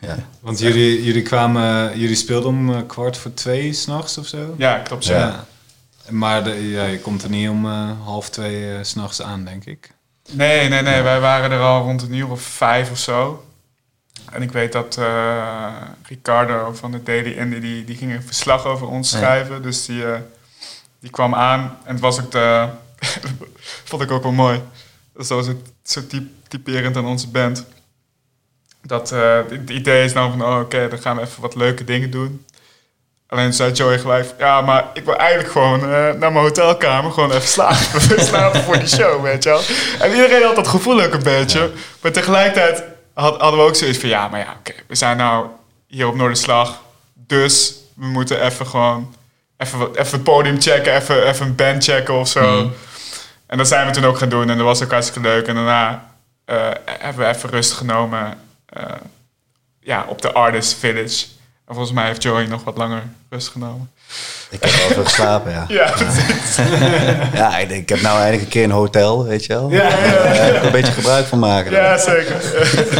Ja. 0.00 0.16
Want 0.40 0.58
jullie, 0.58 1.04
jullie 1.04 1.22
kwamen, 1.22 1.98
jullie 1.98 2.16
speelden 2.16 2.48
om 2.50 2.74
eh, 2.74 2.80
kwart 2.86 3.16
voor 3.16 3.34
twee 3.34 3.72
s'nachts 3.72 4.18
of 4.18 4.26
zo? 4.26 4.54
Ja, 4.58 4.78
klopt. 4.78 5.04
Ja. 5.04 5.18
Ja. 5.18 5.44
Maar 6.10 6.44
de, 6.44 6.70
ja, 6.70 6.84
je 6.84 6.98
komt 7.00 7.22
er 7.22 7.30
niet 7.30 7.48
om 7.48 7.66
eh, 7.66 7.90
half 8.04 8.30
twee 8.30 8.84
s 8.84 8.88
s'nachts 8.88 9.22
aan, 9.22 9.44
denk 9.44 9.64
ik. 9.64 9.90
Nee, 10.32 10.68
nee, 10.68 10.82
nee. 10.82 11.02
Wij 11.02 11.20
waren 11.20 11.50
er 11.50 11.60
al 11.60 11.82
rond 11.82 12.02
een 12.02 12.14
uur 12.14 12.30
of 12.30 12.42
vijf 12.42 12.90
of 12.90 12.98
zo. 12.98 13.44
En 14.32 14.42
ik 14.42 14.52
weet 14.52 14.72
dat 14.72 14.96
eh, 14.96 15.72
Ricardo 16.02 16.72
van 16.72 16.90
de 16.92 17.02
Daily 17.02 17.60
die, 17.60 17.84
die 17.84 17.96
ging 17.96 18.12
een 18.14 18.22
verslag 18.22 18.64
over 18.64 18.88
ons 18.88 19.10
Ja. 19.10 19.16
schrijven. 19.18 19.62
Dus 19.62 19.86
die, 19.86 20.12
eh, 20.12 20.20
die 21.00 21.10
kwam 21.10 21.34
aan. 21.34 21.78
En 21.84 21.92
het 21.92 22.00
was 22.00 22.20
ook 22.20 22.30
de... 22.30 22.68
vond 23.84 24.02
ik 24.02 24.10
ook 24.10 24.22
wel 24.22 24.32
mooi. 24.32 24.62
Was 25.12 25.28
het 25.28 25.56
zo 25.82 26.06
typ, 26.06 26.22
typerend 26.48 26.96
aan 26.96 27.06
onze 27.06 27.28
band. 27.28 27.64
Dat 28.82 29.12
eh, 29.12 29.40
het 29.48 29.70
idee 29.70 30.04
is 30.04 30.12
nou 30.12 30.30
van, 30.30 30.42
oh, 30.44 30.60
oké, 30.60 30.88
dan 30.88 30.98
gaan 30.98 31.16
we 31.16 31.22
even 31.22 31.42
wat 31.42 31.54
leuke 31.54 31.84
dingen 31.84 32.10
doen. 32.10 32.44
Alleen 33.34 33.52
zei 33.52 33.72
Joey 33.72 33.98
gelijk, 33.98 34.34
ja, 34.38 34.60
maar 34.60 34.84
ik 34.92 35.04
wil 35.04 35.16
eigenlijk 35.16 35.52
gewoon 35.52 35.80
eh, 35.80 35.88
naar 35.88 36.18
mijn 36.18 36.34
hotelkamer 36.34 37.12
gewoon 37.12 37.30
even 37.30 37.48
slapen. 37.48 38.00
slapen 38.30 38.62
voor 38.62 38.78
die 38.78 38.88
show, 38.88 39.22
weet 39.22 39.42
je 39.42 39.48
wel. 39.48 39.60
En 39.98 40.10
iedereen 40.10 40.42
had 40.42 40.56
dat 40.56 40.68
gevoel 40.68 41.02
ook 41.02 41.12
een 41.12 41.22
beetje. 41.22 41.70
Maar 42.00 42.12
tegelijkertijd 42.12 42.82
had, 43.14 43.40
hadden 43.40 43.60
we 43.60 43.66
ook 43.66 43.74
zoiets 43.76 43.98
van, 43.98 44.08
ja, 44.08 44.28
maar 44.28 44.40
ja, 44.40 44.56
oké, 44.58 44.72
we 44.86 44.94
zijn 44.94 45.16
nou 45.16 45.46
hier 45.86 46.06
op 46.06 46.14
Noorderslag. 46.14 46.80
Dus 47.14 47.74
we 47.94 48.06
moeten 48.06 48.44
even 48.44 48.66
gewoon, 48.66 49.14
even, 49.56 49.90
even 49.90 50.12
het 50.12 50.22
podium 50.22 50.60
checken, 50.60 50.94
even, 50.94 51.28
even 51.28 51.46
een 51.46 51.54
band 51.54 51.84
checken 51.84 52.14
of 52.14 52.28
zo. 52.28 52.70
En 53.46 53.58
dat 53.58 53.68
zijn 53.68 53.86
we 53.86 53.92
toen 53.92 54.04
ook 54.04 54.18
gaan 54.18 54.28
doen 54.28 54.50
en 54.50 54.56
dat 54.56 54.66
was 54.66 54.82
ook 54.82 54.90
hartstikke 54.90 55.28
leuk. 55.28 55.46
En 55.46 55.54
daarna 55.54 56.10
eh, 56.44 56.70
hebben 56.84 57.26
we 57.26 57.34
even 57.34 57.50
rust 57.50 57.72
genomen 57.72 58.38
eh, 58.66 58.84
ja, 59.80 60.04
op 60.08 60.22
de 60.22 60.32
Artist 60.32 60.74
Village. 60.78 61.26
En 61.74 61.80
volgens 61.80 61.98
mij 61.98 62.06
heeft 62.08 62.22
Joey 62.22 62.46
nog 62.46 62.64
wat 62.64 62.76
langer 62.76 63.02
rust 63.30 63.48
genomen. 63.48 63.90
Ik 64.50 64.62
heb 64.64 64.70
wel 64.74 64.88
veel 64.88 65.04
geslapen, 65.04 65.52
ja. 65.52 65.64
Ja, 65.68 65.90
precies. 65.90 66.56
Ja, 67.40 67.58
ik, 67.58 67.68
denk, 67.68 67.82
ik 67.82 67.88
heb 67.88 68.00
nou 68.00 68.16
eindelijk 68.18 68.42
een 68.42 68.48
keer 68.48 68.64
een 68.64 68.70
hotel, 68.70 69.24
weet 69.24 69.44
je 69.44 69.52
wel. 69.52 69.70
Ja, 69.70 69.82
ja, 69.88 69.88
Daar 70.22 70.34
heb 70.44 70.56
ik 70.56 70.62
een 70.62 70.70
beetje 70.72 70.92
gebruik 70.92 71.26
van 71.26 71.38
maken. 71.38 71.72
ja 71.72 71.98
zeker. 71.98 72.36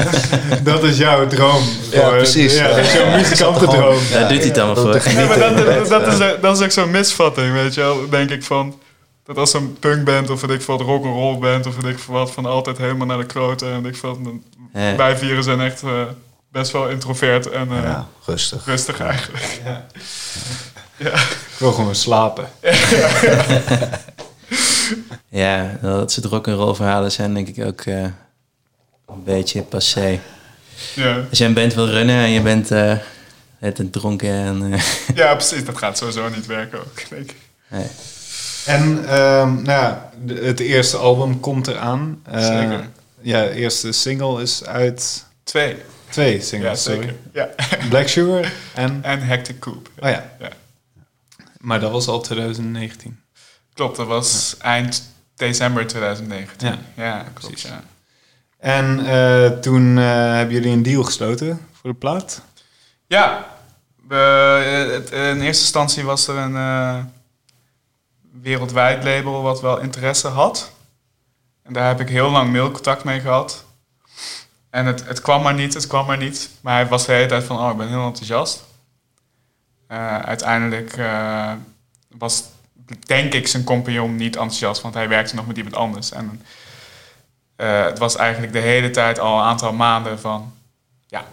Dat 0.70 0.82
is 0.82 0.98
jouw 0.98 1.26
droom. 1.26 1.62
Ja, 1.90 2.08
precies. 2.08 2.56
Ja, 2.58 2.68
dat 2.68 2.76
is 2.76 2.92
jouw 2.92 3.10
muzikantendroom. 3.16 3.98
Daar 4.12 4.28
doet 4.28 4.42
hij 4.42 4.52
voor. 4.54 4.66
Ja, 4.66 4.90
maar 4.90 5.00
genieten. 5.00 5.88
dat, 5.88 6.06
is, 6.06 6.18
dat 6.40 6.56
is 6.58 6.64
ook 6.64 6.70
zo'n 6.70 6.90
misvatting, 6.90 7.52
weet 7.52 7.74
je 7.74 7.80
wel. 7.80 8.08
Denk 8.08 8.30
ik 8.30 8.44
van... 8.44 8.78
Dat 9.24 9.37
als 9.37 9.52
een 9.54 9.76
punkband 9.80 10.30
of 10.30 10.40
weet 10.40 10.50
ik 10.50 10.62
veel, 10.62 10.78
and 10.78 11.04
roll 11.04 11.38
band 11.38 11.66
of 11.66 11.76
weet 11.80 11.92
ik 11.92 11.98
veel 11.98 12.14
wat, 12.14 12.30
van 12.30 12.46
altijd 12.46 12.78
helemaal 12.78 13.06
naar 13.06 13.18
de 13.18 13.26
kloten. 13.26 13.72
En 13.72 13.82
weet 13.82 13.92
ik 13.92 13.98
veel, 13.98 14.18
dan- 14.22 14.42
Ja. 14.74 14.96
wij 14.96 15.16
vieren 15.16 15.42
zijn 15.42 15.60
echt 15.60 15.82
eh, 15.82 15.90
best 16.54 16.72
wel 16.72 16.88
introvert 16.88 17.50
en 17.50 17.68
eh, 17.70 17.82
Ja, 17.82 18.06
rustig. 18.24 18.64
rustig 18.66 19.00
eigenlijk. 19.00 19.60
Ik 20.98 21.58
wil 21.58 21.72
gewoon 21.72 21.94
slapen. 21.94 22.48
Ja, 25.28 25.78
dat 25.82 26.12
soort 26.12 26.26
rock'n'roll 26.26 26.74
verhalen 26.74 27.12
zijn 27.12 27.34
denk 27.34 27.48
ik 27.48 27.64
ook 27.64 27.80
eh, 27.80 28.02
een 29.06 29.24
beetje 29.24 29.62
passé. 29.62 30.20
Ja. 30.94 31.20
Als 31.28 31.38
je 31.38 31.44
een 31.44 31.54
band 31.54 31.74
wil 31.74 31.88
runnen 31.88 32.16
en 32.24 32.30
je 32.30 32.40
bent 32.40 32.70
eh 32.70 32.92
het 33.58 33.78
een 33.78 33.90
dronken 33.90 34.30
en... 34.30 34.72
ja, 35.14 35.34
precies. 35.34 35.64
Dat 35.64 35.78
gaat 35.78 35.98
sowieso 35.98 36.28
niet 36.28 36.46
werken 36.46 36.78
ook, 36.78 37.08
denk 37.08 37.30
ik. 37.30 37.36
nee. 37.68 37.86
En 38.66 39.04
ehm, 39.08 39.62
nou 39.62 39.64
ja, 39.64 40.10
het 40.26 40.60
eerste 40.60 40.96
album 40.96 41.40
komt 41.40 41.66
eraan. 41.66 42.20
Eh, 42.24 42.46
Zeker. 42.46 42.88
Ja, 43.20 43.42
de 43.42 43.50
eerste 43.50 43.92
single 43.92 44.42
is 44.42 44.64
uit... 44.64 45.24
Twee. 45.44 45.76
Twee 46.14 46.37
Ja, 46.37 46.42
singles, 46.44 46.83
zeker. 46.83 47.03
sorry. 47.03 47.16
Ja. 47.33 47.48
Black 47.90 48.09
Sugar 48.09 48.53
en... 48.74 48.98
En 49.03 49.20
Hectic 49.20 49.59
Coop. 49.59 49.88
Oh 49.98 50.09
ja. 50.09 50.31
Ja. 50.40 50.48
Maar 51.59 51.81
dat 51.81 51.90
was 51.92 52.09
al 52.09 52.20
2019. 52.20 53.20
Klopt, 53.74 53.96
dat 53.96 54.07
was 54.07 54.57
eind 54.59 55.03
december 55.37 55.87
2019. 55.87 56.68
Ja. 56.68 56.79
Ja, 57.05 57.18
klopt. 57.35 57.40
Precies. 57.40 57.62
Ja. 57.70 57.83
En 58.59 59.07
eh, 59.07 59.59
toen 59.59 59.98
eh, 59.98 60.05
hebben 60.33 60.55
jullie 60.55 60.72
een 60.72 60.83
deal 60.83 61.03
gesloten 61.03 61.61
voor 61.72 61.90
de 61.90 61.96
plaat? 61.96 62.40
Ja, 63.07 63.46
we, 64.09 64.14
het- 64.92 65.11
in 65.11 65.20
eerste 65.40 65.44
instantie 65.62 66.05
was 66.05 66.29
er 66.29 66.37
een 66.37 66.57
eh, 66.57 66.98
wereldwijd 68.42 69.05
label 69.05 69.42
wat 69.42 69.61
wel 69.61 69.79
interesse 69.81 70.29
had. 70.29 70.70
En 71.62 71.72
daar 71.72 71.87
heb 71.88 72.00
ik 72.00 72.09
heel 72.09 72.31
lang 72.31 72.53
mailcontact 72.53 73.05
mee 73.05 73.20
gehad. 73.20 73.63
En 74.74 74.87
het, 74.87 75.06
het 75.06 75.20
kwam 75.20 75.42
maar 75.42 75.54
niet, 75.54 75.74
het 75.74 75.87
kwam 75.87 76.06
maar 76.06 76.16
niet. 76.16 76.50
Maar 76.60 76.74
hij 76.74 76.87
was 76.87 77.06
de 77.06 77.12
hele 77.12 77.26
tijd 77.26 77.44
van, 77.44 77.58
oh, 77.58 77.70
ik 77.70 77.76
ben 77.76 77.88
heel 77.88 78.06
enthousiast. 78.06 78.64
Eh, 79.87 80.18
uiteindelijk 80.18 80.96
eh, 80.96 81.52
was, 82.08 82.44
denk 83.06 83.32
ik, 83.32 83.46
zijn 83.48 83.64
compagnon 83.64 84.16
niet 84.16 84.34
enthousiast, 84.37 84.82
want 84.82 84.94
hij 84.94 85.08
werkte 85.08 85.34
nog 85.34 85.46
met 85.46 85.56
iemand 85.56 85.76
anders. 85.76 86.12
En 86.12 86.42
eh, 87.56 87.84
het 87.84 87.98
was 87.98 88.16
eigenlijk 88.16 88.52
de 88.52 88.58
hele 88.58 88.90
tijd 88.90 89.18
al 89.18 89.38
een 89.38 89.44
aantal 89.44 89.72
maanden 89.72 90.20
van, 90.20 90.54
ja, 91.06 91.24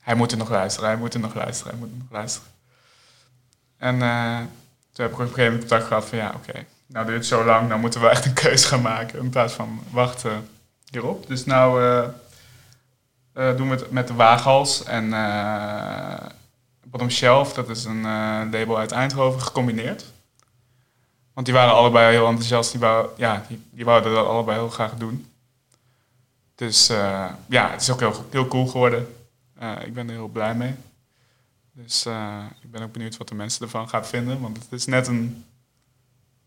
hij 0.00 0.14
moet 0.14 0.32
er 0.32 0.38
nog 0.38 0.50
luisteren, 0.50 0.88
hij 0.88 0.98
moet 0.98 1.14
er 1.14 1.20
nog 1.20 1.34
luisteren, 1.34 1.72
hij 1.72 1.80
moet 1.80 1.90
er 1.90 1.98
nog 1.98 2.10
luisteren. 2.10 2.48
En 3.76 3.98
toen 4.92 5.04
heb 5.04 5.12
ik 5.12 5.12
op 5.12 5.20
een 5.20 5.26
gegeven 5.26 5.44
moment 5.44 5.60
contact 5.60 5.86
gehad 5.86 6.04
van, 6.04 6.18
ja, 6.18 6.32
oké, 6.34 6.64
nou 6.86 7.06
duurt 7.06 7.18
het 7.18 7.26
zo 7.26 7.44
lang, 7.44 7.68
dan 7.68 7.80
moeten 7.80 8.00
we 8.00 8.08
echt 8.08 8.24
een 8.24 8.32
keuze 8.32 8.66
gaan 8.66 8.82
maken 8.82 9.18
in 9.18 9.30
plaats 9.30 9.52
van 9.52 9.82
wachten 9.90 10.48
hierop. 10.92 11.26
Dus 11.26 11.44
nou 11.44 11.82
eh, 11.82 12.08
eh, 13.32 13.56
doen 13.56 13.68
we 13.68 13.74
het 13.74 13.90
met 13.90 14.08
de 14.08 14.14
Waaghals 14.14 14.84
en 14.84 15.12
eh 15.12 16.26
Bottom 16.84 17.10
Shelf, 17.10 17.52
dat 17.52 17.68
is 17.68 17.84
een 17.84 18.02
label 18.50 18.78
uit 18.78 18.92
Eindhoven, 18.92 19.40
gecombineerd. 19.40 20.04
Want 21.32 21.46
die 21.46 21.54
waren 21.54 21.74
allebei 21.74 22.12
heel 22.12 22.26
enthousiast, 22.26 22.70
die, 22.70 22.80
wou, 22.80 23.08
ja, 23.16 23.44
die, 23.48 23.62
die 23.70 23.84
wouden 23.84 24.14
dat 24.14 24.26
allebei 24.26 24.58
heel 24.58 24.68
graag 24.68 24.94
doen. 24.94 25.32
Dus 26.54 26.86
ja, 27.48 27.70
het 27.70 27.80
is 27.80 27.90
ook 27.90 28.00
heel, 28.00 28.26
heel 28.30 28.48
cool 28.48 28.66
geworden. 28.66 29.14
Ik 29.84 29.94
ben 29.94 30.08
er 30.08 30.14
heel 30.14 30.28
blij 30.28 30.54
mee. 30.54 30.74
Dus 31.72 32.06
ik 32.60 32.70
ben 32.70 32.82
ook 32.82 32.92
benieuwd 32.92 33.16
wat 33.16 33.28
de 33.28 33.34
mensen 33.34 33.62
ervan 33.62 33.88
gaan 33.88 34.06
vinden. 34.06 34.40
Want 34.40 34.56
het 34.56 34.72
is 34.72 34.86
net 34.86 35.06
een... 35.06 35.44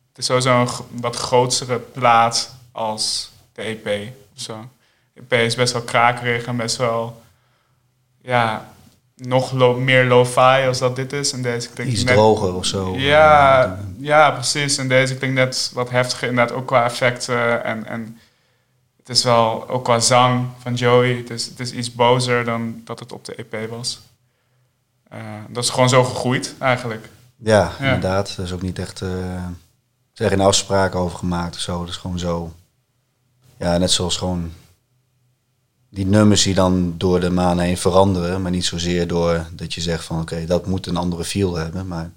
Het 0.10 0.18
is 0.18 0.26
sowieso 0.26 0.62
een 0.62 1.00
wat 1.02 1.16
grotere 1.16 1.80
plaat 1.80 2.56
als 2.72 3.32
de 3.54 3.62
EP 3.62 4.14
zo. 4.42 4.70
EP 5.14 5.34
is 5.34 5.56
best 5.56 5.74
wel 5.74 5.82
krakerig 5.82 6.46
en 6.46 6.58
best 6.58 6.78
wel... 6.78 7.22
Ja, 8.22 8.70
nog 9.16 9.52
lo- 9.52 9.80
meer 9.80 10.06
lo-fi 10.06 10.66
als 10.68 10.80
dat 10.80 10.96
dit 10.96 11.14
is. 11.14 11.32
En 11.32 11.42
deze 11.42 11.70
klinkt 11.70 11.94
Iets 11.94 12.04
net- 12.04 12.14
droger 12.14 12.54
of 12.54 12.66
zo. 12.66 12.96
ja, 12.98 13.80
ja, 13.98 14.32
precies. 14.32 14.78
En 14.78 14.88
deze 14.88 15.16
klinkt 15.16 15.36
net 15.36 15.72
wat 15.74 15.90
heftiger, 15.90 16.30
inderdaad, 16.30 16.56
ook 16.58 16.68
qua 16.68 16.84
effecten. 16.86 17.64
En, 17.64 17.86
en 17.86 18.20
het 18.98 19.10
is 19.10 19.24
wel, 19.24 19.70
ook 19.70 19.84
qua 19.84 20.00
zang 20.00 20.48
van 20.60 20.74
Joey, 20.74 21.16
het 21.18 21.30
is, 21.30 21.46
het 21.46 21.60
is 21.60 21.72
iets 21.72 21.94
bozer 21.94 22.44
dan 22.46 22.82
dat 22.86 23.00
het 23.00 23.12
op 23.12 23.26
de 23.26 23.36
EP 23.36 23.70
was. 23.70 24.00
Eh, 25.10 25.20
dat 25.50 25.64
is 25.64 25.70
gewoon 25.70 25.90
zo 25.90 26.04
gegroeid, 26.04 26.56
eigenlijk. 26.60 27.10
Ja, 27.38 27.72
Ja. 27.80 27.86
inderdaad. 27.86 28.36
Er 28.38 28.44
is 28.44 28.52
ook 28.52 28.62
niet 28.62 28.80
echt... 28.80 29.02
eh, 29.02 29.44
er 30.16 30.30
geen 30.30 30.42
afspraken 30.42 31.00
over 31.00 31.18
gemaakt 31.18 31.56
of 31.56 31.62
zo. 31.62 31.80
Het 31.80 31.90
is 31.90 31.96
gewoon 31.98 32.20
zo... 32.20 32.54
Ja, 33.60 33.78
net 33.78 33.92
zoals 33.92 34.18
gewoon... 34.18 34.52
Die 35.90 36.06
nummers 36.06 36.44
die 36.44 36.54
dan 36.54 36.94
door 36.98 37.20
de 37.20 37.30
maanden 37.30 37.66
heen 37.66 37.78
veranderen. 37.78 38.42
Maar 38.42 38.52
niet 38.52 38.66
zozeer 38.66 39.08
door 39.08 39.46
dat 39.52 39.74
je 39.74 39.82
zegt 39.82 40.04
van... 40.06 40.22
Oké, 40.22 40.46
dat 40.46 40.66
moet 40.66 40.88
een 40.88 40.98
andere 40.98 41.24
feel 41.24 41.56
hebben. 41.56 41.88
Maar 41.88 42.12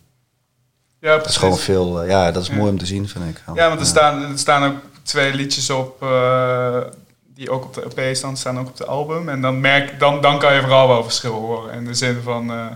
Ja, 1.00 1.16
het 1.16 1.26
is 1.26 1.36
gewoon 1.36 1.58
veel... 1.58 2.02
eh, 2.02 2.08
ja, 2.08 2.32
dat 2.32 2.42
is 2.42 2.48
Ja. 2.48 2.54
mooi 2.56 2.70
om 2.70 2.78
te 2.78 2.86
zien, 2.86 3.08
vind 3.08 3.24
ik. 3.24 3.42
Ja, 3.54 3.68
want 3.68 3.80
er 3.80 3.86
staan, 3.86 4.22
er 4.22 4.38
staan 4.38 4.70
ook 4.72 4.76
twee 5.02 5.34
liedjes 5.34 5.70
op 5.70 6.02
eh, 6.02 6.80
die 7.34 7.50
ook 7.50 7.64
op 7.64 7.74
de 7.74 7.88
EP 7.96 8.16
staan, 8.16 8.36
staan 8.36 8.58
ook 8.58 8.68
op 8.68 8.76
de 8.76 8.84
album. 8.86 9.28
En 9.28 9.40
dan, 9.40 9.60
merk, 9.60 9.98
dan, 10.00 10.20
dan 10.20 10.38
kan 10.38 10.54
je 10.54 10.60
vooral 10.60 10.88
wel 10.88 11.02
verschil 11.04 11.32
horen. 11.32 11.74
In 11.74 11.84
de 11.84 11.94
zin 11.94 12.20
van, 12.22 12.50
eh, 12.50 12.66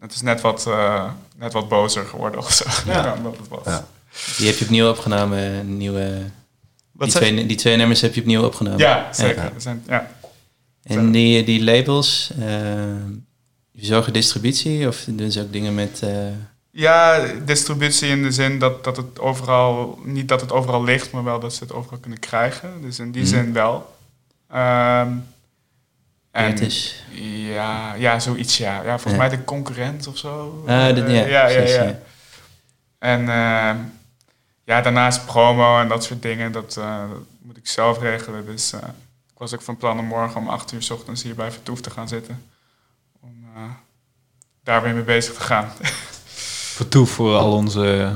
het 0.00 0.12
is 0.14 0.20
net 0.22 0.40
wat, 0.40 0.66
eh, 0.66 1.04
net 1.36 1.52
wat 1.52 1.68
bozer 1.68 2.04
geworden 2.04 2.40
of 2.40 2.50
zo. 2.52 2.64
Ja. 2.92 3.02
dan 3.02 3.22
wat 3.22 3.36
het 3.36 3.48
was. 3.48 3.60
Ja. 3.64 3.86
Die 4.36 4.46
heb 4.46 4.56
je 4.56 4.64
opnieuw 4.64 4.88
opgenomen. 4.90 5.38
een 5.38 5.76
Nieuwe, 5.76 6.22
die, 6.98 7.08
twee, 7.16 7.46
die 7.46 7.56
twee 7.56 7.76
nummers 7.76 8.00
heb 8.00 8.14
je 8.14 8.20
opnieuw 8.20 8.44
opgenomen. 8.44 8.78
Ja, 8.78 9.08
zeker. 9.12 9.42
Ja. 9.42 9.52
Er 9.54 9.60
Zijn, 9.60 9.82
ja. 9.86 10.10
En 10.82 11.10
die, 11.10 11.44
die 11.44 11.64
labels, 11.64 12.30
eh 12.40 12.46
je 13.72 13.86
zorgen 13.86 14.12
distributie 14.12 14.88
of 14.88 15.04
doen 15.08 15.30
ze 15.30 15.40
ook 15.40 15.52
dingen 15.52 15.74
met... 15.74 16.00
eh, 16.02 16.10
ja, 16.70 17.24
distributie 17.44 18.08
in 18.08 18.22
de 18.22 18.32
zin 18.32 18.58
dat, 18.58 18.84
dat 18.84 18.96
het 18.96 19.18
overal, 19.20 19.98
niet 20.04 20.28
dat 20.28 20.40
het 20.40 20.52
overal 20.52 20.84
ligt, 20.84 21.10
maar 21.10 21.24
wel 21.24 21.40
dat 21.40 21.54
ze 21.54 21.62
het 21.62 21.72
overal 21.72 21.98
kunnen 21.98 22.18
krijgen. 22.18 22.70
Dus 22.82 22.98
in 22.98 23.10
die 23.10 23.22
Mhm. 23.22 23.30
zin 23.30 23.52
wel. 23.52 23.96
Ehm, 24.50 25.08
en 26.30 26.54
Creators? 26.54 26.94
ja, 27.54 27.94
ja, 27.94 28.20
zoiets 28.20 28.56
ja. 28.56 28.74
Ja, 28.82 28.98
volgens 28.98 29.12
Ja. 29.12 29.18
mij 29.18 29.28
de 29.28 29.44
concurrent 29.44 30.06
of 30.06 30.18
zo. 30.18 30.62
Ah, 30.66 30.88
Eh, 30.88 30.96
ja, 30.96 31.06
ja, 31.06 31.26
ja, 31.26 31.44
precies, 31.56 31.74
ja. 31.74 31.82
ja. 31.82 31.98
En 32.98 33.28
ehm, 33.28 33.76
ja, 34.68 34.80
daarnaast 34.80 35.26
promo 35.26 35.80
en 35.80 35.88
dat 35.88 36.04
soort 36.04 36.22
dingen, 36.22 36.52
dat, 36.52 36.76
eh, 36.76 36.98
dat 37.10 37.18
moet 37.42 37.56
ik 37.56 37.66
zelf 37.68 38.00
regelen. 38.00 38.46
Dus 38.46 38.72
eh, 38.72 38.78
ik 39.32 39.38
was 39.38 39.54
ook 39.54 39.62
van 39.62 39.76
plan 39.76 39.98
om 39.98 40.04
morgen 40.04 40.40
om 40.40 40.48
acht 40.48 40.72
uur 40.72 40.82
's 40.82 40.90
ochtends 40.90 41.22
hier 41.22 41.34
bij 41.34 41.50
Vertoef 41.50 41.80
te 41.80 41.90
gaan 41.90 42.08
zitten. 42.08 42.44
Om 43.20 43.44
eh, 43.56 43.62
daar 44.64 44.82
weer 44.82 44.94
mee 44.94 45.02
bezig 45.02 45.34
te 45.34 45.40
gaan. 45.40 45.72
Vertoef 46.78 47.10
voor 47.10 47.36
al 47.36 47.52
onze 47.52 48.12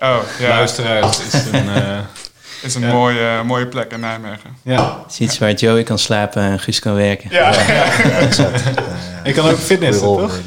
Oh, 0.00 0.16
ja. 0.38 0.48
luisteraars 0.48 1.20
is 1.20 1.44
een... 1.52 1.68
eh, 1.68 1.98
is 2.62 2.74
een 2.74 2.82
Ja. 2.82 2.92
mooie, 2.92 3.42
mooie 3.44 3.66
plek 3.66 3.92
in 3.92 4.00
Nijmegen. 4.00 4.56
ja. 4.62 4.98
Het 5.02 5.12
is 5.12 5.20
iets 5.20 5.38
waar 5.38 5.52
Joey 5.52 5.82
kan 5.82 5.98
slapen 5.98 6.42
en 6.42 6.60
Guus 6.60 6.78
kan 6.80 6.94
werken. 6.94 7.30
Ja. 7.30 7.52
Ik 9.24 9.34
kan 9.34 9.48
ook 9.50 9.58
fitnessen, 9.58 10.02
toch? 10.06 10.38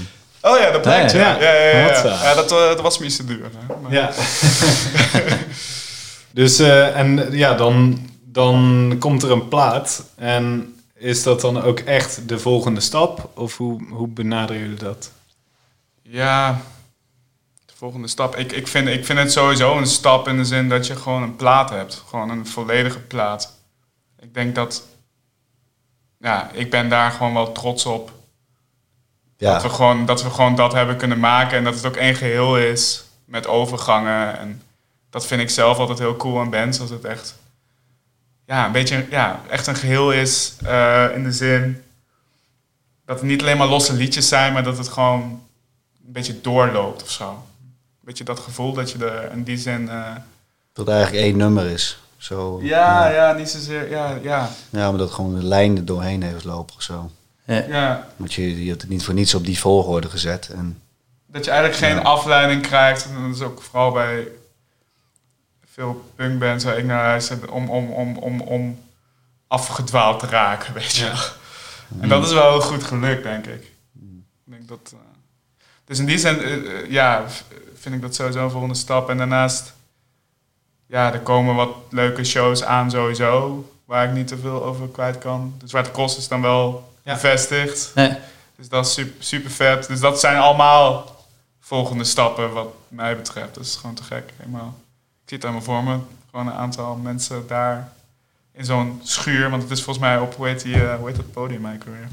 Oh 0.42 0.58
ja, 0.60 0.72
dat 0.72 0.82
blijkt. 0.82 1.12
Ja, 1.12 1.20
Ja, 1.40 1.54
ja, 1.54 1.70
ja. 1.80 2.04
ja, 2.24 2.34
dat, 2.34 2.52
eh, 2.52 2.58
dat 2.58 2.82
was 2.82 2.98
me 2.98 3.06
iets 3.06 3.16
te 3.16 3.26
duur. 3.26 3.50
Maar- 3.82 3.92
Ja. 3.92 4.12
dus, 6.32 6.60
eh, 6.60 6.98
en 6.98 7.32
ja, 7.32 7.54
dan, 7.54 8.00
dan 8.26 8.96
komt 9.00 9.24
er 9.24 9.32
een 9.32 9.48
plaat. 9.48 10.04
En 10.16 10.76
is 10.96 11.24
dat 11.24 11.42
dan 11.42 11.62
ook 11.62 11.80
echt 11.80 12.28
de 12.28 12.40
volgende 12.40 12.80
stap? 12.80 13.30
Of 13.36 13.58
hoe, 13.58 13.82
hoe 13.90 14.08
benaderen 14.08 14.62
jullie 14.62 14.78
dat? 14.78 15.12
Ja, 16.02 16.62
de 17.66 17.74
volgende 17.76 18.08
stap. 18.08 18.36
Ik, 18.36 18.52
ik, 18.52 18.68
vind, 18.68 18.88
ik 18.88 19.06
vind 19.06 19.20
het 19.20 19.32
sowieso 19.32 19.78
een 19.78 19.88
stap 19.88 20.28
in 20.28 20.38
de 20.38 20.46
zin 20.46 20.70
dat 20.70 20.88
je 20.88 20.96
gewoon 20.96 21.24
een 21.24 21.36
plaat 21.36 21.70
hebt. 21.70 22.04
Gewoon 22.08 22.30
een 22.30 22.48
volledige 22.48 23.00
plaat. 23.00 23.54
Ik 24.20 24.34
denk 24.34 24.56
dat... 24.56 24.84
Ja, 26.22 26.50
ik 26.54 26.70
ben 26.70 26.90
daar 26.90 27.12
gewoon 27.12 27.34
wel 27.34 27.52
trots 27.52 27.86
op. 27.86 28.12
Dat, 29.40 29.62
we 29.62 29.68
Ja, 29.68 29.74
gewoon, 29.74 30.06
dat 30.06 30.24
we 30.24 30.30
gewoon 30.30 30.56
dat 30.56 30.74
hebben 30.74 30.98
kunnen 30.98 31.20
maken. 31.20 31.58
En 31.58 31.64
dat 31.64 31.76
het 31.76 31.86
ook 31.86 31.96
één 31.96 32.16
geheel 32.16 32.58
is. 32.58 33.04
Met 33.26 33.48
overgangen. 33.48 34.38
En 34.40 34.62
dat 35.10 35.26
vind 35.26 35.42
ik 35.42 35.50
zelf 35.50 35.78
altijd 35.78 36.00
heel 36.00 36.16
cool 36.16 36.40
aan 36.40 36.50
bands. 36.50 36.80
Als 36.80 36.90
het 36.90 37.06
echt... 37.06 37.36
Ja, 38.46 38.66
een 38.66 38.72
beetje... 38.72 39.06
Ja, 39.10 39.42
echt 39.50 39.68
een 39.68 39.76
geheel 39.76 40.12
is. 40.12 40.54
eh, 40.66 41.06
in 41.16 41.24
de 41.24 41.32
zin... 41.32 41.84
Dat 43.06 43.20
het 43.20 43.28
niet 43.30 43.42
alleen 43.42 43.58
maar 43.58 43.68
losse 43.68 43.94
liedjes 43.94 44.28
zijn. 44.28 44.54
Maar 44.54 44.64
dat 44.64 44.78
het 44.78 44.88
gewoon 44.88 45.22
een 46.06 46.12
beetje 46.12 46.42
doorloopt 46.42 47.04
of 47.04 47.10
zo. 47.10 47.30
Een 47.30 48.06
beetje 48.06 48.24
dat 48.24 48.40
gevoel 48.40 48.74
dat 48.74 48.92
je 48.92 49.06
er 49.06 49.32
in 49.32 49.44
die 49.44 49.58
zin... 49.58 49.90
eh, 49.90 50.16
dat 50.74 50.86
het 50.86 50.96
eigenlijk 50.96 51.26
één 51.26 51.38
nummer 51.38 51.66
is. 51.66 52.00
Zo, 52.18 52.60
ja, 52.62 53.10
ja, 53.10 53.32
niet 53.34 53.50
zozeer... 53.50 53.90
Ja, 53.90 54.18
ja, 54.22 54.50
Ja, 54.70 54.90
maar 54.90 54.98
dat 55.00 55.12
gewoon 55.12 55.36
de 55.36 55.44
lijn 55.44 55.78
er 55.78 55.86
doorheen 55.86 56.24
heeft 56.24 56.44
lopen 56.44 56.76
of 56.76 56.82
zo. 56.82 57.12
Ja. 57.68 58.08
Want 58.16 58.34
je, 58.34 58.64
je 58.64 58.70
hebt 58.70 58.82
het 58.82 58.90
niet 58.90 59.04
voor 59.04 59.14
niets 59.14 59.34
op 59.36 59.46
die 59.46 59.60
volgorde 59.60 60.10
gezet. 60.10 60.50
En 60.50 60.82
Dat 61.26 61.46
je 61.46 61.52
eigenlijk 61.52 61.80
geen 61.84 61.96
Ja. 61.96 62.02
afleiding 62.02 62.62
krijgt. 62.62 63.06
En 63.06 63.22
dat 63.28 63.36
is 63.36 63.42
ook 63.42 63.62
vooral 63.62 63.92
bij 63.92 64.28
veel 65.72 66.12
punkbands 66.16 66.64
waar 66.64 66.78
ik 66.78 66.86
naar 66.86 67.04
luister. 67.06 67.52
Om, 67.52 67.70
om, 67.70 67.92
om, 67.92 68.18
om, 68.18 68.42
om 68.42 68.80
afgedwaald 69.48 70.20
te 70.20 70.26
raken, 70.26 70.74
weet 70.74 70.96
je 70.96 71.04
wel. 71.06 71.20
En 72.02 72.10
dat 72.10 72.26
is 72.26 72.32
wel 72.34 72.52
heel 72.52 72.62
goed 72.62 72.84
gelukt, 72.84 73.24
denk 73.24 73.46
ik. 73.46 73.64
Ik 73.94 74.56
denk 74.56 74.68
dat... 74.68 74.94
eh, 74.94 75.00
dus 75.86 76.00
in 76.00 76.06
die 76.06 76.18
zin, 76.18 76.42
eh, 76.42 76.54
eh, 76.54 76.90
ja, 76.92 77.26
vind 77.80 77.96
ik 77.96 78.02
dat 78.02 78.16
sowieso 78.16 78.44
een 78.44 78.50
volgende 78.52 78.76
stap. 78.76 79.10
En 79.10 79.18
daarnaast, 79.18 79.74
ja, 80.86 81.14
er 81.14 81.20
komen 81.20 81.56
wat 81.56 81.70
leuke 81.90 82.24
shows 82.24 82.64
aan 82.64 82.92
sowieso. 82.92 83.64
Waar 83.86 84.06
ik 84.08 84.14
niet 84.14 84.28
te 84.28 84.38
veel 84.38 84.64
over 84.64 84.88
kwijt 84.88 85.18
kan. 85.18 85.54
De 85.60 85.68
Zwarte 85.68 85.92
Cross 85.92 86.18
is 86.18 86.28
dan 86.28 86.42
wel 86.42 86.89
Ja. 87.10 87.14
bevestigd. 87.16 87.92
Nee. 87.96 88.18
Dus 88.58 88.70
dat 88.70 88.86
is 88.86 88.94
super, 88.94 89.24
super 89.24 89.52
vet. 89.52 89.88
Dus 89.88 90.00
dat 90.00 90.20
zijn 90.20 90.38
allemaal 90.38 91.16
volgende 91.60 92.04
stappen 92.04 92.54
wat 92.54 92.68
mij 92.88 93.16
betreft. 93.16 93.56
Dat 93.56 93.64
is 93.64 93.76
gewoon 93.76 93.96
te 93.96 94.04
gek, 94.04 94.24
helemaal. 94.38 94.76
Ik 95.24 95.30
zie 95.30 95.38
het 95.38 95.42
helemaal 95.48 95.62
voor 95.62 95.84
me. 95.84 95.98
Gewoon 96.32 96.48
een 96.48 96.54
aantal 96.54 96.96
mensen 96.96 97.44
daar 97.48 97.92
in 98.54 98.66
zo'n 98.66 99.02
schuur. 99.04 99.50
Want 99.50 99.62
het 99.62 99.72
is 99.72 99.84
volgens 99.84 100.06
mij 100.06 100.18
op, 100.18 100.36
hoe 100.36 100.48
heet, 100.48 100.62
die, 100.62 100.76
eh, 100.90 100.96
hoe 100.96 101.08
heet 101.08 101.16
dat 101.16 101.32
podium 101.32 101.66
eigenlijk 101.66 101.98
weer? 102.00 102.08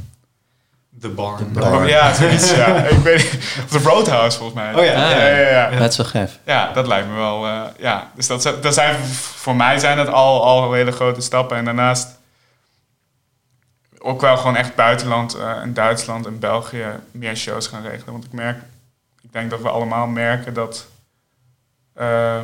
De 0.91 1.09
barn. 1.09 1.53
De 1.53 1.61
barn. 1.61 1.87
Ja, 1.87 2.15
zoiets, 2.15 2.51
ja. 2.55 2.67
Ik 2.97 2.99
weet 2.99 3.33
niet. 3.33 3.43
Of 3.65 3.71
de 3.71 3.89
Roadhouse, 3.89 4.39
volgens 4.39 4.59
mij. 4.63 4.75
Oh 4.75 4.85
ja. 4.85 4.93
Ah, 5.05 5.11
ja, 5.11 5.27
ja, 5.27 5.71
ja. 5.71 5.79
Dat 5.79 5.91
is 5.91 5.97
wel 5.97 6.07
gaaf. 6.07 6.39
Ja, 6.45 6.73
dat 6.73 6.87
lijkt 6.87 7.09
me 7.09 7.15
wel. 7.15 7.47
eh, 7.47 7.63
ja, 7.79 8.11
dus 8.15 8.27
dat, 8.27 8.43
zijn- 8.43 8.61
dat 8.61 8.75
zijn 8.75 8.97
voor 9.15 9.57
mij 9.57 9.79
zijn 9.79 9.97
dat 9.97 10.09
al, 10.09 10.45
al 10.45 10.73
hele 10.73 10.93
grote 10.93 11.21
stappen. 11.21 11.57
En 11.57 11.65
daarnaast 11.65 12.09
ook 14.07 14.21
wel 14.21 14.37
gewoon 14.37 14.57
echt 14.57 14.75
buitenland, 14.75 15.35
eh 15.35 15.61
in 15.63 15.73
Duitsland 15.75 16.27
en 16.27 16.39
België 16.39 16.87
meer 17.11 17.37
shows 17.37 17.67
gaan 17.67 17.83
regelen. 17.83 18.13
Want 18.13 18.25
ik 18.25 18.33
merk, 18.33 18.59
ik 19.23 19.33
denk 19.33 19.51
dat 19.51 19.63
we 19.63 19.69
allemaal 19.69 20.07
merken 20.07 20.55
dat. 20.55 20.87
eh, 21.95 22.41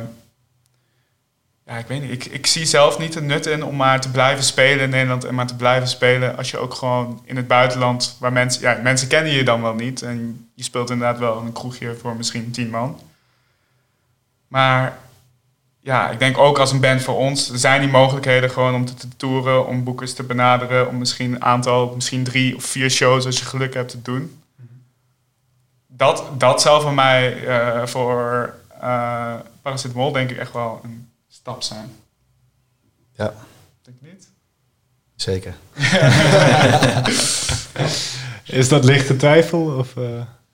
ja, 1.65 1.77
ik 1.77 1.87
weet 1.87 2.01
niet. 2.01 2.11
Ik, 2.11 2.25
ik 2.25 2.45
zie 2.47 2.65
zelf 2.65 2.99
niet 2.99 3.13
het 3.15 3.23
nut 3.23 3.45
in 3.45 3.63
om 3.63 3.75
maar 3.75 4.01
te 4.01 4.11
blijven 4.11 4.43
spelen 4.43 4.83
in 4.83 4.89
Nederland 4.89 5.23
en 5.23 5.35
maar 5.35 5.47
te 5.47 5.55
blijven 5.55 5.87
spelen 5.87 6.37
als 6.37 6.51
je 6.51 6.57
ook 6.57 6.73
gewoon 6.73 7.21
in 7.25 7.35
het 7.35 7.47
buitenland, 7.47 8.17
waar 8.19 8.31
mensen, 8.33 8.61
ja, 8.61 8.79
mensen 8.81 9.07
kennen 9.07 9.31
je 9.31 9.43
dan 9.43 9.61
wel 9.61 9.73
niet. 9.73 10.01
En 10.01 10.49
je 10.53 10.63
speelt 10.63 10.89
inderdaad 10.89 11.19
wel 11.19 11.37
een 11.37 11.51
kroegje 11.53 11.95
voor 11.95 12.15
misschien 12.15 12.51
tien 12.51 12.69
man. 12.69 12.99
Maar 14.47 14.97
ja, 15.83 16.09
ik 16.09 16.19
denk 16.19 16.37
ook 16.37 16.59
als 16.59 16.71
een 16.71 16.79
band 16.79 17.01
voor 17.01 17.17
ons, 17.17 17.51
zijn 17.53 17.81
die 17.81 17.89
mogelijkheden 17.89 18.49
gewoon 18.49 18.75
om 18.75 18.85
te, 18.85 18.93
te 18.93 19.07
toeren, 19.17 19.67
om 19.67 19.83
boekers 19.83 20.13
te 20.13 20.23
benaderen, 20.23 20.87
om 20.87 20.97
misschien 20.97 21.33
een 21.33 21.43
aantal, 21.43 21.91
misschien 21.95 22.23
drie 22.23 22.55
of 22.55 22.63
vier 22.63 22.89
shows 22.89 23.25
als 23.25 23.39
je 23.39 23.45
geluk 23.45 23.73
hebt 23.73 23.89
te 23.89 24.01
doen. 24.01 24.43
Dat, 25.87 26.23
dat 26.37 26.61
zou 26.61 26.81
voor 26.81 26.93
mij 26.93 27.45
eh, 27.47 27.85
voor 27.85 28.53
eh 28.79 29.33
Paracetamol 29.61 30.11
denk 30.11 30.29
ik 30.29 30.37
echt 30.37 30.53
wel 30.53 30.79
een 30.83 31.09
stap 31.29 31.63
zijn. 31.63 31.91
Ja, 33.15 33.33
Denk 33.81 33.97
niet? 34.01 34.27
zeker. 35.15 35.53
Is 38.59 38.69
dat 38.69 38.83
lichte 38.83 39.15
twijfel? 39.15 39.75
Of, 39.77 39.97
eh? 39.97 40.03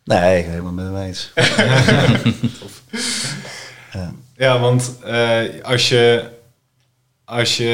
Nee, 0.03 0.37
ik 0.39 0.43
ben 0.43 0.51
helemaal 0.51 0.71
met 0.71 0.85
hem 0.85 0.97
eens. 0.97 1.31
ja. 4.39 4.45
Ja, 4.53 4.59
want 4.59 4.95
eh, 5.03 5.63
als 5.63 5.89
je... 5.89 6.37
Als 7.25 7.57
je... 7.57 7.65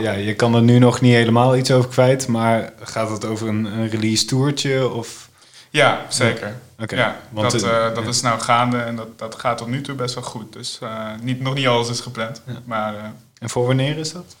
Ja, 0.00 0.12
je 0.12 0.34
kan 0.34 0.54
er 0.54 0.62
nu 0.62 0.78
nog 0.78 1.00
niet 1.00 1.14
helemaal 1.14 1.56
iets 1.56 1.70
over 1.70 1.90
kwijt, 1.90 2.26
maar 2.28 2.72
gaat 2.82 3.10
het 3.10 3.24
over 3.24 3.48
een, 3.48 3.64
een 3.64 3.88
release 3.88 4.24
toertje 4.24 4.88
of... 4.88 5.28
Ja, 5.70 6.06
zeker. 6.08 6.56
Oké, 6.78 6.96
Ja, 6.96 7.20
want 7.30 7.50
dat, 7.50 7.60
het- 7.60 7.70
eh, 7.70 7.94
dat 7.94 8.02
ja. 8.04 8.08
is 8.10 8.20
nou 8.20 8.40
gaande 8.40 8.78
en 8.78 8.96
dat, 8.96 9.18
dat 9.18 9.34
gaat 9.34 9.58
tot 9.58 9.66
nu 9.68 9.80
toe 9.80 9.94
best 9.94 10.14
wel 10.14 10.24
goed. 10.24 10.52
Dus 10.52 10.78
eh, 10.82 11.06
niet, 11.22 11.40
nog 11.40 11.54
niet 11.54 11.66
alles 11.66 11.88
is 11.88 12.00
gepland. 12.00 12.42
Ja. 12.46 12.52
Maar 12.64 12.94
eh, 12.94 13.00
En 13.38 13.50
voor 13.50 13.66
wanneer 13.66 13.98
is 13.98 14.12
dat? 14.12 14.36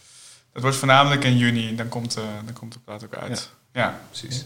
het 0.52 0.62
wordt 0.62 0.76
voornamelijk 0.76 1.24
in 1.24 1.36
juni, 1.36 1.74
dan 1.74 1.88
komt, 1.88 2.16
eh, 2.16 2.22
dan 2.44 2.54
komt 2.54 2.72
de 2.72 2.78
plaat 2.84 3.04
ook 3.04 3.14
uit. 3.14 3.50
Ja, 3.72 4.00
Precies. 4.10 4.44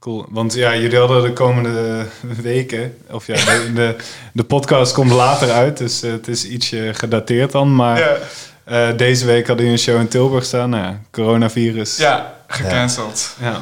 Cool, 0.00 0.26
want 0.30 0.54
ja, 0.54 0.76
jullie 0.76 0.98
hadden 0.98 1.22
de 1.22 1.32
komende 1.32 2.06
weken, 2.20 2.96
of 3.10 3.26
ja, 3.26 3.34
de, 3.34 3.70
de, 3.74 3.96
de 4.32 4.44
podcast 4.44 4.92
komt 4.92 5.10
later 5.10 5.50
uit, 5.50 5.76
dus 5.76 6.02
eh, 6.02 6.10
het 6.12 6.28
is 6.28 6.44
ietsje 6.44 6.90
gedateerd 6.94 7.52
dan. 7.52 7.74
Maar 7.74 7.98
ja. 7.98 8.16
eh, 8.64 8.96
deze 8.96 9.26
week 9.26 9.46
hadden 9.46 9.66
jullie 9.66 9.80
een 9.80 9.84
show 9.90 10.00
in 10.00 10.08
Tilburg 10.08 10.44
staan, 10.44 10.70
nou, 10.70 10.82
ja, 10.84 11.00
coronavirus. 11.10 11.96
ja 11.96 12.34
gecanceld. 12.46 13.34
Ja. 13.40 13.60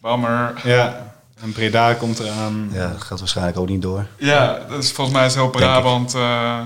Bammer. 0.00 0.52
ja. 0.64 1.12
En 1.42 1.52
Breda 1.52 1.94
komt 1.94 2.18
eraan. 2.18 2.70
ja, 2.72 2.88
dat 2.88 3.02
gaat 3.02 3.18
waarschijnlijk 3.18 3.58
ook 3.58 3.68
niet 3.68 3.82
door. 3.82 4.06
Ja, 4.18 4.58
dat 4.68 4.82
is 4.82 4.92
volgens 4.92 5.16
mij 5.16 5.26
is 5.26 5.34
heel. 5.34 5.50
Brabant. 5.50 6.14
eh, 6.14 6.60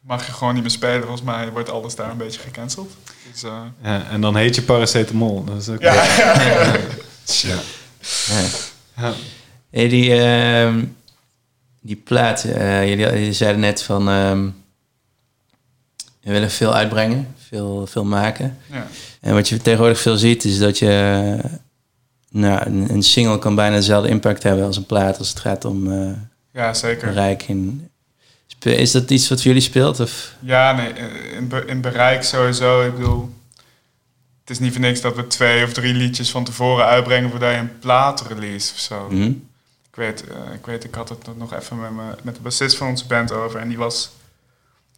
mag 0.00 0.26
je 0.26 0.32
gewoon 0.32 0.52
niet 0.54 0.62
meer 0.62 0.72
spelen. 0.72 1.00
Volgens 1.00 1.22
mij 1.22 1.50
wordt 1.50 1.70
alles 1.70 1.94
daar 1.94 2.10
een 2.10 2.16
beetje 2.16 2.40
gecanceld. 2.40 2.90
Dus, 3.32 3.42
eh, 3.42 3.52
Ja, 3.82 4.02
en 4.10 4.20
dan 4.20 4.36
heet 4.36 4.54
je 4.54 4.62
paracetamol. 4.62 5.44
Dat 5.44 5.56
is 5.56 5.68
ook 5.68 5.80
ja, 5.80 6.04
Ja. 8.96 9.12
Hey, 9.70 9.88
die, 9.88 10.14
ehm, 10.14 10.84
die 11.80 11.96
plaat, 11.96 12.44
eh, 12.44 12.88
jullie, 12.88 13.04
jullie 13.04 13.32
zeiden 13.32 13.60
net 13.60 13.82
van... 13.82 14.08
ehm 14.08 14.48
we 16.20 16.32
willen 16.32 16.50
veel 16.50 16.74
uitbrengen, 16.74 17.34
veel, 17.48 17.86
veel 17.86 18.04
maken. 18.04 18.58
ja. 18.66 18.86
En 19.20 19.34
wat 19.34 19.48
je 19.48 19.56
tegenwoordig 19.56 20.00
veel 20.00 20.16
ziet, 20.16 20.44
is 20.44 20.58
dat 20.58 20.78
je... 20.78 21.36
Nou, 22.30 22.66
een, 22.66 22.90
een 22.90 23.02
single 23.02 23.38
kan 23.38 23.54
bijna 23.54 23.76
dezelfde 23.76 24.08
impact 24.08 24.42
hebben 24.42 24.66
als 24.66 24.76
een 24.76 24.86
plaat... 24.86 25.18
als 25.18 25.28
het 25.28 25.40
gaat 25.40 25.64
om 25.64 25.92
eh 25.92 26.10
ja, 26.52 26.74
zeker. 26.74 27.08
bereik. 27.08 27.42
In, 27.42 27.90
is 28.60 28.90
dat 28.90 29.10
iets 29.10 29.28
wat 29.28 29.38
voor 29.38 29.46
jullie 29.46 29.62
speelt? 29.62 30.00
Of? 30.00 30.34
Ja, 30.40 30.72
nee, 30.72 30.92
eh, 30.92 31.36
in, 31.36 31.52
in 31.66 31.80
bereik 31.80 32.22
sowieso. 32.22 32.86
Ik 32.86 32.94
bedoel, 32.94 33.34
het 34.50 34.58
is 34.58 34.64
niet 34.64 34.74
voor 34.74 34.84
niks 34.84 35.00
dat 35.00 35.16
we 35.16 35.26
twee 35.26 35.64
of 35.64 35.72
drie 35.72 35.94
liedjes 35.94 36.30
van 36.30 36.44
tevoren 36.44 36.84
uitbrengen 36.84 37.30
voordat 37.30 37.50
je 37.50 37.56
een 37.56 37.78
plaat 37.78 38.22
release 38.28 38.72
of 38.72 38.78
zo. 38.78 39.08
Hm? 39.08 39.22
Ik 39.22 39.94
weet, 39.94 40.24
eh, 40.28 40.54
ik 40.54 40.66
weet, 40.66 40.84
ik 40.84 40.94
had 40.94 41.08
het 41.08 41.36
nog 41.36 41.54
even 41.54 41.80
met, 41.80 41.90
me, 41.90 42.02
met 42.22 42.34
de 42.34 42.40
bassist 42.40 42.76
van 42.76 42.88
onze 42.88 43.06
band 43.06 43.32
over. 43.32 43.60
En 43.60 43.68
die 43.68 43.78
was, 43.78 44.10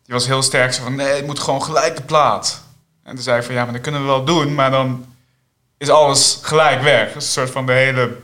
die 0.05 0.15
was 0.15 0.27
heel 0.27 0.43
sterk 0.43 0.73
zo 0.73 0.83
van, 0.83 0.95
nee, 0.95 1.17
het 1.17 1.27
moet 1.27 1.39
gewoon 1.39 1.63
gelijk 1.63 1.97
de 1.97 2.03
plaat. 2.03 2.63
En 3.03 3.15
toen 3.15 3.23
zei 3.23 3.39
ik 3.39 3.45
van, 3.45 3.55
ja, 3.55 3.65
maar 3.65 3.73
dat 3.73 3.83
kunnen 3.83 4.01
we 4.01 4.07
wel 4.07 4.25
doen. 4.25 4.55
Maar 4.55 4.71
dan 4.71 5.07
is 5.79 5.89
alles 5.89 6.39
gelijk 6.43 6.83
weg. 6.83 7.13
Dus 7.13 7.25
een 7.25 7.31
soort 7.31 7.51
van 7.51 7.67
de 7.67 7.73
hele 7.73 8.17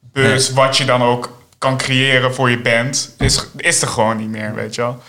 beurs 0.00 0.52
wat 0.52 0.76
je 0.76 0.84
dan 0.84 1.02
ook 1.02 1.42
kan 1.58 1.76
creëren 1.76 2.34
voor 2.34 2.50
je 2.50 2.60
band, 2.60 3.14
is, 3.18 3.46
is 3.56 3.82
er 3.82 3.88
gewoon 3.88 4.16
niet 4.16 4.28
meer, 4.28 4.54
weet 4.54 4.74
je 4.74 4.80
wel. 4.80 5.02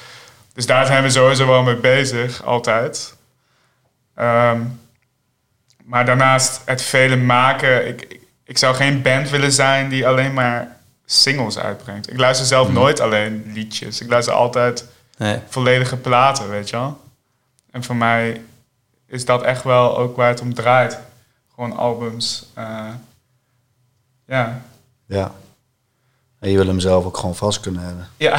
Dus 0.53 0.65
daar 0.65 0.85
zijn 0.85 1.03
we 1.03 1.09
sowieso 1.09 1.47
wel 1.47 1.63
mee 1.63 1.75
bezig, 1.75 2.43
altijd. 2.43 3.15
Ehm, 4.15 4.61
maar 5.85 6.05
daarnaast 6.05 6.61
het 6.65 6.81
vele 6.81 7.15
maken. 7.15 7.87
Ik, 7.87 8.01
ik, 8.01 8.19
ik 8.43 8.57
zou 8.57 8.75
geen 8.75 9.01
band 9.01 9.29
willen 9.29 9.51
zijn 9.51 9.89
die 9.89 10.07
alleen 10.07 10.33
maar 10.33 10.77
singles 11.05 11.57
uitbrengt. 11.57 12.11
Ik 12.11 12.17
luister 12.17 12.45
zelf 12.45 12.71
nooit 12.71 12.99
alleen 12.99 13.43
liedjes. 13.53 14.01
Ik 14.01 14.09
luister 14.09 14.33
altijd 14.33 14.85
Nee. 15.17 15.39
volledige 15.49 15.97
platen, 15.97 16.49
weet 16.49 16.69
je 16.69 16.75
wel. 16.75 17.01
En 17.71 17.83
voor 17.83 17.95
mij 17.95 18.41
is 19.07 19.25
dat 19.25 19.41
echt 19.43 19.63
wel 19.63 19.97
ook 19.97 20.15
waar 20.15 20.27
het 20.29 20.41
om 20.41 20.53
draait. 20.53 20.97
Gewoon 21.55 21.77
albums. 21.77 22.45
eh, 22.53 22.87
ja. 24.27 24.61
Ja. 25.05 25.31
En 26.39 26.49
je 26.49 26.57
wil 26.57 26.67
hem 26.67 26.79
zelf 26.79 27.05
ook 27.05 27.17
gewoon 27.17 27.35
vast 27.35 27.59
kunnen 27.59 27.83
hebben. 27.83 28.07
Ja. 28.17 28.37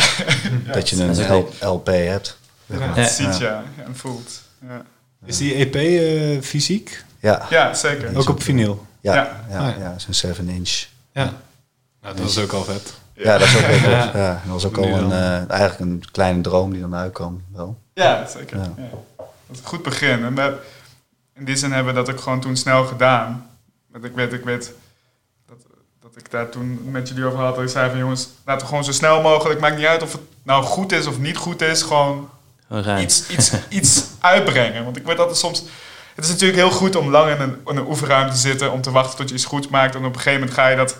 dat 0.73 0.89
je 0.91 0.97
dat 0.97 1.19
een 1.19 1.37
L- 1.37 1.49
LP 1.67 1.87
hebt. 1.87 2.39
Ja, 2.67 2.79
het 2.79 3.11
ziet 3.11 3.39
ja. 3.39 3.63
en 3.85 3.97
voelt. 3.97 4.43
Ja, 4.69 4.83
Is 5.25 5.37
die 5.37 5.55
EP 5.55 5.75
eh, 5.75 6.43
fysiek? 6.43 7.05
Ja, 7.31 7.47
ja 7.51 7.75
zeker. 7.75 8.17
Ook 8.17 8.29
op 8.29 8.43
vinyl? 8.43 8.87
ja, 9.01 9.15
Ja. 9.15 9.45
ja, 9.51 9.59
Ah, 9.59 9.77
ja. 9.77 9.83
ja, 9.83 9.99
zo'n 9.99 10.15
7 10.15 10.49
inch. 10.49 10.85
Ja. 11.13 11.33
Nou, 12.03 12.17
dat 12.17 12.29
is 12.29 12.39
ook 12.39 12.53
al 12.53 12.65
vet. 12.65 12.95
Ja, 13.13 13.39
dat 13.39 13.49
is 13.49 13.57
ook, 13.57 13.61
wel- 13.67 13.91
Ja. 13.91 14.11
ja. 14.15 14.33
dat 14.45 14.53
was 14.53 14.65
ook 14.65 14.77
al 14.77 14.85
een, 14.85 15.13
eh, 15.13 15.51
eigenlijk 15.51 15.81
een 15.81 16.03
kleine 16.13 16.41
droom 16.41 16.73
die 16.73 16.81
dan 16.81 16.95
uitkwam. 16.95 17.43
Wel. 17.53 17.79
Ja, 17.95 18.27
zeker. 18.27 18.57
Ja. 18.57 18.63
Ja. 18.77 18.83
Dat 19.19 19.27
is 19.51 19.59
een 19.59 19.67
goed 19.67 19.83
begin. 19.83 20.25
En 20.25 20.59
in 21.35 21.45
die 21.45 21.57
zin 21.57 21.73
hebben 21.73 21.95
we 21.95 22.01
dat 22.05 22.15
ook 22.15 22.21
gewoon 22.21 22.41
toen 22.41 22.57
snel 22.57 22.85
gedaan. 22.85 23.51
Want 23.93 24.05
ik 24.05 24.15
weet, 24.15 24.33
ik 24.33 24.45
weet 24.45 24.73
dat, 25.47 25.57
dat 26.01 26.11
ik 26.17 26.31
daar 26.31 26.49
toen 26.49 26.91
met 26.91 27.09
jullie 27.09 27.25
over 27.25 27.39
had. 27.39 27.55
Dat 27.55 27.65
ik 27.65 27.71
zei 27.71 27.91
van 27.91 27.99
jongens, 27.99 28.29
laten 28.45 28.61
we 28.63 28.69
gewoon 28.69 28.85
zo 28.85 28.93
snel 28.93 29.21
mogelijk. 29.23 29.61
Maakt 29.61 29.77
niet 29.77 29.87
uit 29.87 30.03
of 30.03 30.13
het 30.13 30.21
nou 30.43 30.65
goed 30.65 30.93
is 30.93 31.07
of 31.07 31.19
niet 31.19 31.37
goed 31.37 31.63
is. 31.63 31.83
Gewoon 31.83 32.29
iets, 32.99 33.29
iets, 33.29 33.53
iets 33.69 34.05
uitbrengen. 34.21 34.85
Want 34.85 34.97
ik 34.97 35.05
weet 35.07 35.19
altijd 35.19 35.37
soms... 35.39 35.65
Het 36.15 36.25
is 36.25 36.31
natuurlijk 36.31 36.59
heel 36.59 36.71
goed 36.71 36.97
om 36.97 37.11
lang 37.11 37.35
in 37.35 37.41
een, 37.41 37.61
in 37.67 37.77
een 37.77 37.87
oefenruimte 37.87 38.33
te 38.33 38.39
zitten... 38.39 38.73
om 38.73 38.81
te 38.81 38.91
wachten 38.91 39.17
tot 39.17 39.29
je 39.29 39.35
iets 39.35 39.45
goed 39.45 39.71
maakt. 39.71 39.95
En 39.95 40.05
op 40.05 40.15
een 40.15 40.21
gegeven 40.21 40.39
moment 40.41 40.57
ga 40.59 40.69
je 40.69 40.77
dat, 40.77 40.97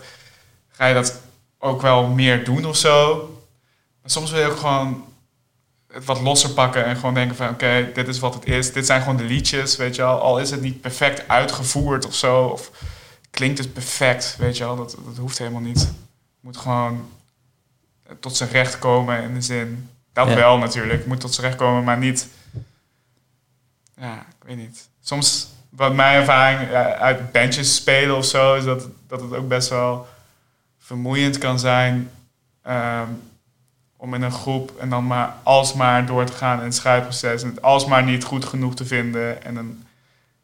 ga 0.71 0.87
je 0.87 0.95
dat 0.95 1.21
ook 1.59 1.83
wel 1.83 2.07
meer 2.07 2.45
doen 2.45 2.65
of 2.67 2.77
zo. 2.77 3.17
Maar 4.03 4.11
soms 4.11 4.31
wil 4.31 4.41
je 4.41 4.47
ook 4.47 4.57
gewoon 4.59 5.05
het 5.89 6.05
wat 6.05 6.21
losser 6.21 6.51
pakken... 6.51 6.85
en 6.85 6.97
gewoon 6.97 7.15
denken 7.15 7.37
van 7.37 7.49
oké, 7.49 7.91
dit 7.95 8.09
is 8.09 8.19
wat 8.19 8.35
het 8.35 8.45
is. 8.47 8.73
Dit 8.73 8.87
zijn 8.87 9.01
gewoon 9.01 9.17
de 9.17 9.25
liedjes, 9.25 9.77
weet 9.77 9.95
je 9.95 10.03
wel. 10.03 10.21
Al 10.21 10.39
is 10.39 10.51
het 10.51 10.61
niet 10.61 10.81
perfect 10.81 11.29
uitgevoerd 11.29 12.07
of 12.07 12.15
zo... 12.15 12.45
of 12.45 12.71
klinkt 13.31 13.59
het 13.59 13.73
perfect, 13.73 14.37
weet 14.39 14.57
je 14.57 14.65
wel. 14.65 14.77
Dat, 14.77 14.97
dat 15.07 15.17
hoeft 15.17 15.39
helemaal 15.39 15.61
niet. 15.61 15.81
Het 15.81 15.93
moet 16.41 16.57
gewoon 16.57 17.09
tot 18.21 18.37
zijn 18.37 18.51
recht 18.51 18.79
komen 18.79 19.23
in 19.23 19.35
de 19.35 19.41
zin... 19.41 19.89
Dat 20.13 20.29
Ja. 20.29 20.35
wel 20.35 20.59
natuurlijk. 20.59 20.99
Het 20.99 21.07
moet 21.07 21.21
tot 21.21 21.35
zijn 21.35 21.47
recht 21.47 21.59
komen, 21.59 21.85
maar 21.85 21.99
niet... 21.99 22.29
Ja, 23.97 24.19
ik 24.19 24.47
weet 24.47 24.57
niet. 24.57 24.89
Soms, 25.05 25.49
wat 25.69 25.95
mijn 25.95 26.15
ervaring 26.15 26.71
uit 26.99 27.33
bandjes 27.33 27.75
spelen 27.75 28.17
of 28.17 28.25
zo... 28.25 28.55
is 28.55 28.65
dat, 28.65 28.89
dat 29.09 29.21
het 29.21 29.35
ook 29.35 29.49
best 29.49 29.69
wel 29.69 30.07
vermoeiend 30.79 31.39
kan 31.39 31.59
zijn... 31.59 32.11
ehm, 32.63 33.09
om 33.97 34.15
in 34.15 34.23
een 34.23 34.33
groep 34.33 34.73
en 34.81 34.89
dan 34.89 35.07
maar 35.07 35.35
alsmaar 35.43 36.07
door 36.07 36.25
te 36.25 36.33
gaan 36.33 36.59
in 36.59 36.65
het 36.65 36.75
schrijfproces... 36.75 37.43
en 37.43 37.49
het 37.49 37.63
alsmaar 37.63 38.03
niet 38.03 38.25
goed 38.25 38.45
genoeg 38.45 38.75
te 38.75 38.85
vinden. 38.85 39.45
En 39.45 39.55
dan 39.55 39.83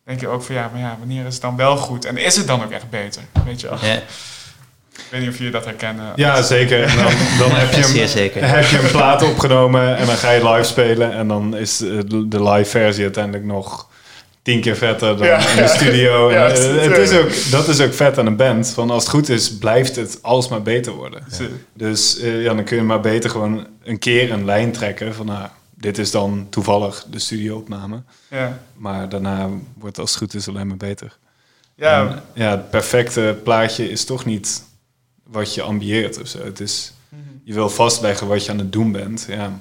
denk 0.05 0.21
je 0.21 0.29
ook 0.29 0.43
van 0.43 0.55
ja, 0.55 0.71
maar 0.73 0.81
ja, 0.81 0.97
wanneer 0.99 1.27
is 1.27 1.33
het 1.33 1.43
dan 1.43 1.57
wel 1.57 1.77
goed? 1.77 2.05
En 2.05 2.17
is 2.17 2.37
het 2.37 2.47
dan 2.47 2.63
ook 2.65 2.71
echt 2.71 2.91
beter? 2.91 3.23
Weet 3.45 3.61
je 3.61 3.69
wel? 3.69 3.79
Ja, 3.83 3.95
Ik 4.93 5.07
weet 5.11 5.21
niet 5.21 5.31
of 5.31 5.37
jullie 5.37 5.53
dat 5.53 5.65
herkennen. 5.65 6.13
Ja, 6.17 6.43
zeker. 6.43 6.83
En 6.83 6.97
dan, 6.97 7.13
dan 7.39 7.51
heb, 7.51 7.73
je 7.73 7.99
hem, 7.99 8.09
zeker. 8.09 8.49
heb 8.49 8.65
je 8.65 8.79
een 8.79 8.91
plaat 8.91 9.23
opgenomen 9.23 9.97
en 9.97 10.07
dan 10.07 10.17
ga 10.17 10.31
je 10.31 10.49
live 10.49 10.69
spelen. 10.69 11.13
En 11.13 11.29
dan 11.29 11.57
is 11.57 11.77
de 11.77 12.43
live 12.43 12.71
versie 12.71 13.03
uiteindelijk 13.03 13.45
nog 13.45 13.90
tien 14.43 14.61
keer 14.61 14.77
vetter 14.77 15.17
dan 15.17 15.27
Ja. 15.27 15.49
in 15.49 15.57
de 15.57 15.69
studio. 15.69 16.31
Ja, 16.33 16.49
En, 16.49 16.79
eh, 16.79 16.83
het 16.89 16.97
is 16.99 17.13
ook, 17.19 17.51
dat 17.51 17.69
is 17.69 17.81
ook 17.81 17.93
vet 17.95 18.19
aan 18.19 18.27
een 18.27 18.37
band. 18.37 18.69
Van 18.71 18.91
als 18.91 19.03
het 19.03 19.13
goed 19.13 19.29
is, 19.29 19.59
blijft 19.59 19.97
het 19.97 20.19
alsmaar 20.23 20.63
beter 20.63 20.93
worden. 20.93 21.25
Dus 21.75 22.19
eh, 22.19 22.43
ja, 22.43 22.55
dan 22.55 22.65
kun 22.65 22.77
je 22.77 22.83
maar 22.83 23.01
beter 23.01 23.31
gewoon 23.31 23.67
een 23.83 23.99
keer 23.99 24.33
een 24.33 24.45
lijn 24.45 24.73
trekken 24.73 25.15
van 25.15 25.27
nou, 25.27 25.49
dit 25.75 25.99
is 25.99 26.11
dan 26.11 26.47
toevallig 26.51 27.07
de 27.11 27.19
studioopname. 27.19 28.03
Ja. 28.31 28.59
Maar 28.77 29.09
daarna 29.09 29.49
wordt 29.75 29.99
als 29.99 30.11
het 30.11 30.19
goed 30.19 30.35
is 30.35 30.49
alleen 30.49 30.67
maar 30.67 30.77
beter. 30.77 31.19
Ja, 31.75 32.09
En, 32.09 32.23
ja, 32.35 32.51
het 32.51 32.71
perfecte 32.71 33.39
plaatje 33.43 33.91
is 33.91 34.05
toch 34.05 34.25
niet 34.25 34.63
wat 35.25 35.55
je 35.55 35.63
ambieert 35.63 36.21
of 36.21 36.29
zo. 36.29 36.45
Het 36.45 36.61
is, 36.61 36.93
je 37.45 37.53
wil 37.55 37.69
vastleggen 37.71 38.27
wat 38.27 38.45
je 38.45 38.51
aan 38.51 38.59
het 38.59 38.73
doen 38.73 38.93
bent. 38.93 39.27
Ja. 39.29 39.61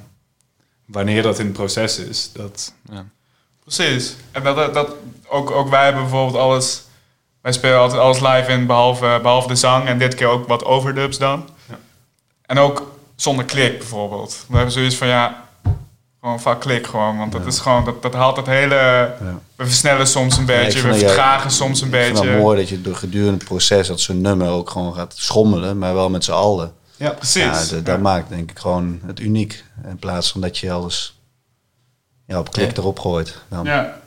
Wanneer 0.86 1.22
dat 1.22 1.40
in 1.40 1.46
het 1.46 1.54
proces 1.54 2.00
is, 2.00 2.30
dat... 2.34 2.74
Ja. 2.92 3.06
Precies. 3.76 4.16
En 4.32 4.44
dat, 4.44 4.74
dat, 4.74 4.90
ook, 5.28 5.52
ook 5.52 5.70
wij 5.70 5.84
hebben 5.84 6.02
bijvoorbeeld 6.02 6.38
alles... 6.38 6.82
Wij 7.42 7.52
spelen 7.52 7.80
altijd 7.80 8.02
alles 8.02 8.20
live 8.20 8.52
in, 8.52 8.66
behalve, 8.66 9.20
behalve 9.22 9.48
de 9.48 9.56
zang. 9.56 9.88
En 9.88 9.98
dit 9.98 10.16
keer 10.16 10.28
ook 10.28 10.48
wat 10.48 10.66
overdubs 10.66 11.18
dan. 11.18 11.50
Ja. 11.70 11.78
En 12.46 12.58
ook 12.58 12.92
zonder 13.16 13.46
klik 13.46 13.78
bijvoorbeeld. 13.78 14.46
We 14.48 14.56
hebben 14.56 14.74
zoiets 14.74 14.96
van, 14.96 15.08
ja... 15.08 15.48
Gewoon 16.22 16.40
vaak 16.40 16.60
klik 16.60 16.88
gewoon. 16.88 17.18
Want 17.18 17.32
dat 17.32 17.46
is 17.46 17.60
gewoon... 17.60 17.86
Dat, 17.86 18.02
dat 18.02 18.14
haalt 18.14 18.36
het 18.38 18.46
hele... 18.46 18.76
We 19.56 19.66
versnellen 19.66 20.08
soms 20.08 20.38
een 20.38 20.46
beetje. 20.46 20.82
we 20.82 20.94
vertragen 20.94 21.52
soms 21.52 21.82
een 21.82 21.88
Ik 21.88 21.94
vind 21.94 22.14
beetje. 22.14 22.30
het 22.30 22.40
mooi 22.42 22.58
dat 22.60 22.70
je 22.70 22.82
door 22.82 22.96
gedurende 22.96 23.34
het 23.38 23.44
proces 23.44 23.88
dat 23.88 24.00
zo'n 24.00 24.22
nummer 24.22 24.50
ook 24.50 24.70
gewoon 24.70 24.94
gaat 24.94 25.14
schommelen, 25.18 25.78
maar 25.78 25.94
wel 25.94 26.10
met 26.10 26.24
z'n 26.24 26.32
allen. 26.32 26.74
Ja, 26.96 27.10
precies. 27.10 27.70
Ja, 27.70 27.76
dat 27.76 27.86
Ja. 27.86 27.98
maakt 27.98 28.30
denk 28.30 28.52
ik 28.52 28.60
gewoon 28.60 29.00
het 29.06 29.20
uniek. 29.20 29.64
In 29.90 29.98
plaats 29.98 30.32
van 30.32 30.42
dat 30.42 30.58
je 30.58 30.72
alles 30.72 31.19
ja, 32.30 32.40
op 32.40 32.52
klik 32.52 32.70
Ja. 32.72 32.78
erop 32.78 33.00
gooit. 33.00 33.38
Dan. 33.50 33.66
Ja, 33.66 34.00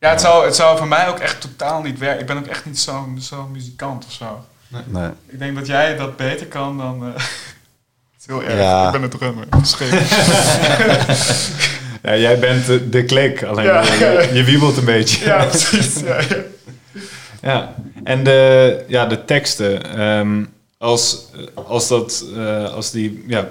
ja 0.00 0.10
het, 0.10 0.20
zou, 0.20 0.44
het 0.44 0.54
zou 0.56 0.78
voor 0.78 0.88
mij 0.88 1.08
ook 1.08 1.18
echt 1.18 1.40
totaal 1.40 1.82
niet 1.82 1.98
werken. 1.98 2.20
Ik 2.20 2.26
ben 2.26 2.38
ook 2.38 2.46
echt 2.46 2.64
niet 2.66 2.78
zo'n 2.78 3.18
zo 3.20 3.46
muzikant 3.52 4.04
of 4.06 4.12
zo. 4.12 4.44
Nee. 4.86 5.08
Ik 5.26 5.38
denk 5.38 5.56
dat 5.56 5.66
jij 5.66 5.96
dat 5.96 6.16
beter 6.16 6.46
kan 6.46 6.78
dan... 6.78 7.02
eh, 7.06 7.12
het 8.12 8.20
is 8.20 8.26
heel 8.26 8.42
erg. 8.42 8.58
Ja. 8.58 8.86
Ik 8.86 8.92
ben 8.92 9.02
het 9.02 9.10
drummer. 9.10 9.46
Ja, 12.02 12.16
jij 12.16 12.38
bent 12.38 12.66
de, 12.66 12.88
de 12.88 13.04
klik, 13.04 13.42
alleen 13.42 13.64
Ja. 13.64 13.82
je, 13.82 14.30
je 14.32 14.44
wiebelt 14.44 14.76
een 14.76 14.84
beetje. 14.84 15.24
ja, 15.24 15.44
precies. 15.44 16.00
Ja, 16.00 16.18
ja. 16.20 16.36
Ja, 17.42 17.74
en 18.04 18.24
de, 18.24 18.84
ja, 18.88 19.06
de 19.06 19.24
teksten. 19.24 19.94
ehm, 19.98 20.44
als, 20.78 21.24
als, 21.54 21.88
dat, 21.88 22.24
eh, 22.36 22.72
als 22.74 22.90
die 22.90 23.24
ja, 23.26 23.48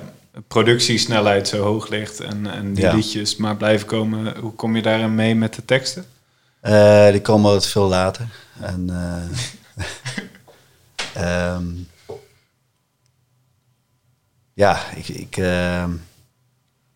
productiesnelheid 0.47 1.47
zo 1.47 1.63
hoog 1.63 1.88
ligt 1.88 2.19
en, 2.19 2.47
en 2.47 2.73
die 2.73 2.84
Ja. 2.84 2.93
liedjes 2.93 3.36
maar 3.36 3.58
blijven 3.58 3.88
komen, 3.88 4.38
hoe 4.38 4.54
kom 4.54 4.75
je 4.75 4.82
daarin 4.82 5.15
mee 5.15 5.36
met 5.36 5.54
de 5.54 5.65
teksten? 5.65 6.06
Eh, 6.60 7.12
die 7.12 7.21
komen 7.21 7.52
wat 7.52 7.67
veel 7.67 7.88
later. 7.88 8.28
En, 8.60 8.89
eh, 8.89 9.84
ehm, 11.54 11.65
ja, 14.54 14.80
ik, 14.95 15.08
ik, 15.08 15.38
ehm, 15.38 15.91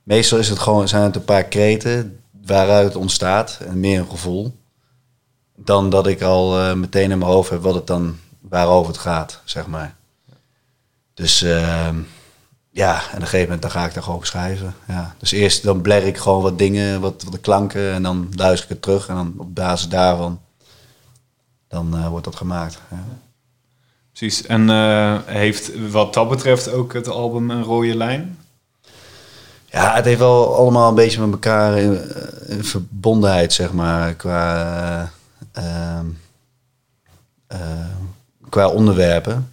meestal 0.03 0.37
is 0.37 0.49
het 0.49 0.59
gewoon, 0.59 0.87
zijn 0.87 1.03
het 1.03 1.15
een 1.15 1.25
paar 1.25 1.43
kreten 1.43 2.19
waaruit 2.45 2.85
het 2.87 2.95
ontstaat 2.95 3.59
en 3.67 3.79
meer 3.79 3.99
een 3.99 4.09
gevoel. 4.09 4.55
Dan 5.55 5.89
dat 5.89 6.07
ik 6.07 6.21
al 6.21 6.59
eh, 6.59 6.73
meteen 6.73 7.11
in 7.11 7.17
mijn 7.17 7.31
hoofd 7.31 7.49
heb 7.49 7.61
wat 7.61 7.75
het 7.75 7.87
dan, 7.87 8.17
waarover 8.39 8.91
het 8.91 9.01
gaat, 9.01 9.41
zeg 9.43 9.67
maar. 9.67 9.95
Dus 11.13 11.41
ehm, 11.41 11.99
ja, 12.73 12.93
en 12.95 13.05
op 13.05 13.13
een 13.13 13.21
gegeven 13.21 13.43
moment 13.43 13.61
dan 13.61 13.71
ga 13.71 13.85
ik 13.85 13.93
daar 13.93 14.03
gewoon 14.03 14.17
op 14.17 14.25
schrijven. 14.25 14.75
Ja. 14.87 15.15
Dus 15.17 15.31
eerst 15.31 15.63
dan 15.63 15.81
bler 15.81 16.03
ik 16.03 16.17
gewoon 16.17 16.41
wat 16.41 16.57
dingen, 16.57 17.01
wat, 17.01 17.23
wat 17.23 17.33
de 17.33 17.39
klanken 17.39 17.93
en 17.93 18.03
dan 18.03 18.29
luister 18.35 18.63
ik 18.63 18.69
het 18.69 18.81
terug 18.81 19.07
en 19.07 19.15
dan 19.15 19.33
op 19.37 19.55
basis 19.55 19.89
daarvan 19.89 20.39
dan 21.67 21.97
eh, 21.97 22.07
wordt 22.07 22.25
dat 22.25 22.35
gemaakt. 22.35 22.79
Ja. 22.91 23.03
Precies. 24.11 24.45
En 24.45 24.69
eh, 24.69 25.17
heeft 25.25 25.89
wat 25.91 26.13
dat 26.13 26.29
betreft 26.29 26.71
ook 26.71 26.93
het 26.93 27.07
album 27.07 27.49
een 27.49 27.63
rode 27.63 27.95
lijn? 27.95 28.37
ja, 29.73 29.95
het 29.95 30.05
heeft 30.05 30.19
wel 30.19 30.55
allemaal 30.55 30.89
een 30.89 30.95
beetje 30.95 31.19
met 31.21 31.31
elkaar 31.31 31.77
in, 31.77 31.97
eh, 31.97 32.55
in 32.57 32.63
verbondenheid, 32.63 33.53
zeg 33.53 33.73
maar, 33.73 34.13
qua, 34.13 35.11
eh, 35.51 35.63
ehm, 35.63 36.05
eh, 37.47 37.59
qua 38.49 38.67
onderwerpen. 38.67 39.51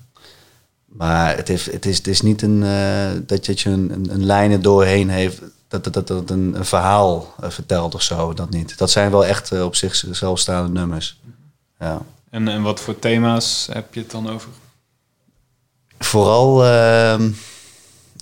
Maar 1.01 1.37
het, 1.37 1.49
heeft, 1.49 1.73
het, 1.73 1.87
is, 1.87 1.97
het 1.97 2.07
is 2.07 2.21
niet 2.21 2.43
een, 2.43 2.63
eh, 2.63 3.11
dat, 3.27 3.45
dat 3.45 3.61
je 3.61 3.71
een, 3.71 3.93
een, 3.93 4.11
een 4.11 4.25
lijn 4.25 4.51
er 4.51 4.63
doorheen 4.63 5.09
heeft, 5.09 5.41
dat 5.69 5.85
dat, 5.85 5.93
dat, 5.93 6.07
dat 6.07 6.31
een, 6.31 6.55
een 6.55 6.65
verhaal 6.65 7.35
eh, 7.41 7.51
vertelt 7.51 7.95
of 7.95 8.03
zo, 8.03 8.35
dat 8.35 8.51
niet. 8.51 8.79
Dat 8.79 8.91
zijn 8.91 9.11
wel 9.11 9.25
echt 9.25 9.53
eh, 9.53 9.65
op 9.65 9.75
zichzelf 9.75 10.39
staande 10.39 10.79
nummers. 10.81 11.21
Ja. 11.79 12.03
En, 12.31 12.49
en 12.49 12.63
wat 12.63 12.81
voor 12.81 12.99
thema's 12.99 13.69
heb 13.73 13.95
je 13.95 14.01
het 14.01 14.11
dan 14.11 14.31
over? 14.31 14.49
Vooral, 15.99 16.65
ehm, 16.65 17.31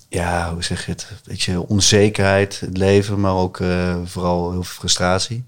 ja, 0.09 0.53
hoe 0.53 0.65
zeg 0.65 0.87
je 0.87 0.93
het? 0.93 1.07
Weet 1.25 1.43
je, 1.43 1.67
onzekerheid, 1.67 2.61
het 2.61 2.77
leven, 2.77 3.21
maar 3.21 3.35
ook 3.35 3.57
vooral 4.05 4.51
heel 4.51 4.65
veel 4.65 4.79
frustratie. 4.79 5.45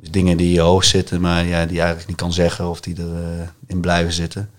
Dus 0.00 0.10
dingen 0.10 0.36
die 0.36 0.46
in 0.46 0.52
je 0.52 0.60
hoofd 0.60 0.88
zitten, 0.88 1.20
maar 1.20 1.44
ja, 1.44 1.64
die 1.64 1.74
je 1.74 1.80
eigenlijk 1.80 2.08
niet 2.08 2.16
kan 2.16 2.32
zeggen 2.32 2.68
of 2.68 2.80
die 2.80 2.94
erin 2.98 3.48
in 3.66 3.80
blijven 3.80 4.12
zitten. 4.12 4.50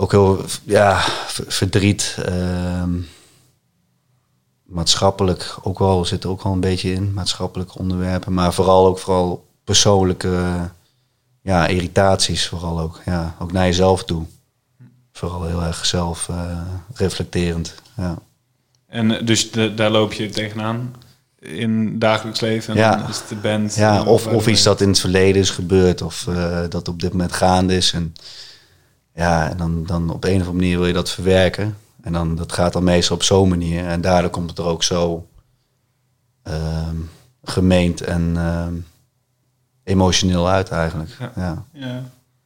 Ook 0.00 0.10
heel, 0.10 0.44
ja, 0.64 1.00
verdriet. 1.46 2.16
ehm, 2.24 2.90
maatschappelijk 4.64 5.56
ook 5.62 5.78
wel, 5.78 6.04
zit 6.04 6.24
er 6.24 6.30
ook 6.30 6.42
wel 6.42 6.52
een 6.52 6.60
beetje 6.60 6.92
in, 6.92 7.12
maatschappelijke 7.12 7.78
onderwerpen. 7.78 8.34
Maar 8.34 8.54
vooral 8.54 8.86
ook 8.86 8.98
vooral 8.98 9.46
persoonlijke 9.64 10.70
ja, 11.42 11.66
irritaties, 11.66 12.46
vooral 12.48 12.80
ook. 12.80 13.00
Ja, 13.04 13.34
ook 13.38 13.52
naar 13.52 13.64
jezelf 13.66 14.04
toe. 14.04 14.24
Vooral 15.12 15.44
heel 15.44 15.62
erg 15.62 15.86
zelf 15.86 16.28
eh, 16.28 16.60
reflecterend. 16.94 17.74
Ja. 17.96 18.18
En 18.86 19.10
eh, 19.18 19.26
dus 19.26 19.50
de- 19.50 19.74
daar 19.74 19.90
loop 19.90 20.12
je 20.12 20.28
tegenaan 20.28 20.94
in 21.38 21.98
dagelijks 21.98 22.40
leven. 22.40 22.74
En 22.74 22.80
Ja. 22.80 23.08
is 23.08 23.22
de 23.28 23.34
band. 23.36 23.74
Ja, 23.74 23.96
eh, 23.98 24.06
of, 24.06 24.26
of 24.26 24.46
iets 24.46 24.62
dat 24.62 24.80
in 24.80 24.88
het 24.88 25.00
verleden 25.00 25.40
is 25.42 25.50
gebeurd, 25.50 26.02
of 26.02 26.28
dat 26.68 26.88
op 26.88 27.00
dit 27.00 27.10
moment 27.12 27.32
gaande 27.32 27.76
is. 27.76 27.92
En 27.92 28.14
ja, 29.18 29.50
en 29.50 29.56
dan, 29.56 29.84
dan 29.86 30.10
op 30.10 30.24
een 30.24 30.30
of 30.30 30.36
andere 30.36 30.52
manier 30.56 30.76
wil 30.78 30.86
je 30.86 30.92
dat 30.92 31.10
verwerken. 31.10 31.76
En 32.02 32.12
dan, 32.12 32.34
dat 32.36 32.52
gaat 32.52 32.72
dan 32.72 32.84
meestal 32.84 33.16
op 33.16 33.22
zo'n 33.22 33.48
manier. 33.48 33.86
En 33.86 34.00
daardoor 34.00 34.30
komt 34.30 34.50
het 34.50 34.58
er 34.58 34.64
ook 34.64 34.82
zo 34.82 35.26
ehm, 36.42 36.96
gemeend 37.44 38.00
en 38.00 38.32
ehm, 38.36 38.72
emotioneel 39.84 40.48
uit 40.48 40.68
eigenlijk. 40.70 41.10
Ja. 41.18 41.32
Ja. 41.36 41.64
ja. 41.72 42.02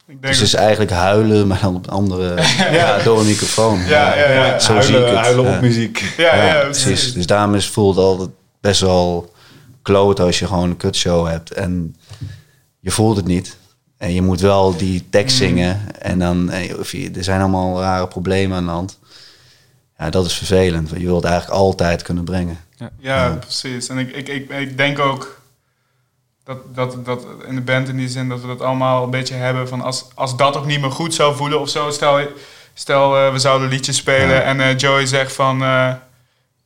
Ik 0.07 0.21
denk 0.21 0.21
Dus 0.21 0.37
het 0.37 0.47
is 0.47 0.53
eigenlijk 0.53 0.91
huilen, 0.91 1.47
maar 1.47 1.61
dan 1.61 1.75
op 1.75 1.87
een 1.87 1.93
andere, 1.93 2.41
ja, 2.79 3.03
door 3.03 3.19
een 3.19 3.25
microfoon. 3.25 3.79
Ja, 3.79 4.15
ja, 4.15 4.29
ja. 4.29 4.59
Zo 4.59 4.73
huilen, 4.73 4.83
zie 4.93 4.97
ik 4.97 5.05
het. 5.05 5.15
huilen 5.15 5.45
op 5.45 5.51
Ja. 5.53 5.59
muziek. 5.61 6.13
ja, 6.17 6.35
ja, 6.35 6.45
Ja, 6.45 6.61
precies. 6.63 6.83
precies. 6.83 7.13
Dus 7.13 7.25
daarom 7.27 7.55
is, 7.55 7.67
voelt 7.69 7.95
het 7.95 8.05
altijd 8.05 8.29
best 8.61 8.81
wel 8.81 9.33
kloot 9.81 10.19
als 10.19 10.39
je 10.39 10.47
gewoon 10.47 10.69
een 10.69 10.77
kutshow 10.77 11.27
hebt 11.27 11.51
en 11.51 11.95
je 12.79 12.91
voelt 12.91 13.15
het 13.15 13.25
niet. 13.25 13.57
En 14.03 14.13
je 14.13 14.21
moet 14.21 14.41
wel 14.41 14.77
die 14.77 15.09
tekst 15.09 15.37
zingen 15.37 16.01
en 16.01 16.19
dan, 16.19 16.49
eh, 16.49 16.79
of 16.79 16.91
je, 16.91 17.11
er 17.15 17.23
zijn 17.23 17.39
allemaal 17.39 17.79
rare 17.79 18.07
problemen 18.07 18.57
aan 18.57 18.65
de 18.65 18.71
hand. 18.71 18.99
Ja, 19.97 20.09
dat 20.09 20.25
is 20.25 20.33
vervelend, 20.33 20.89
want 20.89 21.01
je 21.01 21.07
wilt 21.07 21.23
eigenlijk 21.23 21.55
altijd 21.59 22.01
kunnen 22.01 22.23
brengen. 22.23 22.59
Ja, 22.99 23.37
precies. 23.39 23.89
En 23.89 23.97
ik, 23.97 24.15
ik, 24.15 24.27
ik, 24.27 24.49
ik 24.49 24.77
denk 24.77 24.99
ook 24.99 25.41
dat, 26.43 26.75
dat, 26.75 27.05
dat 27.05 27.25
in 27.47 27.55
de 27.55 27.61
band 27.61 27.87
in 27.87 27.97
die 27.97 28.09
zin 28.09 28.29
dat 28.29 28.41
we 28.41 28.47
dat 28.47 28.61
allemaal 28.61 29.03
een 29.03 29.09
beetje 29.09 29.33
hebben 29.35 29.67
van 29.67 29.81
als, 29.81 30.05
als 30.13 30.37
dat 30.37 30.57
ook 30.57 30.65
niet 30.65 30.81
meer 30.81 30.91
goed 30.91 31.13
zou 31.13 31.35
voelen 31.35 31.59
of 31.59 31.69
zo. 31.69 31.91
Stel, 31.91 32.27
stel 32.73 33.17
eh, 33.17 33.31
we 33.31 33.39
zouden 33.39 33.69
liedjes 33.69 33.97
spelen 33.97 34.35
Ja. 34.35 34.41
en 34.41 34.61
eh, 34.61 34.77
Joey 34.77 35.05
zegt 35.05 35.33
van 35.33 35.63
eh, 35.63 35.93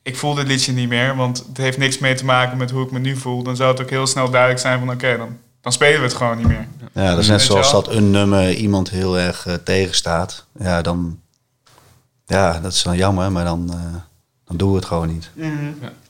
ik 0.02 0.18
voel 0.18 0.34
dit 0.34 0.48
liedje 0.48 0.72
niet 0.72 0.90
meer, 0.90 1.16
want 1.16 1.44
het 1.48 1.58
heeft 1.58 1.78
niks 1.78 1.98
mee 1.98 2.16
te 2.16 2.26
maken 2.26 2.58
met 2.58 2.72
hoe 2.72 2.86
ik 2.86 2.92
me 2.92 3.00
nu 3.00 3.16
voel. 3.16 3.44
Dan 3.44 3.56
zou 3.56 3.72
het 3.72 3.82
ook 3.82 3.90
heel 3.90 4.08
snel 4.08 4.30
duidelijk 4.30 4.62
zijn 4.62 4.80
van 4.80 4.92
oké, 4.92 5.18
dan, 5.18 5.38
dan 5.68 5.76
spelen 5.76 6.00
we 6.00 6.06
het 6.06 6.16
gewoon 6.16 6.38
niet 6.38 6.48
meer. 6.48 6.68
Ja, 6.94 7.10
dat 7.10 7.20
is 7.20 7.28
net 7.28 7.42
zoals 7.42 7.72
dat 7.72 7.88
een 7.88 8.12
nummer 8.12 8.54
iemand 8.54 8.90
heel 8.90 9.20
erg 9.20 9.46
eh, 9.46 9.54
tegenstaat. 9.54 10.46
Ja, 10.60 10.82
dan, 10.82 11.20
ja, 12.26 12.60
dat 12.60 12.74
is 12.74 12.84
dan 12.84 12.98
jammer, 12.98 13.32
maar 13.32 13.44
dan, 13.46 13.70
eh, 13.74 13.96
dan 14.46 14.58
doen 14.58 14.70
we 14.70 14.76
het 14.76 14.86
gewoon 14.86 15.08
niet. 15.08 15.30
Ja. 15.36 15.54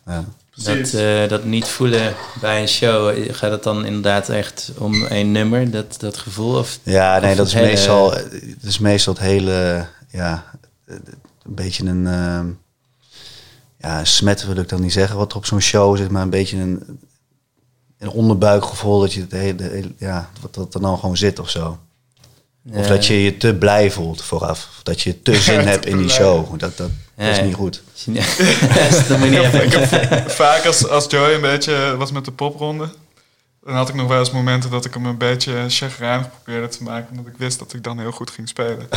Dat, 0.06 0.26
Precies. 0.64 0.94
eh, 0.94 1.28
dat 1.30 1.44
niet 1.44 1.68
voelen 1.68 2.14
bij 2.42 2.62
een 2.62 2.68
show, 2.68 3.16
gaat 3.36 3.52
het 3.52 3.64
dan 3.64 3.86
inderdaad 3.86 4.30
echt 4.30 4.72
om 4.78 5.06
één 5.06 5.32
nummer, 5.32 5.72
dat, 5.72 5.96
dat 6.00 6.18
gevoel? 6.18 6.58
Of, 6.58 6.80
Ja, 6.84 7.20
nee, 7.20 7.32
Of 7.32 7.38
dat 7.38 7.48
is, 7.48 7.54
hele- 7.54 7.68
meestal, 7.68 8.12
het 8.14 8.58
is 8.64 8.78
meestal 8.80 9.14
het 9.14 9.22
hele, 9.22 9.88
ja, 10.10 10.44
een 10.86 11.56
beetje 11.56 11.86
een, 11.86 12.08
ehm, 12.08 12.48
ja, 13.78 14.04
smet 14.06 14.46
wil 14.46 14.56
ik 14.56 14.70
dan 14.70 14.82
niet 14.82 14.94
zeggen 14.94 15.18
wat 15.18 15.32
er 15.32 15.38
op 15.38 15.46
zo'n 15.46 15.62
show 15.62 15.98
zit, 15.98 16.12
maar 16.12 16.22
een 16.22 16.30
beetje 16.30 16.58
een, 16.58 17.00
een 18.00 18.10
onderbuikgevoel 18.10 19.00
dat 19.00 19.14
je 19.14 19.22
het 19.22 19.32
hele, 19.32 19.56
de 19.56 19.64
hele- 19.64 19.94
ja, 19.98 20.30
wat 20.42 20.54
dat 20.54 20.74
er 20.74 20.82
dan 20.82 21.00
gewoon 21.00 21.18
zit 21.18 21.40
of 21.40 21.50
zo. 21.50 21.78
Of 22.74 22.88
dat 22.88 23.06
je 23.06 23.24
je 23.24 23.38
te 23.38 23.56
blij 23.56 23.92
voelt 23.92 24.22
vooraf. 24.24 24.68
Of 24.78 24.84
dat 24.84 25.02
je 25.02 25.22
te 25.22 25.36
zin 25.50 25.60
hebt 25.60 25.86
in 25.86 25.98
die 25.98 26.10
show. 26.10 26.60
Dat, 26.60 26.78
dat, 26.78 26.90
dat 27.16 27.28
is 27.28 27.42
niet 27.42 27.54
goed. 27.56 27.82
Ja, 27.94 28.24
dat 29.08 29.18
moet 29.18 29.30
je 29.34 29.50
niet 29.54 29.54
ik 29.64 29.72
heb 29.74 30.30
vaak 30.32 30.66
als, 30.66 30.88
als 30.88 31.06
Joey 31.10 31.34
een 31.34 31.42
beetje 31.42 31.96
was 31.98 32.12
met 32.12 32.26
de 32.26 32.32
popronde. 32.32 32.90
Dan 33.64 33.76
had 33.76 33.90
ik 33.90 33.96
nog 33.96 34.08
wel 34.08 34.20
eens 34.20 34.32
momenten 34.32 34.70
dat 34.70 34.86
ik 34.86 34.94
hem 34.94 35.06
een 35.06 35.18
beetje 35.18 35.66
chagrijnig 35.68 36.28
probeerde 36.32 36.68
te 36.68 36.84
maken. 36.84 37.10
Omdat 37.10 37.26
ik 37.34 37.38
wist 37.38 37.60
dat 37.60 37.74
ik 37.74 37.84
dan 37.84 38.00
heel 38.00 38.12
goed 38.12 38.30
ging 38.30 38.48
spelen. 38.50 38.88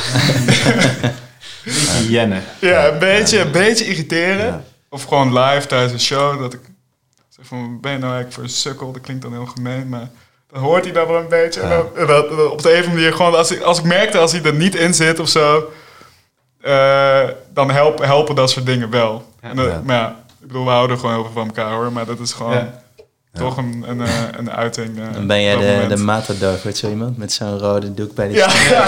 Jenne. 2.08 2.40
Ja, 2.60 2.88
een 2.88 2.98
beetje, 2.98 3.38
een 3.40 3.50
beetje 3.50 3.84
irriteren. 3.84 4.46
Ja. 4.46 4.62
Of 4.88 5.04
gewoon 5.04 5.38
live 5.38 5.66
tijdens 5.66 5.92
een 5.92 6.00
show. 6.00 6.40
Dat 6.40 6.52
ik 6.52 6.60
van, 7.42 7.80
ben 7.80 7.92
je 7.92 7.98
nou 7.98 8.12
eigenlijk 8.12 8.32
voor 8.32 8.42
een 8.42 8.48
sukkel? 8.48 8.92
Dat 8.92 9.02
klinkt 9.02 9.22
dan 9.22 9.32
heel 9.32 9.46
gemeen, 9.46 9.88
maar 9.88 10.08
dan 10.52 10.62
hoort 10.62 10.84
hij 10.84 10.92
dat 10.92 11.06
wel 11.06 11.18
een 11.20 11.28
beetje. 11.28 11.60
En 11.60 11.68
Ja. 11.68 11.76
dan- 11.76 11.96
en 11.96 12.06
dat- 12.06 12.28
dat 12.28 12.50
op 12.50 12.62
de 12.62 12.68
andere 12.68 12.88
manier 12.88 13.12
gewoon, 13.12 13.34
als 13.34 13.50
ik, 13.50 13.60
als 13.62 13.78
ik 13.78 13.84
merkte 13.84 14.18
als 14.18 14.32
hij 14.32 14.42
er 14.42 14.54
niet 14.54 14.74
in 14.74 14.94
zit 14.94 15.18
of 15.18 15.28
zo, 15.28 15.70
eh, 16.60 17.28
dan 17.52 17.70
help, 17.70 17.98
helpen 17.98 18.34
dat 18.34 18.50
soort 18.50 18.66
dingen 18.66 18.90
wel. 18.90 19.32
En 19.40 19.56
dat- 19.56 19.66
Ja. 19.66 19.80
Maar 19.84 19.96
ja, 19.96 20.16
ik 20.40 20.46
bedoel, 20.46 20.64
we 20.64 20.70
houden 20.70 20.98
gewoon 20.98 21.14
heel 21.14 21.24
veel 21.24 21.32
van 21.32 21.46
elkaar 21.46 21.72
hoor, 21.72 21.92
maar 21.92 22.06
dat 22.06 22.18
is 22.20 22.32
gewoon 22.32 22.52
Ja. 22.52 22.82
toch 23.40 23.56
een, 23.56 23.84
een, 23.86 24.00
eh, 24.00 24.12
een 24.36 24.50
uiting. 24.50 24.98
eh, 24.98 25.12
Dan 25.12 25.26
ben 25.26 25.42
jij 25.42 25.56
de, 25.56 25.60
moment. 25.66 25.88
de 25.90 25.96
matador 25.96 26.58
voor 26.58 26.72
zo 26.72 26.88
iemand 26.88 27.16
met 27.16 27.32
zo'n 27.32 27.58
rode 27.58 27.94
doek 27.94 28.14
bij 28.14 28.28
de 28.28 28.34
Ja, 28.34 28.52
ja, 28.70 28.86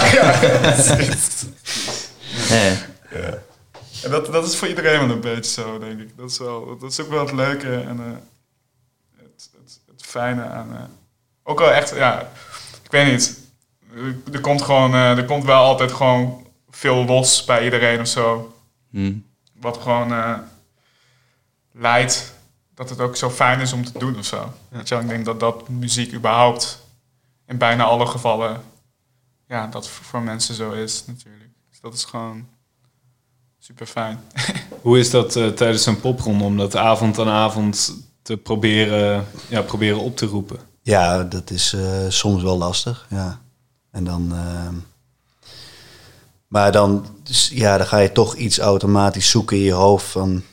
ja. 2.49 3.41
En 4.03 4.11
dat, 4.11 4.25
dat 4.31 4.45
is 4.47 4.55
voor 4.55 4.67
iedereen 4.67 4.99
wel 4.99 5.09
een 5.15 5.21
beetje 5.21 5.51
zo, 5.61 5.79
denk 5.79 5.99
ik. 5.99 6.09
Dat 6.17 6.29
is, 6.29 6.37
wel, 6.37 6.77
dat 6.79 6.91
is 6.91 7.01
ook 7.01 7.09
wel 7.09 7.19
het 7.19 7.31
leuke 7.33 7.67
en 7.67 7.99
eh, 7.99 8.11
fijne 10.13 10.43
aan... 10.43 10.75
eh, 10.75 10.83
ook 11.43 11.59
wel 11.59 11.71
echt, 11.71 11.95
ja, 11.95 12.31
ik 12.83 12.91
weet 12.91 13.11
niet. 13.11 13.41
Er, 14.31 14.41
komt 14.41 14.61
gewoon, 14.61 14.93
eh, 14.93 15.17
er 15.17 15.25
komt 15.25 15.43
wel 15.43 15.63
altijd 15.63 15.91
gewoon 15.91 16.47
veel 16.69 17.05
los 17.05 17.43
bij 17.43 17.63
iedereen 17.63 17.99
of 17.99 18.07
zo. 18.07 18.55
Hm. 18.89 19.13
Wat 19.59 19.77
gewoon 19.77 20.11
eh, 20.13 20.37
leidt 21.71 22.33
dat 22.73 22.89
het 22.89 22.99
ook 22.99 23.15
zo 23.15 23.29
fijn 23.29 23.59
is 23.59 23.73
om 23.73 23.85
te 23.85 23.99
doen 23.99 24.17
of 24.17 24.25
zo. 24.25 24.53
Wel, 24.69 24.99
ik 24.99 25.07
denk 25.07 25.25
dat 25.25 25.39
dat 25.39 25.69
muziek 25.69 26.13
überhaupt 26.13 26.87
in 27.47 27.57
bijna 27.57 27.83
alle 27.83 28.07
gevallen, 28.07 28.61
ja, 29.47 29.67
dat 29.67 29.89
voor 29.89 30.21
mensen 30.21 30.55
zo 30.55 30.71
is 30.71 31.05
natuurlijk. 31.05 31.49
Dus 31.69 31.79
dat 31.79 31.93
is 31.93 32.03
gewoon 32.03 32.47
super 33.59 33.85
fijn. 33.85 34.23
Hoe 34.81 34.99
is 34.99 35.09
dat 35.09 35.35
eh, 35.35 35.47
tijdens 35.47 35.85
een 35.85 35.99
popronde 35.99 36.43
om 36.43 36.57
dat 36.57 36.75
avond 36.75 37.19
aan 37.19 37.29
avond 37.29 37.93
te 38.23 38.37
proberen, 38.37 39.25
ja, 39.49 39.61
proberen 39.61 39.99
op 39.99 40.17
te 40.17 40.25
roepen? 40.25 40.59
Ja, 40.81 41.23
dat 41.23 41.49
is 41.49 41.73
eh, 41.73 42.05
soms 42.07 42.43
wel 42.43 42.57
lastig. 42.57 43.05
Ja. 43.09 43.39
En 43.91 44.03
dan. 44.03 44.31
ehm, 44.33 44.75
maar 46.53 46.71
dan, 46.71 47.05
dus, 47.23 47.49
ja, 47.53 47.77
dan 47.77 47.87
ga 47.87 47.97
je 47.97 48.11
toch 48.11 48.35
iets 48.35 48.59
automatisch 48.59 49.29
zoeken 49.29 49.57
in 49.57 49.63
je 49.63 49.71
hoofd 49.71 50.05
van, 50.05 50.43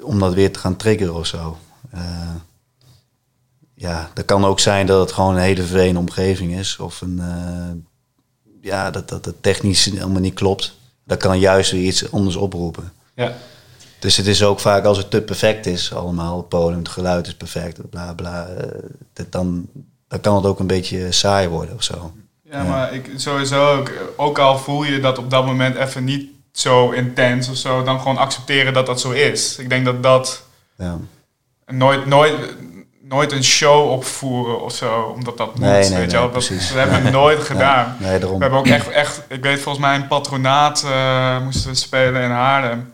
om 0.00 0.18
dat 0.18 0.34
weer 0.34 0.52
te 0.52 0.58
gaan 0.58 0.76
triggeren 0.76 1.14
of 1.14 1.26
zo. 1.26 1.58
Eh, 1.90 2.34
ja, 3.74 4.10
dat 4.14 4.24
kan 4.24 4.44
ook 4.44 4.60
zijn 4.60 4.86
dat 4.86 5.00
het 5.00 5.12
gewoon 5.12 5.34
een 5.34 5.40
hele 5.40 5.62
vervelende 5.62 5.98
omgeving 5.98 6.58
is. 6.58 6.76
Of 6.76 7.00
een, 7.00 7.18
eh, 7.20 8.00
ja, 8.60 8.90
dat, 8.90 9.08
dat 9.08 9.24
het 9.24 9.42
technisch 9.42 9.84
helemaal 9.84 10.20
niet 10.20 10.34
klopt. 10.34 10.74
Dat 11.04 11.18
kan 11.18 11.38
juist 11.38 11.70
weer 11.70 11.82
iets 11.82 12.12
anders 12.12 12.36
oproepen. 12.36 12.92
Ja, 13.14 13.36
Dus 13.98 14.16
het 14.16 14.26
is 14.26 14.42
ook 14.42 14.60
vaak 14.60 14.84
als 14.84 14.98
het 14.98 15.10
te 15.10 15.22
perfect 15.22 15.66
is, 15.66 15.94
allemaal. 15.94 16.36
Het 16.36 16.48
podium, 16.48 16.78
het 16.78 16.88
geluid 16.88 17.26
is 17.26 17.34
perfect, 17.34 17.90
bla 17.90 18.12
bla. 18.14 18.46
eh, 18.46 18.66
dat 19.12 19.32
dan, 19.32 19.66
dan 20.08 20.20
kan 20.20 20.36
het 20.36 20.44
ook 20.46 20.58
een 20.58 20.66
beetje 20.66 21.12
saai 21.12 21.48
worden 21.48 21.74
of 21.74 21.82
zo. 21.82 22.12
Ja, 22.50 22.62
maar 22.62 22.94
ik, 22.94 23.10
sowieso 23.16 23.76
ook, 23.78 23.90
ook 24.16 24.38
al 24.38 24.58
voel 24.58 24.84
je 24.84 25.00
dat 25.00 25.18
op 25.18 25.30
dat 25.30 25.46
moment 25.46 25.76
even 25.76 26.04
niet 26.04 26.30
zo 26.52 26.90
intens 26.90 27.48
of 27.48 27.56
zo, 27.56 27.82
dan 27.82 27.98
gewoon 27.98 28.16
accepteren 28.16 28.72
dat 28.72 28.86
dat 28.86 29.00
zo 29.00 29.10
is. 29.10 29.58
Ik 29.58 29.68
denk 29.68 29.84
dat 29.84 30.02
dat 30.02 30.42
Ja. 30.78 30.98
nooit, 31.66 32.06
nooit, 32.06 32.34
nooit 33.02 33.32
een 33.32 33.44
show 33.44 33.90
opvoeren 33.90 34.62
of 34.62 34.74
zo, 34.74 35.12
omdat 35.16 35.36
dat 35.36 35.46
moet, 35.54 35.58
Nee, 35.64 35.88
nee, 35.88 35.98
weet 35.98 36.10
je 36.10 36.16
wel. 36.16 36.30
Dat, 36.30 36.48
hebben 36.74 37.02
we 37.02 37.10
nooit 37.10 37.42
gedaan. 37.42 37.96
Nee, 38.00 38.18
daarom. 38.18 38.36
We 38.38 38.42
hebben 38.42 38.60
ook 38.60 38.66
echt, 38.66 38.88
echt, 38.88 39.22
ik 39.28 39.42
weet 39.42 39.60
volgens 39.60 39.84
mij 39.84 39.94
een 39.94 40.06
patronaat 40.06 40.82
eh, 40.84 41.40
moesten 41.44 41.70
we 41.70 41.76
spelen 41.76 42.22
in 42.22 42.30
Haarlem. 42.30 42.92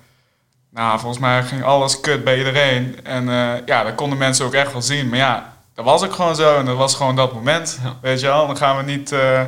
Nou, 0.70 0.98
volgens 0.98 1.20
mij 1.20 1.42
ging 1.42 1.62
alles 1.62 2.00
kut 2.00 2.24
bij 2.24 2.38
iedereen. 2.38 3.04
En 3.04 3.28
eh, 3.28 3.66
ja, 3.66 3.82
dat 3.82 3.94
konden 3.94 4.18
mensen 4.18 4.44
ook 4.46 4.54
echt 4.54 4.72
wel 4.72 4.82
zien. 4.82 5.08
Maar 5.08 5.18
ja, 5.18 5.52
dat 5.74 5.84
was 5.84 6.04
ook 6.04 6.12
gewoon 6.12 6.36
zo. 6.36 6.56
En 6.58 6.64
dat 6.64 6.76
was 6.76 6.94
gewoon 6.94 7.16
dat 7.16 7.34
moment. 7.34 7.78
Weet 8.00 8.20
je 8.20 8.26
wel, 8.26 8.46
dan 8.46 8.56
gaan 8.56 8.76
we 8.76 8.82
niet, 8.82 9.12
eh, 9.12 9.42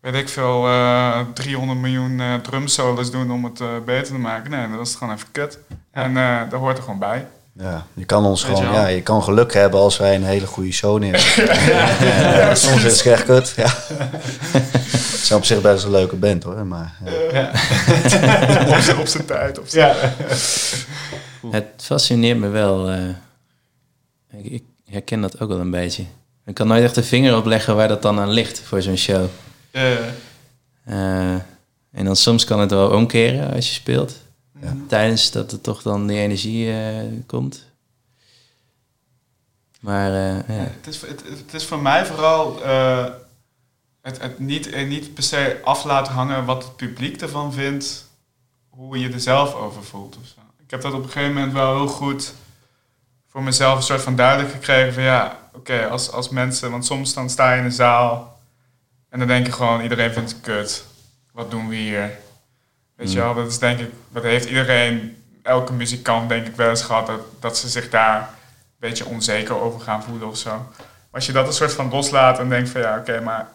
weet 0.00 0.14
ik 0.14 0.28
veel, 0.28 0.66
eh 0.66 1.20
300 1.34 1.78
miljoen 1.78 2.20
eh 2.20 2.34
drumsolos 2.34 3.10
doen 3.10 3.30
om 3.32 3.44
het 3.44 3.84
beter 3.84 4.12
te 4.12 4.18
maken. 4.18 4.50
Nee, 4.50 4.70
dat 4.76 4.86
is 4.86 4.94
gewoon 4.94 5.14
even 5.14 5.32
kut. 5.32 5.58
En 5.90 6.14
dat 6.50 6.60
hoort 6.60 6.76
er 6.76 6.82
gewoon 6.82 6.98
bij. 6.98 7.26
Ja, 7.58 7.86
je 7.94 8.04
kan 8.04 8.24
ons 8.24 8.46
Weet 8.46 8.56
gewoon, 8.56 8.72
ja, 8.72 8.86
je 8.86 9.02
kan 9.02 9.22
geluk 9.22 9.52
hebben 9.54 9.80
als 9.80 9.96
wij 9.96 10.14
een 10.14 10.24
hele 10.24 10.46
goede 10.46 10.72
show 10.72 10.98
neerzetten. 10.98 11.64
Ja, 12.38 12.54
soms 12.54 12.84
is 12.84 12.98
het 12.98 13.06
echt 13.12 13.24
kut, 13.24 13.52
ja. 13.56 13.66
Het 14.96 15.22
is 15.22 15.32
op 15.32 15.44
zich 15.44 15.60
best 15.60 15.84
een 15.84 15.90
leuke 15.90 16.16
band 16.16 16.42
hoor, 16.42 16.66
maar 16.66 16.94
ja. 17.32 17.50
op 19.00 19.06
zijn 19.06 19.24
tijd. 19.24 19.58
Op 19.58 19.68
zijn- 19.68 19.96
ja. 19.96 20.14
Het 21.50 21.66
fascineert 21.76 22.38
me 22.38 22.48
wel. 22.48 22.90
eh, 22.90 22.98
ik, 24.32 24.44
ik 24.44 24.62
herken 24.84 25.20
dat 25.20 25.40
ook 25.40 25.48
wel 25.48 25.60
een 25.60 25.70
beetje. 25.70 26.04
Ik 26.46 26.54
kan 26.54 26.66
nooit 26.66 26.82
echt 26.84 26.94
de 26.94 27.02
vinger 27.02 27.36
opleggen 27.36 27.76
waar 27.76 27.88
dat 27.88 28.02
dan 28.02 28.18
aan 28.20 28.30
ligt 28.30 28.60
voor 28.60 28.82
zo'n 28.82 28.96
show. 28.96 29.24
Eh, 29.70 29.92
Eh, 30.84 31.34
en 31.92 32.04
dan 32.04 32.16
soms 32.16 32.44
kan 32.44 32.60
het 32.60 32.70
wel 32.70 32.88
omkeren 32.90 33.54
als 33.54 33.68
je 33.68 33.74
speelt. 33.74 34.14
Ja. 34.60 34.76
Tijdens 34.88 35.30
dat 35.30 35.52
er 35.52 35.60
toch 35.60 35.82
dan 35.82 36.06
die 36.06 36.18
energie 36.18 36.72
eh, 36.72 37.02
komt. 37.26 37.64
Maar 39.80 40.10
eh, 40.10 40.56
ja. 40.56 40.64
Het 40.64 40.86
is, 40.86 41.00
het, 41.00 41.54
is 41.54 41.64
voor 41.64 41.78
mij 41.78 42.06
vooral 42.06 42.62
eh, 42.62 43.06
het, 44.00 44.20
het 44.20 44.38
niet, 44.38 44.86
niet 44.86 45.14
per 45.14 45.22
se 45.22 45.60
af 45.64 45.84
laten 45.84 46.12
hangen 46.12 46.44
wat 46.44 46.64
het 46.64 46.76
publiek 46.76 47.20
ervan 47.20 47.52
vindt, 47.52 48.06
hoe 48.68 48.98
je 48.98 49.10
er 49.10 49.20
zelf 49.20 49.54
over 49.54 49.84
voelt. 49.84 50.18
Ik 50.58 50.70
heb 50.70 50.80
dat 50.80 50.92
op 50.92 51.02
een 51.02 51.10
gegeven 51.10 51.34
moment 51.34 51.52
wel 51.52 51.76
heel 51.76 51.88
goed 51.88 52.34
voor 53.26 53.42
mezelf 53.42 53.76
een 53.76 53.82
soort 53.82 54.02
van 54.02 54.16
duidelijk 54.16 54.50
gekregen 54.50 54.94
van 54.94 55.02
ja, 55.02 55.38
oké, 55.52 55.86
als, 55.86 56.10
als 56.10 56.28
mensen, 56.28 56.70
want 56.70 56.86
soms 56.86 57.14
dan 57.14 57.30
sta 57.30 57.52
je 57.52 57.58
in 57.58 57.64
een 57.64 57.72
zaal 57.72 58.40
en 59.08 59.18
dan 59.18 59.28
denk 59.28 59.46
je 59.46 59.52
gewoon, 59.52 59.80
iedereen 59.80 60.12
vindt 60.12 60.30
het 60.30 60.40
kut. 60.40 60.84
Wat 61.32 61.50
doen 61.50 61.68
we 61.68 61.74
hier? 61.74 62.18
Weet 62.96 63.12
je 63.12 63.18
wel, 63.18 63.34
dat 63.34 63.46
is 63.46 63.58
denk 63.58 63.78
ik, 63.78 63.90
dat 64.12 64.22
heeft 64.22 64.48
iedereen, 64.48 65.16
elke 65.42 65.72
muzikant 65.72 66.28
denk 66.28 66.46
ik 66.46 66.56
wel 66.56 66.68
eens 66.70 66.82
gehad, 66.82 67.06
dat, 67.06 67.20
dat 67.40 67.58
ze 67.58 67.68
zich 67.68 67.90
daar 67.90 68.18
een 68.20 68.26
beetje 68.88 69.06
onzeker 69.06 69.60
over 69.60 69.80
gaan 69.80 70.02
voelen 70.02 70.28
of 70.28 70.36
zo. 70.36 70.50
Maar 70.50 70.84
als 71.10 71.26
je 71.26 71.32
dat 71.32 71.46
een 71.46 71.52
soort 71.52 71.72
van 71.72 71.90
loslaat 71.90 72.38
en 72.38 72.48
denkt 72.48 72.68
van 72.70 72.80
ja, 72.80 72.98
oké, 72.98 73.20
maar 73.20 73.48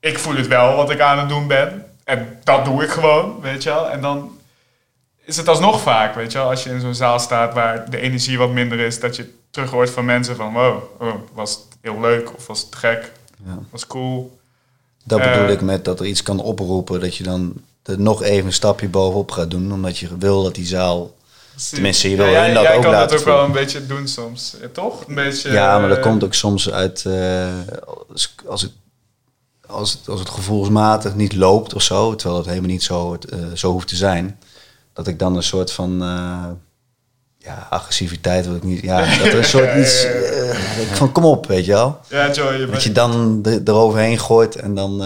ik 0.00 0.18
voel 0.18 0.34
het 0.36 0.46
wel 0.46 0.76
wat 0.76 0.90
ik 0.90 1.00
aan 1.00 1.18
het 1.18 1.28
doen 1.28 1.46
ben. 1.46 1.86
En 2.04 2.38
dat 2.44 2.64
doe 2.64 2.82
ik 2.82 2.90
gewoon, 2.90 3.40
weet 3.40 3.62
je 3.62 3.68
wel. 3.68 3.90
En 3.90 4.00
dan 4.00 4.38
is 5.24 5.36
het 5.36 5.48
alsnog 5.48 5.80
vaak, 5.80 6.14
weet 6.14 6.32
je 6.32 6.38
wel, 6.38 6.48
als 6.50 6.62
je 6.62 6.70
in 6.70 6.80
zo'n 6.80 6.94
zaal 6.94 7.18
staat 7.18 7.54
waar 7.54 7.90
de 7.90 7.98
energie 8.00 8.38
wat 8.38 8.50
minder 8.50 8.78
is, 8.78 9.00
dat 9.00 9.16
je 9.16 9.34
terug 9.50 9.70
hoort 9.70 9.90
van 9.90 10.04
mensen 10.04 10.36
van 10.36 10.52
wow, 10.52 10.82
oh, 11.00 11.14
was 11.32 11.50
het 11.54 11.64
heel 11.80 12.00
leuk 12.00 12.34
of 12.36 12.46
was 12.46 12.60
het 12.60 12.74
gek, 12.74 13.12
Ja. 13.44 13.58
was 13.70 13.86
cool. 13.86 14.38
Dat 15.04 15.18
bedoel 15.18 15.44
Eh. 15.46 15.50
ik 15.52 15.60
met 15.60 15.84
dat 15.84 16.00
er 16.00 16.06
iets 16.06 16.22
kan 16.22 16.40
oproepen, 16.40 17.00
dat 17.00 17.16
je 17.16 17.24
dan 17.24 17.52
er 17.84 18.00
nog 18.00 18.22
even 18.22 18.46
een 18.46 18.52
stapje 18.52 18.88
bovenop 18.88 19.30
gaat 19.30 19.50
doen, 19.50 19.72
omdat 19.72 19.98
je 19.98 20.08
wil 20.18 20.42
dat 20.42 20.54
die 20.54 20.66
zaal... 20.66 21.14
Tenminste, 21.70 22.10
je 22.10 22.16
wil 22.16 22.28
jij, 22.28 22.44
hun 22.44 22.54
dat 22.54 22.62
jij 22.62 22.76
ook 22.76 22.82
kan 22.82 22.92
dat 22.92 23.12
ook 23.18 23.24
wel 23.24 23.44
een 23.44 23.52
beetje 23.52 23.86
doen 23.86 24.08
soms, 24.08 24.56
Ja, 24.60 24.68
toch? 24.72 25.04
Een 25.08 25.14
beetje, 25.14 25.52
Ja, 25.52 25.78
maar 25.78 25.88
dat 25.88 25.96
eh, 25.98 26.02
komt 26.02 26.24
ook 26.24 26.34
soms 26.34 26.70
uit 26.70 27.04
eh, 27.06 27.46
als, 28.12 28.34
als, 28.46 28.62
het, 28.62 28.72
als, 29.66 29.92
het, 29.92 30.08
als 30.08 30.20
het 30.20 30.28
gevoelsmatig 30.28 31.14
niet 31.14 31.34
loopt 31.34 31.74
of 31.74 31.82
zo, 31.82 32.14
terwijl 32.14 32.38
het 32.40 32.48
helemaal 32.48 32.70
niet 32.70 32.82
zo, 32.82 33.12
het, 33.12 33.24
eh, 33.24 33.38
zo 33.54 33.70
hoeft 33.70 33.88
te 33.88 33.96
zijn, 33.96 34.38
dat 34.92 35.06
ik 35.06 35.18
dan 35.18 35.36
een 35.36 35.42
soort 35.42 35.72
van 35.72 35.98
ja, 37.38 37.66
agressiviteit 37.70 38.46
wil 38.46 38.56
ik 38.56 38.62
niet. 38.62 38.82
Ja, 38.82 38.98
dat 39.18 39.26
er 39.26 39.34
een 39.38 39.44
soort 39.58 39.76
iets 39.76 40.06
van 40.92 41.12
kom 41.12 41.24
op, 41.24 41.46
weet 41.46 41.64
je 41.64 41.72
wel. 41.72 42.00
Ja, 42.08 42.32
Joey, 42.32 42.58
je 42.58 42.66
Dat 42.66 42.82
je 42.82 42.92
dan 42.92 43.40
er- 43.44 43.60
eroverheen 43.64 44.18
gooit 44.18 44.56
en 44.56 44.74
dan. 44.74 45.02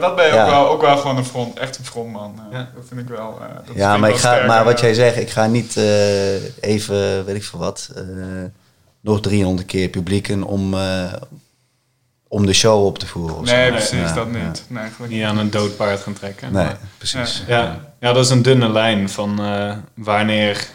Maar 0.00 0.08
dat 0.08 0.16
ben 0.16 0.26
je 0.26 0.32
Ja. 0.34 0.44
ook, 0.44 0.50
wel, 0.50 0.68
ook 0.68 0.80
wel 0.80 0.96
gewoon 0.96 1.16
een 1.16 1.24
front, 1.24 1.58
echt 1.58 1.78
een 1.78 1.84
frontman. 1.84 2.40
eh, 2.50 2.58
Ja. 2.58 2.70
Dat 2.74 2.84
vind 2.88 3.00
ik 3.00 3.08
wel. 3.08 3.38
eh, 3.40 3.54
dat 3.66 3.74
ja, 3.76 3.90
maar, 3.90 4.00
wel 4.00 4.08
ik 4.10 4.16
ga, 4.16 4.32
sterk, 4.32 4.46
maar 4.46 4.64
wat 4.64 4.80
jij 4.80 4.94
zegt, 4.94 5.16
ik 5.16 5.30
ga 5.30 5.46
niet 5.46 5.76
eh, 5.76 6.62
even, 6.62 7.24
weet 7.24 7.36
ik 7.36 7.44
veel 7.44 7.58
wat, 7.58 7.90
eh, 7.96 8.02
nog 9.00 9.20
300 9.20 9.66
keer 9.66 9.88
publieken 9.88 10.42
om, 10.42 10.74
eh, 10.74 11.12
om 12.28 12.46
de 12.46 12.52
show 12.52 12.84
op 12.86 12.98
te 12.98 13.06
voeren. 13.06 13.36
of 13.38 13.48
zo. 13.48 13.54
Nee, 13.54 13.70
precies, 13.70 13.90
Ja, 14.08 14.12
dat 14.14 14.26
ja. 14.32 14.46
niet. 14.46 14.64
Nee, 14.68 15.08
Niet 15.08 15.24
aan 15.24 15.38
een 15.38 15.50
dood 15.50 15.76
paard 15.76 16.00
gaan 16.00 16.12
trekken. 16.12 16.52
Nee, 16.52 16.64
Maar- 16.64 16.78
precies. 16.98 17.42
Ja, 17.46 17.80
ja, 18.00 18.12
dat 18.12 18.24
is 18.24 18.30
een 18.30 18.42
dunne 18.42 18.68
lijn 18.70 19.08
van 19.10 19.40
eh, 19.44 19.76
wanneer, 19.94 20.66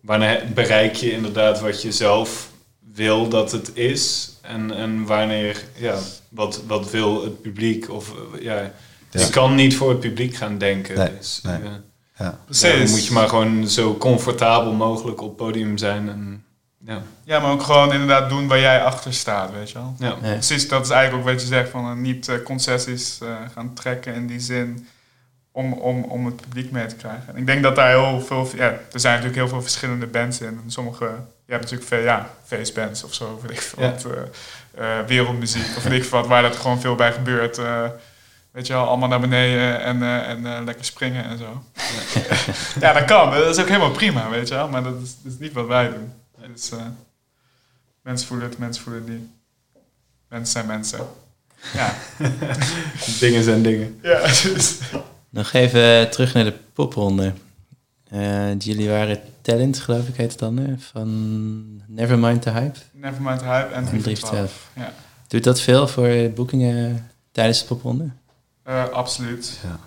wanneer 0.00 0.42
bereik 0.54 0.94
je 0.94 1.12
inderdaad 1.12 1.60
wat 1.60 1.82
je 1.82 1.92
zelf 1.92 2.48
wil 2.92 3.28
dat 3.28 3.52
het 3.52 3.70
is 3.76 4.32
en, 4.46 4.70
en 4.76 5.04
wanneer, 5.06 5.64
ja, 5.74 5.98
wat, 6.28 6.62
wat 6.66 6.90
wil 6.90 7.22
het 7.24 7.42
publiek 7.42 7.90
of 7.90 8.10
eh, 8.34 8.42
ja, 8.42 8.54
Ja. 9.10 9.20
je 9.20 9.30
kan 9.30 9.54
niet 9.54 9.76
voor 9.76 9.88
het 9.88 10.00
publiek 10.00 10.34
gaan 10.34 10.58
denken. 10.58 10.98
Nee, 10.98 11.16
dus, 11.18 11.40
nee. 11.42 11.54
eh, 11.62 11.70
Ja. 12.18 12.38
Precies. 12.44 12.70
ja, 12.70 12.78
dan 12.78 12.90
moet 12.90 13.06
je 13.06 13.12
maar 13.12 13.28
gewoon 13.28 13.68
zo 13.68 13.96
comfortabel 13.96 14.72
mogelijk 14.72 15.20
op 15.20 15.28
het 15.28 15.36
podium 15.36 15.78
zijn 15.78 16.08
en 16.08 16.44
Ja. 16.86 17.02
Ja, 17.24 17.40
maar 17.40 17.50
ook 17.50 17.62
gewoon 17.62 17.92
inderdaad 17.92 18.28
doen 18.28 18.48
waar 18.48 18.58
jij 18.60 18.82
achter 18.84 19.14
staat, 19.14 19.52
weet 19.52 19.70
je 19.70 19.78
wel. 19.78 19.94
Ja. 19.98 20.12
Precies, 20.12 20.68
dat 20.68 20.84
is 20.84 20.90
eigenlijk 20.90 21.24
ook 21.26 21.32
wat 21.32 21.40
je 21.40 21.46
zegt, 21.46 21.70
van 21.70 21.84
eh, 21.90 21.96
niet 21.96 22.28
eh, 22.28 22.42
concessies 22.44 23.18
eh, 23.22 23.28
gaan 23.54 23.74
trekken 23.74 24.14
in 24.14 24.26
die 24.26 24.40
zin 24.40 24.86
om, 25.52 25.72
om, 25.72 26.04
om 26.04 26.26
het 26.26 26.36
publiek 26.36 26.70
mee 26.70 26.86
te 26.86 26.94
krijgen. 26.96 27.28
En 27.34 27.36
ik 27.36 27.46
denk 27.46 27.62
dat 27.62 27.76
daar 27.76 27.88
heel 27.90 28.20
veel, 28.20 28.48
ja, 28.56 28.64
er 28.92 29.00
zijn 29.00 29.12
natuurlijk 29.14 29.40
heel 29.40 29.48
veel 29.48 29.62
verschillende 29.62 30.06
bands 30.06 30.40
in. 30.40 30.46
En 30.64 30.70
sommige, 30.70 31.10
je 31.46 31.52
hebt 31.52 31.62
natuurlijk 31.62 31.88
veel, 31.90 32.02
ja, 32.02 32.30
facebands 32.44 33.04
of 33.04 33.14
zo, 33.14 33.38
weet 33.42 33.50
ik 33.50 33.60
veel 33.62 33.82
Ja. 33.82 33.90
wat, 33.90 34.04
eh, 34.74 34.98
eh, 35.00 35.06
wereldmuziek 35.06 35.76
of 35.76 35.82
weet 35.82 35.92
ik 36.02 36.08
veel 36.08 36.18
wat, 36.18 36.28
waar 36.28 36.42
dat 36.42 36.56
gewoon 36.56 36.80
veel 36.80 36.94
bij 36.94 37.12
gebeurt. 37.12 37.58
eh, 37.58 37.84
weet 38.50 38.66
je 38.66 38.72
wel, 38.72 38.86
allemaal 38.88 39.08
naar 39.08 39.20
beneden 39.20 39.80
en, 39.80 40.02
eh, 40.02 40.28
en 40.28 40.46
eh, 40.46 40.64
lekker 40.64 40.84
springen 40.84 41.24
en 41.24 41.38
zo. 41.38 41.62
ja, 42.80 42.92
dat 42.98 43.04
kan, 43.04 43.30
dat 43.30 43.56
is 43.56 43.62
ook 43.62 43.68
helemaal 43.68 43.90
prima, 43.90 44.28
weet 44.30 44.48
je 44.48 44.54
wel, 44.54 44.68
maar 44.68 44.82
dat 44.82 44.94
is, 45.02 45.14
dat 45.22 45.32
is 45.32 45.38
niet 45.38 45.52
wat 45.52 45.66
wij 45.66 45.88
doen. 45.90 46.12
Dus 46.52 46.70
eh, 46.70 46.78
mensen 48.02 48.26
voelen 48.28 48.48
het, 48.48 48.58
mensen 48.58 48.82
voelen 48.82 49.02
het 49.02 49.10
niet. 49.12 49.28
Mensen 50.28 50.52
zijn 50.52 50.66
mensen. 50.66 51.06
Ja, 51.72 51.94
Dingen 53.20 53.42
zijn 53.42 53.62
dingen. 53.62 53.98
ja 54.02 54.20
dus, 54.54 54.78
Nog 55.30 55.52
even 55.52 56.10
terug 56.10 56.34
naar 56.34 56.44
de 56.44 56.54
popronde. 56.72 57.32
Eh, 58.10 58.58
jullie 58.58 58.88
waren 58.88 59.20
talent, 59.42 59.78
geloof 59.80 60.08
ik, 60.08 60.16
heet 60.16 60.30
het 60.30 60.38
dan, 60.40 60.56
hè? 60.56 60.78
van 60.78 61.82
Nevermind 61.86 62.42
the 62.42 62.50
Hype 62.50 62.78
Nevermind 62.92 63.38
the 63.38 63.44
Hype 63.44 63.68
en 63.74 63.74
en 63.74 63.84
3 63.88 64.02
3 64.02 64.16
voor 64.16 64.28
voor 64.28 64.36
12. 64.36 64.68
12. 64.74 64.88
Ja, 64.88 64.92
Doet 65.28 65.44
dat 65.44 65.60
veel 65.60 65.88
voor 65.88 66.30
boekingen 66.34 67.10
tijdens 67.32 67.60
de 67.60 67.66
popronde? 67.66 68.08
Eh, 68.62 68.88
absoluut. 68.88 69.58
Ja. 69.62 69.78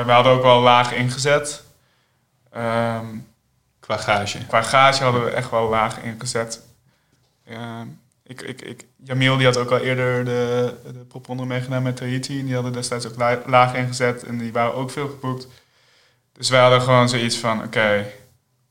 Eh, 0.00 0.06
we 0.06 0.12
hadden 0.12 0.32
ook 0.32 0.42
wel 0.42 0.60
laag 0.60 0.92
ingezet. 0.94 1.62
Ehm, 2.50 3.04
Qua 3.80 3.96
gage. 3.96 4.38
qua 4.46 4.62
gage 4.62 5.02
hadden 5.02 5.24
we 5.24 5.30
echt 5.30 5.50
wel 5.50 5.68
laag 5.68 6.02
ingezet. 6.02 6.60
Ehm, 7.44 7.86
ik, 8.22 8.42
ik, 8.42 8.62
ik, 8.62 8.86
Jamil 9.04 9.36
die 9.36 9.46
had 9.46 9.56
ook 9.56 9.70
al 9.70 9.78
eerder 9.78 10.24
de, 10.24 10.74
de 10.84 11.04
popronde 11.08 11.44
meegedaan 11.44 11.82
met 11.82 11.96
Tahiti. 11.96 12.38
En 12.38 12.44
die 12.44 12.54
hadden 12.54 12.72
destijds 12.72 13.06
ook 13.06 13.16
la- 13.16 13.42
laag 13.46 13.74
ingezet. 13.74 14.22
En 14.24 14.38
die 14.38 14.52
waren 14.52 14.74
ook 14.74 14.90
veel 14.90 15.08
geboekt. 15.08 15.46
Dus 16.38 16.48
wij 16.48 16.60
hadden 16.60 16.80
gewoon 16.82 17.08
zoiets 17.08 17.36
van, 17.36 17.62
oké, 17.64 18.06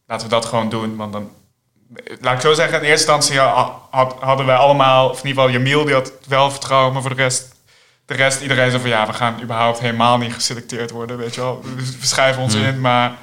laten 0.06 0.28
we 0.28 0.34
dat 0.34 0.46
gewoon 0.46 0.70
doen. 0.70 0.96
Want 0.96 1.14
dan, 1.14 1.32
laat 2.20 2.34
ik 2.36 2.42
zo 2.42 2.54
zeggen, 2.54 2.78
in 2.78 2.84
eerste 2.90 3.12
instantie 3.12 3.40
ha- 3.40 3.80
had, 3.92 4.16
hadden 4.20 4.46
wij 4.46 4.56
allemaal, 4.56 5.10
of 5.10 5.20
in 5.22 5.28
ieder 5.28 5.44
geval 5.44 5.58
Jamil, 5.58 5.86
die 5.86 5.94
had 5.94 6.12
wel 6.28 6.52
vertrouwen. 6.52 6.94
Maar 6.94 7.02
voor 7.02 7.16
de 7.16 7.22
rest, 7.22 7.56
de 8.06 8.14
rest 8.14 8.42
iedereen 8.42 8.70
zei 8.70 8.82
van, 8.82 8.92
ja, 8.92 9.06
we 9.08 9.14
gaan 9.14 9.42
überhaupt 9.42 9.80
helemaal 9.80 10.18
niet 10.18 10.34
geselecteerd 10.34 10.92
worden, 10.92 11.18
weet 11.18 11.36
je 11.36 11.42
wel. 11.42 11.62
We 12.00 12.06
schrijven 12.06 12.42
ons 12.42 12.54
Hmm. 12.54 12.64
in, 12.66 12.82
maar 12.82 13.16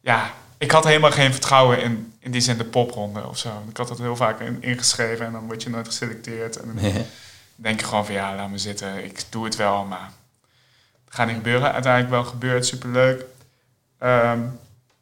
ja, 0.00 0.30
ik 0.58 0.70
had 0.70 0.84
helemaal 0.84 1.10
geen 1.10 1.32
vertrouwen 1.32 1.82
in, 1.82 2.12
in 2.20 2.30
die 2.30 2.40
zin 2.40 2.56
de 2.56 2.64
popronde 2.64 3.26
of 3.28 3.38
zo. 3.38 3.48
Ik 3.68 3.76
had 3.76 3.88
dat 3.88 3.98
heel 3.98 4.16
vaak 4.16 4.40
in, 4.40 4.62
ingeschreven 4.62 5.26
en 5.26 5.32
dan 5.32 5.46
word 5.46 5.62
je 5.62 5.70
nooit 5.70 5.86
geselecteerd. 5.86 6.56
En 6.60 6.72
dan 6.74 6.92
denk 7.56 7.80
je 7.80 7.86
gewoon 7.86 8.04
van 8.06 8.14
ja, 8.14 8.34
laat 8.34 8.50
me 8.50 8.58
zitten, 8.58 9.04
ik 9.04 9.22
doe 9.30 9.44
het 9.44 9.56
wel, 9.56 9.84
maar 9.84 10.10
het 11.04 11.14
gaat 11.14 11.26
niet 11.26 11.36
gebeuren. 11.36 11.72
Uiteindelijk 11.72 12.12
wel 12.12 12.24
gebeurd, 12.24 12.66
superleuk. 12.66 13.24
Ehm, 14.04 14.40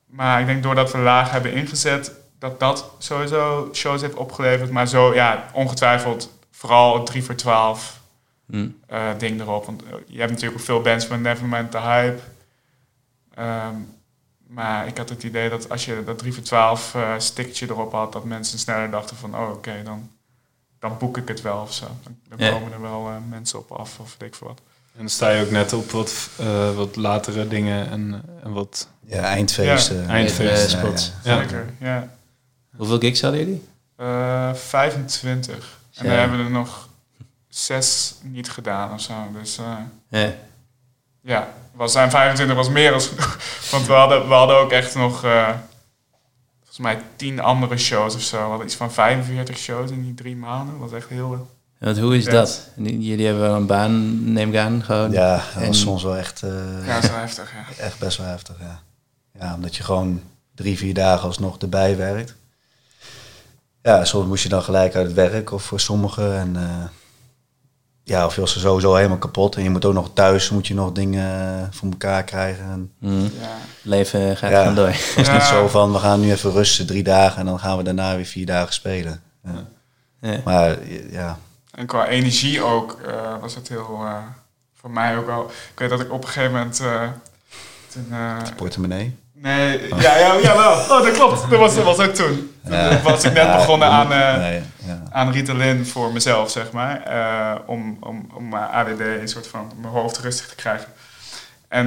maar 0.07 0.41
ik 0.41 0.47
denk 0.47 0.63
doordat 0.63 0.93
we 0.93 0.99
laag 0.99 1.31
hebben 1.31 1.53
ingezet, 1.53 2.13
dat 2.39 2.61
dat 2.61 2.91
sowieso 2.99 3.69
shows 3.73 4.01
heeft 4.01 4.15
opgeleverd. 4.15 4.71
Maar 4.71 4.89
zo, 4.89 5.15
ja, 5.15 5.51
ongetwijfeld 5.53 6.31
vooral 6.51 6.95
het 6.95 7.07
3 7.07 7.25
voor 7.25 7.35
12 7.35 8.01
Hm. 8.47 8.69
eh, 8.87 9.19
ding 9.19 9.41
erop. 9.41 9.67
Want 9.67 9.83
eh, 9.83 9.91
je 10.07 10.19
hebt 10.19 10.31
natuurlijk 10.31 10.61
ook 10.61 10.67
veel 10.67 10.81
bands 10.81 11.05
van 11.07 11.21
Nevermind 11.21 11.71
the 11.71 11.81
Hype. 11.81 12.21
Ehm, 13.35 13.75
maar 14.47 14.87
ik 14.87 14.97
had 14.97 15.09
het 15.09 15.23
idee 15.23 15.49
dat 15.51 15.71
als 15.71 15.85
je 15.85 16.05
dat 16.05 16.19
3 16.19 16.33
voor 16.33 16.43
12 16.43 16.95
eh 16.95 17.15
stickertje 17.19 17.67
erop 17.67 17.93
had, 17.93 18.13
dat 18.13 18.25
mensen 18.25 18.59
sneller 18.59 18.91
dachten 18.91 19.17
van, 19.17 19.37
oh 19.37 19.51
oké, 19.51 19.83
dan, 19.85 20.11
dan 20.79 20.99
boek 20.99 21.17
ik 21.17 21.29
het 21.29 21.41
wel 21.41 21.61
of 21.61 21.73
zo. 21.73 21.87
Dan, 22.29 22.39
komen 22.51 22.73
er 22.73 22.81
wel 22.81 23.09
eh, 23.09 23.17
mensen 23.29 23.59
op 23.59 23.71
af 23.73 23.99
of 23.99 24.17
weet 24.19 24.29
ik 24.29 24.35
veel 24.35 24.47
wat. 24.47 24.61
En 24.93 24.99
dan 24.99 25.09
sta 25.09 25.31
je 25.31 25.45
ook 25.45 25.51
net 25.51 25.73
op 25.73 25.91
wat, 25.91 26.29
eh, 26.39 26.75
wat 26.75 26.97
latere 26.97 27.49
dingen 27.49 27.91
en, 27.91 28.23
en 28.43 28.53
wat... 28.53 28.89
Ja, 29.07 29.23
eindfeesten. 29.23 30.09
Eindfeest. 30.09 30.73
Ja, 30.73 30.79
spots. 30.79 31.13
ja. 31.25 31.35
Ja. 31.35 31.41
Zeker, 31.41 31.67
ja. 31.81 32.09
Hoeveel 32.77 32.99
gigs 32.99 33.21
hadden 33.21 33.41
jullie? 33.41 33.69
Eh, 33.97 34.55
25. 34.55 35.79
En 35.95 36.07
dan 36.07 36.17
hebben 36.17 36.39
we 36.39 36.45
er 36.45 36.51
nog 36.51 36.89
zes 37.49 38.15
niet 38.23 38.51
gedaan 38.51 38.93
of 38.93 39.01
zo. 39.01 39.15
Dus 39.41 39.59
eh, 39.59 39.77
Ja. 40.09 40.33
ja, 41.21 41.49
was, 41.75 41.93
zijn 41.93 42.11
25 42.11 42.57
was 42.57 42.69
meer 42.69 42.91
dan 42.91 43.01
genoeg. 43.01 43.39
Want 43.71 43.87
we 43.87 43.93
hadden, 43.93 44.29
we 44.29 44.35
hadden 44.35 44.57
ook 44.57 44.73
echt 44.73 44.95
nog, 44.95 45.25
eh, 45.25 45.49
volgens 46.59 46.79
mij, 46.79 47.01
tien 47.17 47.41
andere 47.41 47.77
shows 47.79 48.15
of 48.15 48.21
zo. 48.23 48.37
We 48.37 48.49
hadden 48.49 48.67
iets 48.67 48.77
van 48.77 48.93
45 48.93 49.59
shows 49.59 49.91
in 49.91 50.03
die 50.03 50.15
drie 50.15 50.37
maanden. 50.37 50.79
Dat 50.79 50.91
was 50.91 50.99
echt 51.01 51.09
heel... 51.09 51.51
Want 51.83 51.99
hoe 51.99 52.17
is 52.17 52.25
Ja. 52.25 52.31
dat? 52.31 52.69
Jullie 52.77 53.25
hebben 53.27 53.43
wel 53.43 53.55
een 53.57 53.67
baan, 53.67 54.33
neem 54.33 54.49
ik 54.53 54.57
aan, 54.59 54.83
gewoon. 54.85 55.11
Ja, 55.13 55.35
dat 55.55 55.63
En- 55.63 55.67
was 55.67 55.81
soms 55.81 56.03
wel 56.03 56.17
echt, 56.17 56.43
eh, 56.43 56.51
Ja, 56.87 56.95
dat 56.95 57.03
is 57.05 57.11
wel 57.11 57.19
heftig, 57.19 57.53
ja. 57.53 57.85
echt 57.85 57.99
best 57.99 58.19
wel 58.19 58.27
heftig. 58.27 58.57
Ja. 58.61 58.81
ja, 59.41 59.55
omdat 59.55 59.77
je 59.77 59.83
gewoon 59.83 60.21
drie, 60.55 60.77
vier 60.79 60.95
dagen 60.95 61.27
alsnog 61.27 61.59
erbij 61.59 61.97
werkt. 61.97 62.35
Ja, 63.83 64.05
soms 64.05 64.27
moest 64.27 64.43
je 64.43 64.49
dan 64.49 64.63
gelijk 64.63 64.95
uit 64.95 65.07
het 65.07 65.15
werk 65.15 65.53
of 65.53 65.63
voor 65.63 65.81
sommigen. 65.81 66.37
En, 66.39 66.57
eh, 66.57 66.85
ja, 68.05 68.27
of 68.27 68.35
je 68.35 68.41
was 68.41 68.55
er 68.55 68.61
sowieso 68.61 68.95
helemaal 68.95 69.19
kapot. 69.19 69.57
En 69.57 69.63
je 69.63 69.71
moet 69.71 69.85
ook 69.85 69.95
nog 69.95 70.11
thuis 70.15 70.51
moet 70.51 70.67
je 70.67 70.75
nog 70.75 70.93
dingen 70.93 71.59
eh, 71.59 71.67
voor 71.71 71.89
elkaar 71.91 72.25
krijgen. 72.25 72.65
En 72.65 72.93
Hm. 73.01 73.21
ja. 73.21 73.57
Leven 73.83 74.37
gaat 74.37 74.51
Ja. 74.51 74.59
gewoon 74.61 74.75
door. 74.75 74.87
het 74.89 75.27
Ja. 75.27 75.33
niet 75.33 75.43
zo 75.43 75.69
van, 75.69 75.93
we 75.93 75.99
gaan 75.99 76.21
nu 76.21 76.31
even 76.33 76.53
rusten 76.53 76.87
drie 76.87 77.03
dagen 77.03 77.39
en 77.41 77.47
dan 77.47 77.59
gaan 77.61 77.77
we 77.77 77.83
daarna 77.83 78.17
weer 78.17 78.25
vier 78.25 78.47
dagen 78.47 78.73
spelen. 78.75 79.23
Ja. 79.45 79.65
Ja. 80.21 80.41
Maar 80.45 80.77
ja, 81.11 81.39
En 81.73 81.87
qua 81.87 82.07
energie 82.07 82.63
ook 82.63 83.01
eh, 83.07 83.41
was 83.41 83.55
het 83.55 83.69
heel... 83.69 84.01
eh, 84.05 84.17
voor 84.81 84.91
mij 84.91 85.17
ook 85.17 85.27
wel... 85.27 85.51
Ik 85.73 85.79
weet 85.79 85.91
dat 85.91 86.01
ik 86.01 86.13
op 86.13 86.23
een 86.23 86.29
gegeven 86.29 86.53
moment... 86.53 86.81
eh, 86.81 87.03
toen, 87.93 88.07
portemonnee. 88.57 89.17
nee, 89.33 89.89
ja, 89.89 90.19
ja, 90.19 90.41
jawel. 90.41 90.73
Oh, 90.73 90.89
dat 91.05 91.11
klopt. 91.13 91.51
Dat 91.51 91.59
was, 91.59 91.75
dat 91.75 91.85
was 91.85 91.99
ook 91.99 92.15
toen. 92.15 92.55
Toen 92.69 93.03
was 93.03 93.25
ik 93.25 93.33
net 93.33 93.47
Ja, 93.47 93.57
begonnen 93.57 93.89
aan... 93.89 94.07
moet- 94.07 94.17
nee, 94.43 94.63
ja. 94.85 95.03
aan 95.11 95.33
Ritalin 95.33 95.87
voor 95.87 96.13
mezelf, 96.13 96.51
zeg 96.51 96.73
maar. 96.73 97.03
om, 97.67 97.97
om, 98.01 98.29
om 98.35 98.49
mijn 98.49 98.65
ADD 98.71 99.01
een 99.01 99.29
soort 99.29 99.47
van 99.47 99.73
mijn 99.81 99.93
hoofd 99.93 100.19
rustig 100.19 100.47
te 100.49 100.55
krijgen. 100.55 100.89
En, 101.69 101.87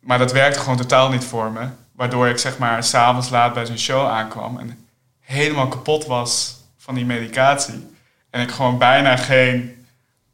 maar 0.00 0.18
dat 0.18 0.32
werkte 0.32 0.58
gewoon 0.60 0.76
totaal 0.76 1.08
niet 1.10 1.24
voor 1.24 1.50
me. 1.50 1.66
Waardoor 1.92 2.28
ik 2.28 2.38
zeg 2.38 2.58
maar 2.58 2.84
s'avonds 2.84 3.28
laat 3.28 3.54
bij 3.54 3.66
zo'n 3.66 3.78
show 3.78 4.08
aankwam 4.08 4.58
en 4.58 4.86
helemaal 5.20 5.68
kapot 5.68 6.06
was 6.06 6.56
van 6.78 6.94
die 6.94 7.04
medicatie. 7.04 7.96
En 8.38 8.44
ik 8.44 8.50
gewoon 8.50 8.78
bijna 8.78 9.16
geen 9.16 9.86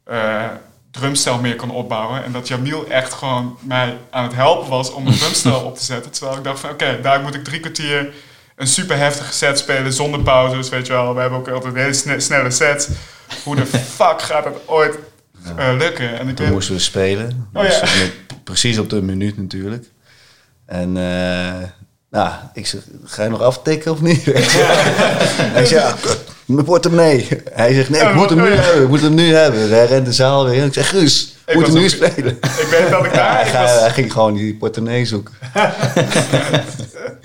eh, 0.03 0.43
drumstel 0.91 1.39
meer 1.39 1.55
kon 1.55 1.69
opbouwen. 1.71 2.23
En 2.23 2.31
dat 2.31 2.47
Jamil 2.47 2.87
echt 2.89 3.13
gewoon 3.13 3.57
mij 3.61 3.97
aan 4.09 4.23
het 4.23 4.33
helpen 4.33 4.69
was 4.69 4.91
om 4.91 5.07
een 5.07 5.17
drumstel 5.19 5.59
op 5.61 5.77
te 5.77 5.83
zetten. 5.83 6.11
Terwijl 6.11 6.37
ik 6.37 6.43
dacht 6.43 6.59
van 6.59 6.69
oké, 6.69 6.99
daar 7.01 7.21
moet 7.21 7.35
ik 7.35 7.43
drie 7.43 7.59
kwartier 7.59 8.13
een 8.55 8.67
super 8.67 8.97
heftige 8.97 9.33
set 9.33 9.59
spelen 9.59 9.93
zonder 9.93 10.19
pauzes, 10.21 10.69
weet 10.69 10.87
je 10.87 10.93
wel. 10.93 11.13
We 11.15 11.21
hebben 11.21 11.39
ook 11.39 11.49
altijd 11.49 11.75
hele 11.75 11.93
sne- 11.93 12.19
snelle 12.19 12.51
sets. 12.51 12.87
Hoe 13.43 13.55
de 13.55 13.65
fuck 13.97 14.21
gaat 14.21 14.43
dat 14.43 14.59
ooit 14.65 14.97
eh, 15.57 15.73
lukken? 15.77 16.19
En 16.19 16.27
ik 16.27 16.35
Toen 16.35 16.51
moesten 16.51 16.73
we 16.75 16.79
spelen. 16.81 17.49
Oh, 17.53 17.61
Dus 17.63 17.79
ja. 17.79 17.87
precies 18.43 18.77
op 18.77 18.89
de 18.89 19.01
minuut 19.01 19.37
natuurlijk. 19.37 19.85
En 20.65 20.97
eh, 20.97 21.63
nou, 22.09 22.33
ik 22.53 22.67
zeg, 22.67 22.81
ga 23.03 23.23
je 23.23 23.29
nog 23.29 23.41
aftikken 23.41 23.91
of 23.91 24.01
niet? 24.01 24.25
Hij 24.25 25.65
zegt, 25.65 25.69
ja, 25.69 25.95
kut, 26.01 26.19
mijn 26.45 26.65
portemonnee. 26.65 27.27
Hij 27.51 27.73
zegt, 27.73 27.89
nee, 27.89 28.01
ik 28.01 28.13
moet 28.13 28.29
hem 28.29 28.39
oh, 28.41 28.45
nu 28.45 28.51
hebben, 28.55 28.83
ik 28.83 28.87
moet 28.89 29.01
hem 29.01 29.13
nu 29.13 29.33
hebben. 29.33 29.69
Hij 29.69 29.85
rent 29.85 30.05
de 30.05 30.13
zaal 30.13 30.45
weer 30.45 30.53
in. 30.53 30.63
Ik 30.65 30.73
zeg, 30.73 30.89
Guus, 30.89 31.35
Ik 31.45 31.55
moet 31.55 31.65
hem 31.65 31.75
nu 31.75 31.89
spelen. 31.89 32.37
ik 32.41 32.67
weet 32.71 32.89
dat 32.89 33.05
ik 33.05 33.11
Ja, 33.15 33.17
daar... 33.17 33.51
hij, 33.51 33.81
was- 33.83 33.91
ging 33.93 34.11
gewoon 34.11 34.33
die 34.33 34.55
portemonnee 34.55 35.05
zoeken. 35.05 35.33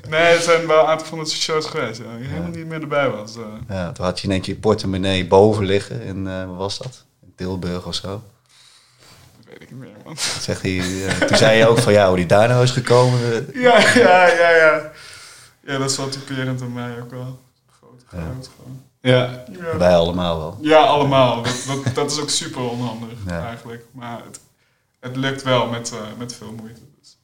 nee, 0.09 0.21
er 0.21 0.41
zijn 0.41 0.67
wel 0.67 0.81
een 0.81 0.87
aantal 0.87 1.07
van 1.07 1.19
dat 1.19 1.29
soort 1.29 1.41
shows 1.41 1.67
geweest. 1.67 1.99
Ja, 1.99 2.05
helemaal 2.29 2.51
niet 2.51 2.67
meer 2.67 2.81
erbij 2.81 3.11
was. 3.11 3.37
eh. 3.37 3.43
Ja, 3.77 3.93
toen 3.93 4.05
had 4.05 4.21
je 4.21 4.27
in 4.27 4.33
één 4.33 4.41
keer 4.41 4.55
je 4.55 4.61
portemonnee 4.61 5.27
boven 5.27 5.65
liggen. 5.65 6.03
In, 6.03 6.29
eh 6.29 6.47
wat 6.47 6.57
was 6.57 6.79
dat? 6.79 7.05
In 7.23 7.33
Tilburg 7.37 7.87
of 7.87 7.95
zo. 7.95 8.09
dat 8.09 8.21
weet 9.49 9.63
ik 9.63 9.71
niet 9.71 9.81
meer, 9.81 9.91
man. 10.05 10.17
Zegt 10.41 10.63
hij, 10.63 10.79
eh, 11.07 11.21
toen 11.27 11.37
zei 11.37 11.59
je 11.59 11.67
ook 11.69 11.79
van, 11.79 11.93
ja, 11.93 12.07
hoe 12.09 12.17
die 12.17 12.27
daar 12.27 12.49
nou 12.49 12.63
is 12.63 12.71
gekomen. 12.71 13.49
Ja, 13.55 13.79
ja, 13.95 14.27
ja, 14.27 14.51
ja. 14.57 14.91
Ja, 15.67 15.79
dat 15.79 15.91
is 15.91 15.97
wel 15.97 16.09
typerend 16.09 16.63
aan 16.63 16.73
mij 16.73 16.91
ook 17.03 17.11
wel. 17.11 17.39
Groot, 17.81 18.03
Ja. 18.13 18.19
groot 18.19 18.51
gewoon. 18.57 18.83
Ja, 19.03 19.45
Ja. 19.53 19.77
Wij 19.79 19.95
allemaal 19.97 20.39
wel. 20.39 20.59
Ja, 20.61 20.79
allemaal. 20.85 21.43
Dat, 21.43 21.63
dat, 21.85 21.95
dat 21.95 22.11
is 22.11 22.21
ook 22.21 22.31
super 22.31 22.61
onhandig 22.71 23.19
Ja. 23.27 23.47
eigenlijk. 23.47 23.85
Maar 23.93 24.21
het, 24.25 24.41
het 25.01 25.17
lukt 25.17 25.43
wel 25.43 25.67
met, 25.69 25.93
eh, 25.93 25.99
met 26.19 26.35
veel 26.35 26.55
moeite. 26.61 26.81
Dus. 27.01 27.17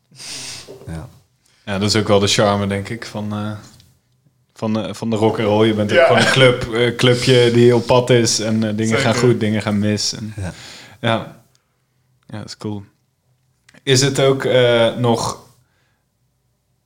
Ja. 0.86 1.08
ja, 1.64 1.78
dat 1.78 1.88
is 1.88 1.96
ook 2.00 2.08
wel 2.08 2.18
de 2.18 2.26
charme, 2.26 2.66
denk 2.66 2.88
ik, 2.88 3.06
van, 3.06 3.32
eh, 3.32 3.50
van, 4.54 4.72
de 4.72 4.94
van 4.94 5.10
de 5.10 5.16
rock 5.16 5.38
and 5.38 5.46
roll. 5.48 5.66
Je 5.66 5.74
bent 5.74 5.92
ook 5.92 6.06
gewoon 6.06 6.22
een 6.22 6.30
club, 6.30 6.72
eh, 6.74 6.96
clubje 6.96 7.50
die 7.50 7.74
op 7.76 7.86
pad 7.86 8.10
is 8.10 8.40
en 8.40 8.64
eh, 8.68 8.76
dingen 8.76 8.98
gaan 8.98 9.14
goed, 9.16 9.40
dingen 9.40 9.62
gaan 9.62 9.78
mis. 9.78 10.12
En, 10.12 10.32
Ja. 10.36 10.52
ja. 11.00 11.40
ja, 12.26 12.38
dat 12.38 12.46
is 12.46 12.56
cool. 12.56 12.82
Is 13.82 14.00
het 14.00 14.20
ook 14.20 14.44
eh, 14.44 14.94
nog 14.96 15.38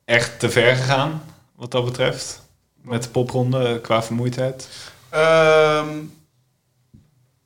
echt 0.05 0.39
te 0.39 0.49
ver 0.49 0.75
gegaan, 0.75 1.23
wat 1.55 1.71
dat 1.71 1.85
betreft? 1.85 2.40
Met 2.81 3.03
de 3.03 3.09
popronde 3.09 3.79
qua 3.81 4.03
vermoeidheid? 4.03 4.67
Ehm, 5.09 5.87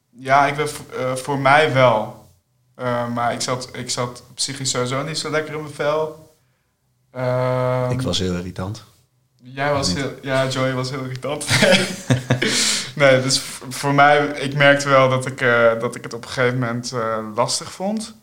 ja, 0.10 0.48
ik 0.48 0.56
ben, 0.56 0.68
eh, 0.98 1.16
voor 1.16 1.40
mij 1.40 1.74
wel. 1.74 2.26
Eh, 2.76 3.08
maar 3.14 3.34
ik 3.34 3.42
zat, 3.42 3.70
ik 3.72 3.90
zat 3.90 4.24
psychisch 4.34 4.70
sowieso 4.70 5.04
niet 5.04 5.18
zo 5.18 5.30
lekker 5.30 5.54
in 5.54 5.62
mijn 5.62 5.74
vel. 5.74 6.34
Ehm, 7.12 7.92
Ik 7.92 8.02
was 8.02 8.20
heel 8.20 8.36
irritant. 8.36 8.84
Jij 9.48 9.72
was 9.74 9.94
heel... 9.94 10.12
Ja, 10.22 10.48
Joey 10.48 10.74
was 10.74 10.90
heel 10.90 11.02
irritant. 11.04 11.46
nee, 12.96 13.22
dus 13.22 13.40
voor 13.70 13.94
mij... 13.94 14.28
Ik 14.28 14.56
merkte 14.56 14.90
wel 14.90 15.10
dat 15.10 15.26
ik, 15.26 15.42
eh, 15.42 15.80
dat 15.80 15.96
ik 15.96 16.04
het 16.04 16.14
op 16.14 16.24
een 16.24 16.30
gegeven 16.30 16.60
moment 16.60 16.92
eh, 16.92 17.18
lastig 17.36 17.72
vond. 17.72 18.16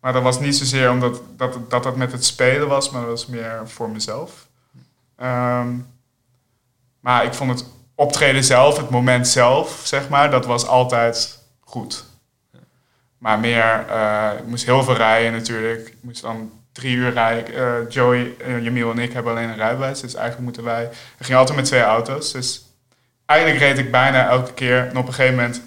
Maar 0.00 0.12
dat 0.12 0.22
was 0.22 0.40
niet 0.40 0.56
zozeer 0.56 0.90
omdat 0.90 1.20
dat, 1.36 1.70
dat 1.70 1.84
het 1.84 1.96
met 1.96 2.12
het 2.12 2.24
spelen 2.24 2.68
was, 2.68 2.90
maar 2.90 3.00
dat 3.00 3.10
was 3.10 3.26
meer 3.26 3.60
voor 3.64 3.90
mezelf. 3.90 4.46
Ehm, 5.16 5.68
maar 7.02 7.24
ik 7.24 7.34
vond 7.34 7.50
het 7.50 7.68
optreden 7.94 8.44
zelf, 8.44 8.76
het 8.76 8.90
moment 8.90 9.28
zelf, 9.28 9.80
zeg 9.84 10.08
maar, 10.08 10.30
dat 10.30 10.46
was 10.46 10.66
altijd 10.66 11.38
goed. 11.60 12.04
Maar 13.18 13.38
meer, 13.38 13.84
eh, 13.88 14.30
ik 14.38 14.46
moest 14.46 14.64
heel 14.64 14.82
veel 14.82 14.94
rijden 14.94 15.32
natuurlijk. 15.32 15.88
Ik 15.88 15.96
moest 16.00 16.22
dan 16.22 16.50
drie 16.72 16.96
uur 16.96 17.12
rijden. 17.12 17.54
Eh, 17.54 17.90
Joey, 17.90 18.34
uh, 18.46 18.62
Jamiel 18.62 18.90
en 18.90 18.98
ik 18.98 19.12
hebben 19.12 19.32
alleen 19.32 19.48
een 19.48 19.56
rijbewijs. 19.56 20.00
Dus 20.00 20.14
eigenlijk 20.14 20.44
moeten 20.44 20.64
wij... 20.64 20.88
We 21.18 21.24
gingen 21.24 21.40
altijd 21.40 21.56
met 21.56 21.66
twee 21.66 21.82
auto's. 21.82 22.32
Dus 22.32 22.62
eigenlijk 23.26 23.60
reed 23.60 23.78
ik 23.78 23.90
bijna 23.90 24.28
elke 24.28 24.52
keer. 24.52 24.88
En 24.88 24.96
op 24.96 25.06
een 25.06 25.14
gegeven 25.14 25.36
moment... 25.36 25.62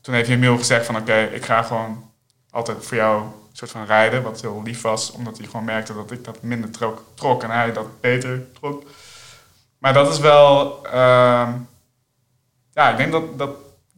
Toen 0.00 0.14
heeft 0.14 0.28
Jamiel 0.28 0.58
gezegd 0.58 0.86
van... 0.86 0.96
Oké, 0.96 1.22
ik 1.32 1.44
ga 1.44 1.62
gewoon 1.62 2.10
altijd 2.50 2.86
voor 2.86 2.96
jou 2.96 3.22
een 3.22 3.30
soort 3.52 3.70
van 3.70 3.86
rijden. 3.86 4.22
Wat 4.22 4.40
heel 4.40 4.62
lief 4.64 4.80
was. 4.80 5.10
Omdat 5.10 5.38
hij 5.38 5.46
gewoon 5.46 5.64
merkte 5.64 5.94
dat 5.94 6.10
ik 6.10 6.24
dat 6.24 6.42
minder 6.42 6.70
trok. 6.70 7.04
trok 7.14 7.42
en 7.42 7.50
hij 7.50 7.72
dat 7.72 8.00
beter 8.00 8.52
trok. 8.52 8.82
Maar 9.78 9.92
dat 9.92 10.12
is 10.12 10.18
wel... 10.18 10.78
ehm, 10.86 11.50
ja, 12.74 12.90
ik 12.90 12.96
denk 12.96 13.12
dat... 13.12 13.38
dat 13.38 13.50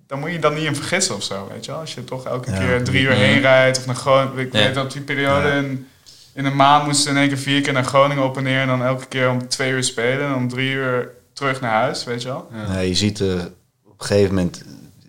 dan 0.07 0.19
moet 0.19 0.33
je 0.33 0.39
dan 0.39 0.55
niet 0.55 0.65
in 0.65 0.75
vergissen 0.77 1.15
of 1.15 1.23
zo, 1.23 1.49
weet 1.53 1.65
je 1.65 1.71
wel. 1.71 1.81
Als 1.81 1.95
je 1.95 2.05
toch 2.05 2.27
elke 2.27 2.51
Ja. 2.51 2.59
keer 2.59 2.85
drie 2.85 3.03
uur 3.03 3.13
heen 3.13 3.41
rijdt 3.41 3.79
of 3.79 3.87
naar 3.87 3.95
Groningen... 3.95 4.39
Ik 4.39 4.53
Ja. 4.53 4.59
weet 4.59 4.75
dat 4.75 4.93
die 4.93 5.01
periode 5.03 5.49
in, 5.51 5.89
in 6.35 6.45
een 6.45 6.57
maand 6.57 6.87
moesten 6.87 7.11
in 7.11 7.17
één 7.19 7.29
keer 7.29 7.39
vier 7.39 7.61
keer 7.61 7.73
naar 7.73 7.85
Groningen 7.85 8.25
op 8.25 8.37
en 8.37 8.43
neer... 8.43 8.61
en 8.61 8.67
dan 8.67 8.85
elke 8.85 9.07
keer 9.07 9.31
om 9.31 9.49
twee 9.49 9.71
uur 9.71 9.85
spelen 9.85 10.27
en 10.29 10.35
om 10.35 10.49
drie 10.49 10.71
uur 10.71 11.11
terug 11.33 11.61
naar 11.61 11.73
huis, 11.73 12.05
weet 12.05 12.23
je 12.23 12.29
wel. 12.29 12.49
Ja. 12.53 12.73
Nee, 12.73 12.89
je 12.89 12.95
ziet 12.95 13.19
er 13.19 13.47
op 13.85 14.01
een 14.01 14.07
gegeven 14.07 14.35
moment 14.35 14.63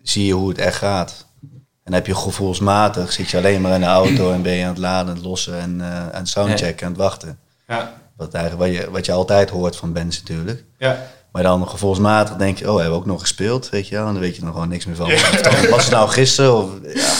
zie 0.03 0.25
je 0.25 0.33
hoe 0.33 0.49
het 0.49 0.57
echt 0.57 0.77
gaat. 0.77 1.25
En 1.41 1.61
dan 1.83 1.93
heb 1.93 2.07
je 2.07 2.15
gevoelsmatig, 2.15 3.11
zit 3.11 3.29
je 3.29 3.37
alleen 3.37 3.61
maar 3.61 3.73
in 3.73 3.79
de 3.81 3.85
auto 3.87 4.31
en 4.31 4.41
ben 4.41 4.53
je 4.53 4.63
aan 4.63 4.69
het 4.69 4.77
laden, 4.77 5.09
aan 5.09 5.15
het 5.15 5.25
lossen 5.25 5.59
en 5.59 5.81
eh, 5.81 5.95
aan 6.09 6.09
het 6.19 6.27
soundchecken, 6.29 6.85
aan 6.85 6.91
het 6.91 7.01
wachten. 7.01 7.39
Ja. 7.67 8.00
Wat, 8.21 8.33
eigenlijk, 8.33 8.71
wat, 8.73 8.81
je, 8.83 8.91
wat 8.91 9.05
je 9.05 9.11
altijd 9.11 9.49
hoort 9.49 9.75
van 9.75 9.93
bands 9.93 10.19
natuurlijk. 10.23 10.63
Ja. 10.77 11.07
Maar 11.31 11.43
dan 11.43 11.67
gevoelsmatig 11.67 12.35
denk 12.35 12.57
je, 12.57 12.69
oh, 12.71 12.73
hebben 12.75 12.93
we 12.93 12.99
ook 12.99 13.05
nog 13.05 13.21
gespeeld, 13.21 13.69
weet 13.69 13.87
je 13.87 13.95
wel. 13.95 14.05
En 14.07 14.11
dan 14.13 14.21
weet 14.21 14.35
je 14.35 14.41
er 14.41 14.47
gewoon 14.51 14.69
niks 14.69 14.85
meer 14.85 14.95
van. 14.95 15.07
Ja. 15.09 15.69
Was 15.69 15.83
het 15.83 15.93
nou 15.93 16.09
gisteren? 16.09 16.55
Of, 16.57 16.69
ja. 16.93 17.13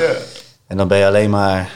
Ja. 0.00 0.14
En 0.66 0.76
dan 0.76 0.88
ben 0.88 0.98
je 0.98 1.06
alleen 1.06 1.30
maar 1.30 1.70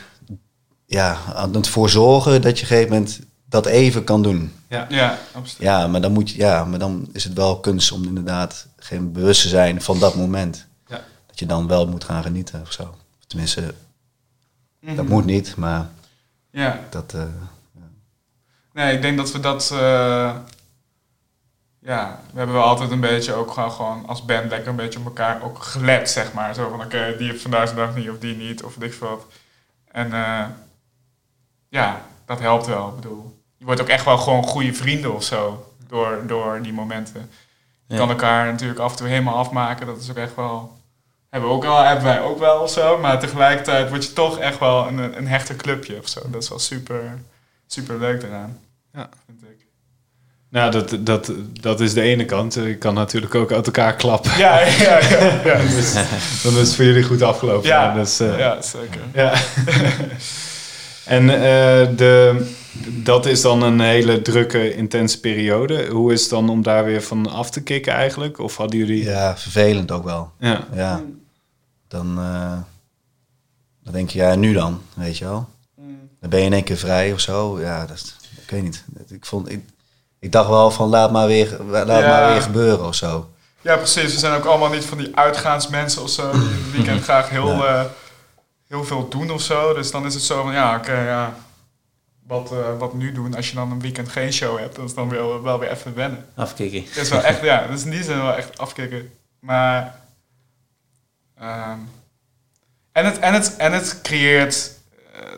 ja, 0.87 1.17
aan 1.35 1.55
het 1.55 1.69
voor 1.69 1.89
zorgen 1.91 2.43
dat 2.43 2.59
je 2.59 2.65
op 2.65 2.71
een 2.71 2.77
gegeven 2.77 2.93
moment 2.93 3.21
dat 3.49 3.67
even 3.67 4.05
kan 4.05 4.23
doen. 4.23 4.53
Ja, 4.69 5.19
absoluut. 5.33 5.63
Ja, 5.63 5.87
maar 5.87 6.01
dan, 6.01 6.13
moet 6.13 6.31
je, 6.31 6.37
ja, 6.37 6.65
maar 6.65 6.79
dan 6.79 7.09
is 7.13 7.25
het 7.25 7.33
wel 7.33 7.61
kunst 7.61 7.93
om 7.93 8.05
inderdaad 8.05 8.67
geen 8.77 9.13
bewust 9.13 9.43
te 9.43 9.49
zijn 9.49 9.83
van 9.83 9.99
dat 9.99 10.15
moment. 10.15 10.67
Ja. 10.89 11.01
Dat 11.27 11.39
je 11.39 11.47
dan 11.47 11.69
wel 11.69 11.87
moet 11.87 12.05
gaan 12.05 12.23
genieten 12.23 12.61
of 12.63 12.73
zo. 12.73 12.95
Tenminste, 13.27 13.61
dat 14.81 14.95
Mhm. 14.95 15.07
moet 15.07 15.25
niet, 15.25 15.57
maar 15.57 15.89
Ja. 16.51 16.81
dat... 16.91 17.13
eh, 17.15 17.23
Nee, 18.77 18.95
ik 18.95 19.03
denk 19.03 19.17
dat 19.17 19.33
we 19.33 19.41
dat... 19.41 19.71
eh, 19.73 20.37
ja, 21.81 22.21
we 22.33 22.39
hebben 22.39 22.57
wel 22.57 22.65
altijd 22.65 22.91
een 22.91 23.01
beetje 23.01 23.35
ook 23.35 23.51
gewoon, 23.51 23.73
gewoon 23.73 24.07
als 24.07 24.25
band 24.25 24.51
lekker 24.51 24.69
een 24.69 24.77
beetje 24.77 24.99
op 24.99 25.05
elkaar 25.05 25.43
ook 25.43 25.59
gelet, 25.63 26.11
zeg 26.11 26.33
maar. 26.33 26.55
Zo 26.55 26.69
van, 26.69 26.81
oké, 26.85 27.15
die 27.19 27.31
heeft 27.31 27.43
vandaag 27.43 27.65
zijn 27.69 27.77
dag 27.81 27.95
niet 27.95 28.11
of 28.11 28.19
die 28.19 28.37
niet, 28.37 28.63
of 28.63 28.73
veel 28.79 29.09
wat. 29.09 29.27
En 29.91 30.13
eh, 30.13 30.45
ja, 31.69 32.01
dat 32.27 32.41
helpt 32.41 32.67
wel. 32.67 32.89
Ik 32.89 32.95
bedoel, 32.95 33.43
je 33.57 33.65
wordt 33.65 33.81
ook 33.81 33.89
echt 33.89 34.05
wel 34.05 34.19
gewoon 34.19 34.43
goede 34.43 34.75
vrienden 34.75 35.15
of 35.15 35.23
zo 35.23 35.73
door, 35.89 36.23
door 36.27 36.63
die 36.63 36.73
momenten. 36.73 37.31
Je 37.87 37.95
Ja. 37.95 38.01
kan 38.01 38.09
elkaar 38.09 38.47
natuurlijk 38.53 38.81
af 38.81 38.91
en 38.91 38.97
toe 38.97 39.09
helemaal 39.09 39.37
afmaken. 39.37 39.87
Dat 39.87 40.01
is 40.01 40.11
ook 40.11 40.17
echt 40.17 40.35
wel... 40.35 40.75
Hebben, 41.31 41.51
we 41.51 41.57
ook 41.57 41.63
wel, 41.63 41.83
hebben 41.83 42.05
wij 42.05 42.21
ook 42.21 42.39
wel 42.39 42.61
of 42.63 42.71
zo. 42.71 42.99
Maar 42.99 43.21
tegelijkertijd 43.21 43.89
word 43.89 44.05
je 44.05 44.13
toch 44.13 44.39
echt 44.39 44.59
wel 44.59 44.87
een, 44.87 45.17
een 45.17 45.27
hechter 45.29 45.57
clubje 45.57 45.99
of 45.99 46.09
zo. 46.09 46.21
Dat 46.31 46.43
is 46.43 46.49
wel 46.49 46.59
super, 46.59 47.19
super 47.67 47.99
leuk 47.99 48.23
eraan. 48.23 48.59
Ja. 48.97 49.09
Vind 49.27 49.43
ik. 49.43 49.67
Nou, 50.49 50.71
dat, 50.71 50.97
dat, 51.01 51.33
dat 51.61 51.81
is 51.81 51.95
de 51.95 52.01
ene 52.01 52.25
kant. 52.25 52.55
Je 52.55 52.77
kan 52.77 52.95
natuurlijk 52.95 53.35
ook 53.35 53.53
uit 53.53 53.67
elkaar 53.67 53.95
klappen. 53.95 54.39
Ja, 54.39 54.61
ja, 54.61 54.99
ja. 55.09 55.41
ja. 55.51 55.59
Dus 55.59 55.93
dan 56.43 56.53
is 56.53 56.59
het 56.59 56.75
voor 56.75 56.85
jullie 56.85 57.03
goed 57.03 57.23
afgelopen. 57.23 57.69
Ja, 57.69 57.95
Dus, 57.95 58.21
eh, 58.21 58.39
ja 58.39 58.63
zeker. 58.63 59.01
Ja. 59.15 59.33
en 61.17 61.31
eh, 61.31 61.97
de, 61.97 62.47
dat 62.89 63.27
is 63.27 63.41
dan 63.41 63.63
een 63.63 63.81
hele 63.81 64.23
drukke, 64.23 64.75
intense 64.75 65.21
periode. 65.21 65.87
Hoe 65.87 66.13
is 66.13 66.21
het 66.21 66.31
dan 66.31 66.49
om 66.49 66.63
daar 66.63 66.85
weer 66.85 67.03
van 67.03 67.31
af 67.31 67.51
te 67.51 67.63
kicken 67.63 67.93
eigenlijk? 67.93 68.39
Of 68.39 68.57
hadden 68.57 68.79
jullie... 68.79 69.05
ja, 69.05 69.37
vervelend 69.37 69.91
ook 69.91 70.05
wel. 70.05 70.31
Ja. 70.39 70.67
Ja, 70.75 71.03
dan, 71.89 72.19
eh, 72.19 72.59
dan 73.83 73.93
denk 73.93 74.11
je, 74.11 74.19
ja, 74.19 74.35
nu 74.35 74.53
dan, 74.53 74.81
weet 74.95 75.19
je 75.19 75.25
wel. 75.25 75.49
Dan 76.21 76.31
ben 76.31 76.41
je 76.41 76.47
in 76.47 76.53
één 76.53 76.65
keer 76.65 76.77
vrij 76.77 77.13
of 77.13 77.21
zo. 77.21 77.61
Ja, 77.61 77.87
dat 77.87 77.97
is, 77.97 78.16
ik 78.47 78.51
weet 78.53 78.63
niet. 78.63 78.85
Ik, 79.09 79.27
vond, 79.27 79.51
ik, 79.51 79.65
ik 80.19 80.33
dacht 80.33 80.49
wel 80.49 80.71
van, 80.71 80.89
laat 80.89 81.11
maar 81.13 81.27
weer, 81.27 81.57
laat 81.69 81.87
Ja. 81.89 82.09
maar 82.09 82.33
weer 82.33 82.43
gebeuren 82.43 82.87
of 82.87 82.95
zo. 82.95 83.31
Ja, 83.61 83.77
precies. 83.77 84.13
We 84.13 84.19
zijn 84.19 84.33
ook 84.33 84.45
allemaal 84.45 84.71
niet 84.71 84.85
van 84.85 84.99
die 84.99 85.17
uitgaansmensen 85.17 86.03
of 86.03 86.11
zo. 86.11 86.31
Die 86.33 86.41
in 86.41 86.47
het 86.63 86.71
weekend 86.73 87.03
graag 87.03 87.29
heel, 87.29 87.57
Ja. 87.57 87.81
eh, 87.81 87.85
heel 88.69 88.85
veel 88.85 89.09
doen 89.09 89.31
of 89.31 89.41
zo. 89.43 89.75
Dus 89.75 89.91
dan 89.91 90.07
is 90.07 90.15
het 90.15 90.23
zo 90.23 90.43
van, 90.43 90.53
ja, 90.53 90.77
oké, 90.77 91.01
ja. 91.01 91.35
Wat, 92.27 92.53
eh, 92.53 92.79
wat 92.79 92.95
nu 92.95 93.13
doen 93.13 93.35
als 93.35 93.49
je 93.49 93.55
dan 93.55 93.71
een 93.71 93.81
weekend 93.81 94.09
geen 94.09 94.33
show 94.33 94.59
hebt? 94.59 94.77
Dat 94.77 94.85
is 94.85 94.95
dan 94.95 95.09
wel, 95.09 95.43
wel 95.43 95.59
weer 95.59 95.71
even 95.71 95.95
wennen. 95.95 96.25
Afkicken. 96.35 96.85
Het 96.89 96.97
is 96.97 97.09
wel 97.09 97.23
echt, 97.23 97.43
ja, 97.43 97.67
dat 97.67 97.79
is 97.79 97.85
in 97.85 97.91
die 97.91 98.03
zin 98.03 98.23
wel 98.23 98.35
echt 98.35 98.59
afkicken. 98.59 99.11
Maar. 99.41 100.01
ehm, 101.39 101.79
en, 102.93 103.05
het, 103.05 103.19
en, 103.19 103.35
het, 103.35 103.57
en 103.57 103.73
het 103.73 104.01
creëert 104.03 104.71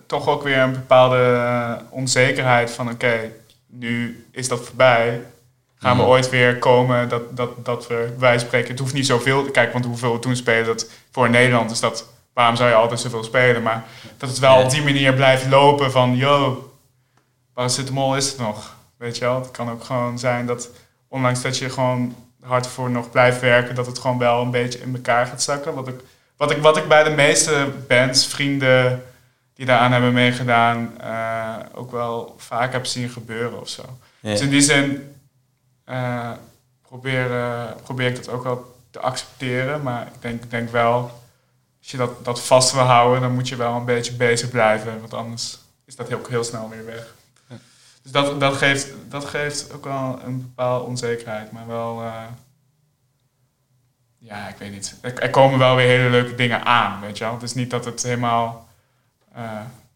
toch 0.08 0.28
ook 0.28 0.42
weer 0.42 0.58
een 0.58 0.72
bepaalde 0.72 1.16
eh, 1.16 1.72
onzekerheid 1.90 2.70
van: 2.70 2.90
oké, 2.90 3.30
nu 3.66 4.26
is 4.32 4.48
dat 4.48 4.60
voorbij. 4.60 5.22
Gaan 5.80 5.96
we 5.96 6.02
ooit 6.02 6.30
weer 6.30 6.58
komen 6.58 7.08
dat, 7.08 7.36
dat, 7.36 7.64
dat 7.64 7.86
we, 7.86 8.14
wij 8.18 8.38
spreken, 8.38 8.70
het 8.70 8.78
hoeft 8.78 8.94
niet 8.94 9.06
zoveel. 9.06 9.44
Kijk, 9.44 9.72
want 9.72 9.84
hoeveel 9.84 10.12
we 10.12 10.18
toen 10.18 10.36
spelen, 10.36 10.66
dat 10.66 10.90
voor 11.10 11.30
Nederland 11.30 11.70
is 11.70 11.80
dat, 11.80 12.08
waarom 12.32 12.56
zou 12.56 12.68
je 12.68 12.74
altijd 12.74 13.00
zoveel 13.00 13.24
spelen? 13.24 13.62
Maar 13.62 13.84
dat 14.16 14.28
het 14.28 14.38
wel 14.38 14.62
op 14.62 14.70
die 14.70 14.82
manier 14.82 15.14
blijft 15.14 15.48
lopen 15.48 15.90
van, 15.90 16.16
yo, 16.16 16.72
paracetamol 17.54 18.16
is 18.16 18.28
het 18.28 18.38
nog. 18.38 18.76
Weet 18.96 19.18
je 19.18 19.24
wel? 19.24 19.40
Het 19.40 19.50
kan 19.50 19.70
ook 19.70 19.84
gewoon 19.84 20.18
zijn 20.18 20.46
dat, 20.46 20.70
ondanks 21.08 21.42
dat 21.42 21.58
je 21.58 21.70
gewoon 21.70 22.14
hard 22.42 22.66
voor 22.66 22.90
nog 22.90 23.10
blijft 23.10 23.40
werken, 23.40 23.74
dat 23.74 23.86
het 23.86 23.98
gewoon 23.98 24.18
wel 24.18 24.42
een 24.42 24.50
beetje 24.50 24.80
in 24.80 24.94
elkaar 24.94 25.26
gaat 25.26 25.42
zakken. 25.42 25.74
Wat 25.74 25.88
ik, 25.88 26.00
wat 26.36 26.50
ik, 26.50 26.62
wat 26.62 26.76
ik 26.76 26.88
bij 26.88 27.04
de 27.04 27.10
meeste 27.10 27.68
bands, 27.88 28.26
vrienden 28.26 29.02
die 29.58 29.66
daaraan 29.66 29.92
hebben 29.92 30.12
meegedaan, 30.12 31.00
eh, 31.00 31.56
ook 31.74 31.90
wel 31.90 32.34
vaak 32.36 32.72
heb 32.72 32.86
zien 32.86 33.08
gebeuren 33.08 33.60
of 33.60 33.68
zo. 33.68 33.82
Ja. 34.20 34.30
Dus 34.30 34.40
in 34.40 34.48
die 34.48 34.60
zin 34.60 35.14
eh, 35.84 36.32
probeer, 36.82 37.32
eh, 37.32 37.64
probeer 37.82 38.08
ik 38.08 38.16
dat 38.16 38.28
ook 38.28 38.42
wel 38.44 38.76
te 38.90 39.00
accepteren. 39.00 39.82
Maar 39.82 40.06
ik 40.06 40.22
denk, 40.22 40.50
denk 40.50 40.70
wel, 40.70 41.00
als 41.78 41.90
je 41.90 41.96
dat, 41.96 42.24
dat 42.24 42.42
vast 42.42 42.72
wil 42.72 42.82
houden, 42.82 43.20
dan 43.20 43.34
moet 43.34 43.48
je 43.48 43.56
wel 43.56 43.74
een 43.74 43.84
beetje 43.84 44.12
bezig 44.12 44.50
blijven. 44.50 45.00
Want 45.00 45.14
anders 45.14 45.58
is 45.84 45.96
dat 45.96 46.08
heel, 46.08 46.20
heel 46.28 46.44
snel 46.44 46.68
weer 46.68 46.84
weg. 46.84 47.14
Dus 48.02 48.12
dat, 48.12 48.40
dat, 48.40 48.56
geeft, 48.56 48.88
dat 49.08 49.24
geeft 49.24 49.72
ook 49.72 49.84
wel 49.84 50.20
een 50.24 50.38
bepaalde 50.40 50.84
onzekerheid. 50.84 51.52
Maar 51.52 51.66
wel, 51.66 52.02
ja, 54.18 54.48
ik 54.48 54.56
weet 54.56 54.72
niet. 54.72 54.96
Er, 55.00 55.18
er 55.18 55.30
komen 55.30 55.58
wel 55.58 55.76
weer 55.76 55.86
hele 55.86 56.10
leuke 56.10 56.34
dingen 56.34 56.64
aan, 56.64 57.00
weet 57.00 57.18
je 57.18 57.24
wel. 57.24 57.32
Het 57.32 57.42
is 57.42 57.54
niet 57.54 57.70
dat 57.70 57.84
het 57.84 58.02
helemaal, 58.02 58.67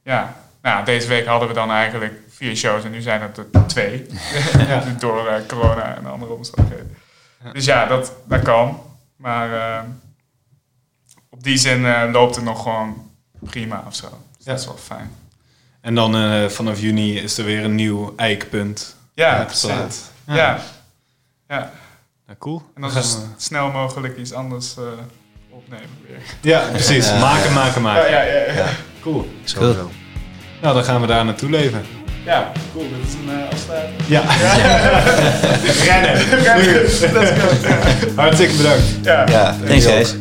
ja. 0.03 0.35
Nou, 0.63 0.85
deze 0.85 1.09
week 1.09 1.27
hadden 1.27 1.49
we 1.49 1.55
dan 1.55 1.71
eigenlijk 1.71 2.15
vier 2.29 2.57
shows 2.57 2.85
en 2.85 2.91
nu 2.91 3.01
zijn 3.01 3.23
het 3.23 3.37
er 3.37 3.67
twee. 3.67 4.07
Door 4.99 5.27
eh, 5.27 5.47
corona 5.49 5.97
en 5.97 6.07
andere 6.07 6.33
omstandigheden. 6.33 6.97
Dus 7.53 7.65
ja, 7.65 7.87
dat, 7.87 8.13
dat 8.25 8.43
kan. 8.43 8.81
Maar 9.17 9.53
eh, 9.79 9.83
op 11.31 11.43
die 11.43 11.57
zin 11.57 11.87
eh, 11.87 12.09
loopt 12.13 12.35
het 12.35 12.45
nog 12.45 12.63
gewoon 12.63 13.11
prima 13.41 13.85
of 13.87 13.95
zo. 13.95 14.09
Dus 14.37 14.47
Ja. 14.47 14.51
dat 14.53 14.61
is 14.61 14.67
wel 14.67 14.77
fijn. 14.77 15.11
En 15.81 15.95
dan 15.95 16.17
eh, 16.17 16.49
vanaf 16.49 16.81
juni 16.81 17.19
is 17.19 17.39
er 17.39 17.45
weer 17.45 17.65
een 17.65 17.75
nieuw 17.75 18.13
eikpunt. 18.17 18.97
Ja, 19.15 19.45
precies. 19.45 19.71
Ja. 20.27 20.35
Ja. 20.35 20.59
ja. 21.49 21.73
Nou, 22.27 22.39
cool. 22.39 22.63
En 22.75 22.81
dan 22.83 22.91
gaan 22.91 23.03
zo 23.03 23.19
we- 23.21 23.27
snel 23.37 23.71
mogelijk 23.71 24.17
iets 24.17 24.33
anders 24.33 24.77
eh, 24.77 24.85
opnemen 25.53 25.89
weer. 26.07 26.19
Ja, 26.41 26.63
precies. 26.73 27.07
Ja. 27.09 27.19
maken, 27.19 27.53
maken, 27.53 27.83
maken. 27.83 28.11
Ja, 28.11 28.23
ja, 28.23 28.33
ja. 28.33 28.53
ja. 28.53 28.67
Cool. 29.01 29.29
Sowieso. 29.45 29.91
Nou, 30.61 30.75
dan 30.75 30.85
gaan 30.85 31.01
we 31.01 31.07
daar 31.07 31.25
naartoe 31.25 31.51
leven. 31.51 31.85
Ja, 32.25 32.53
cool. 32.73 32.87
Dit 32.89 33.09
is 33.09 33.15
een 33.15 33.39
uh, 33.39 33.51
afsluiting. 33.53 34.01
Ja. 34.07 34.23
Rennen. 35.87 36.13
Let's 37.13 37.31
go. 37.41 38.21
Hartstikke 38.21 38.57
bedankt. 38.57 38.85
Ja. 39.03 39.27
Ja, 39.29 39.57
Thanks 39.67 39.87
guys. 39.87 40.15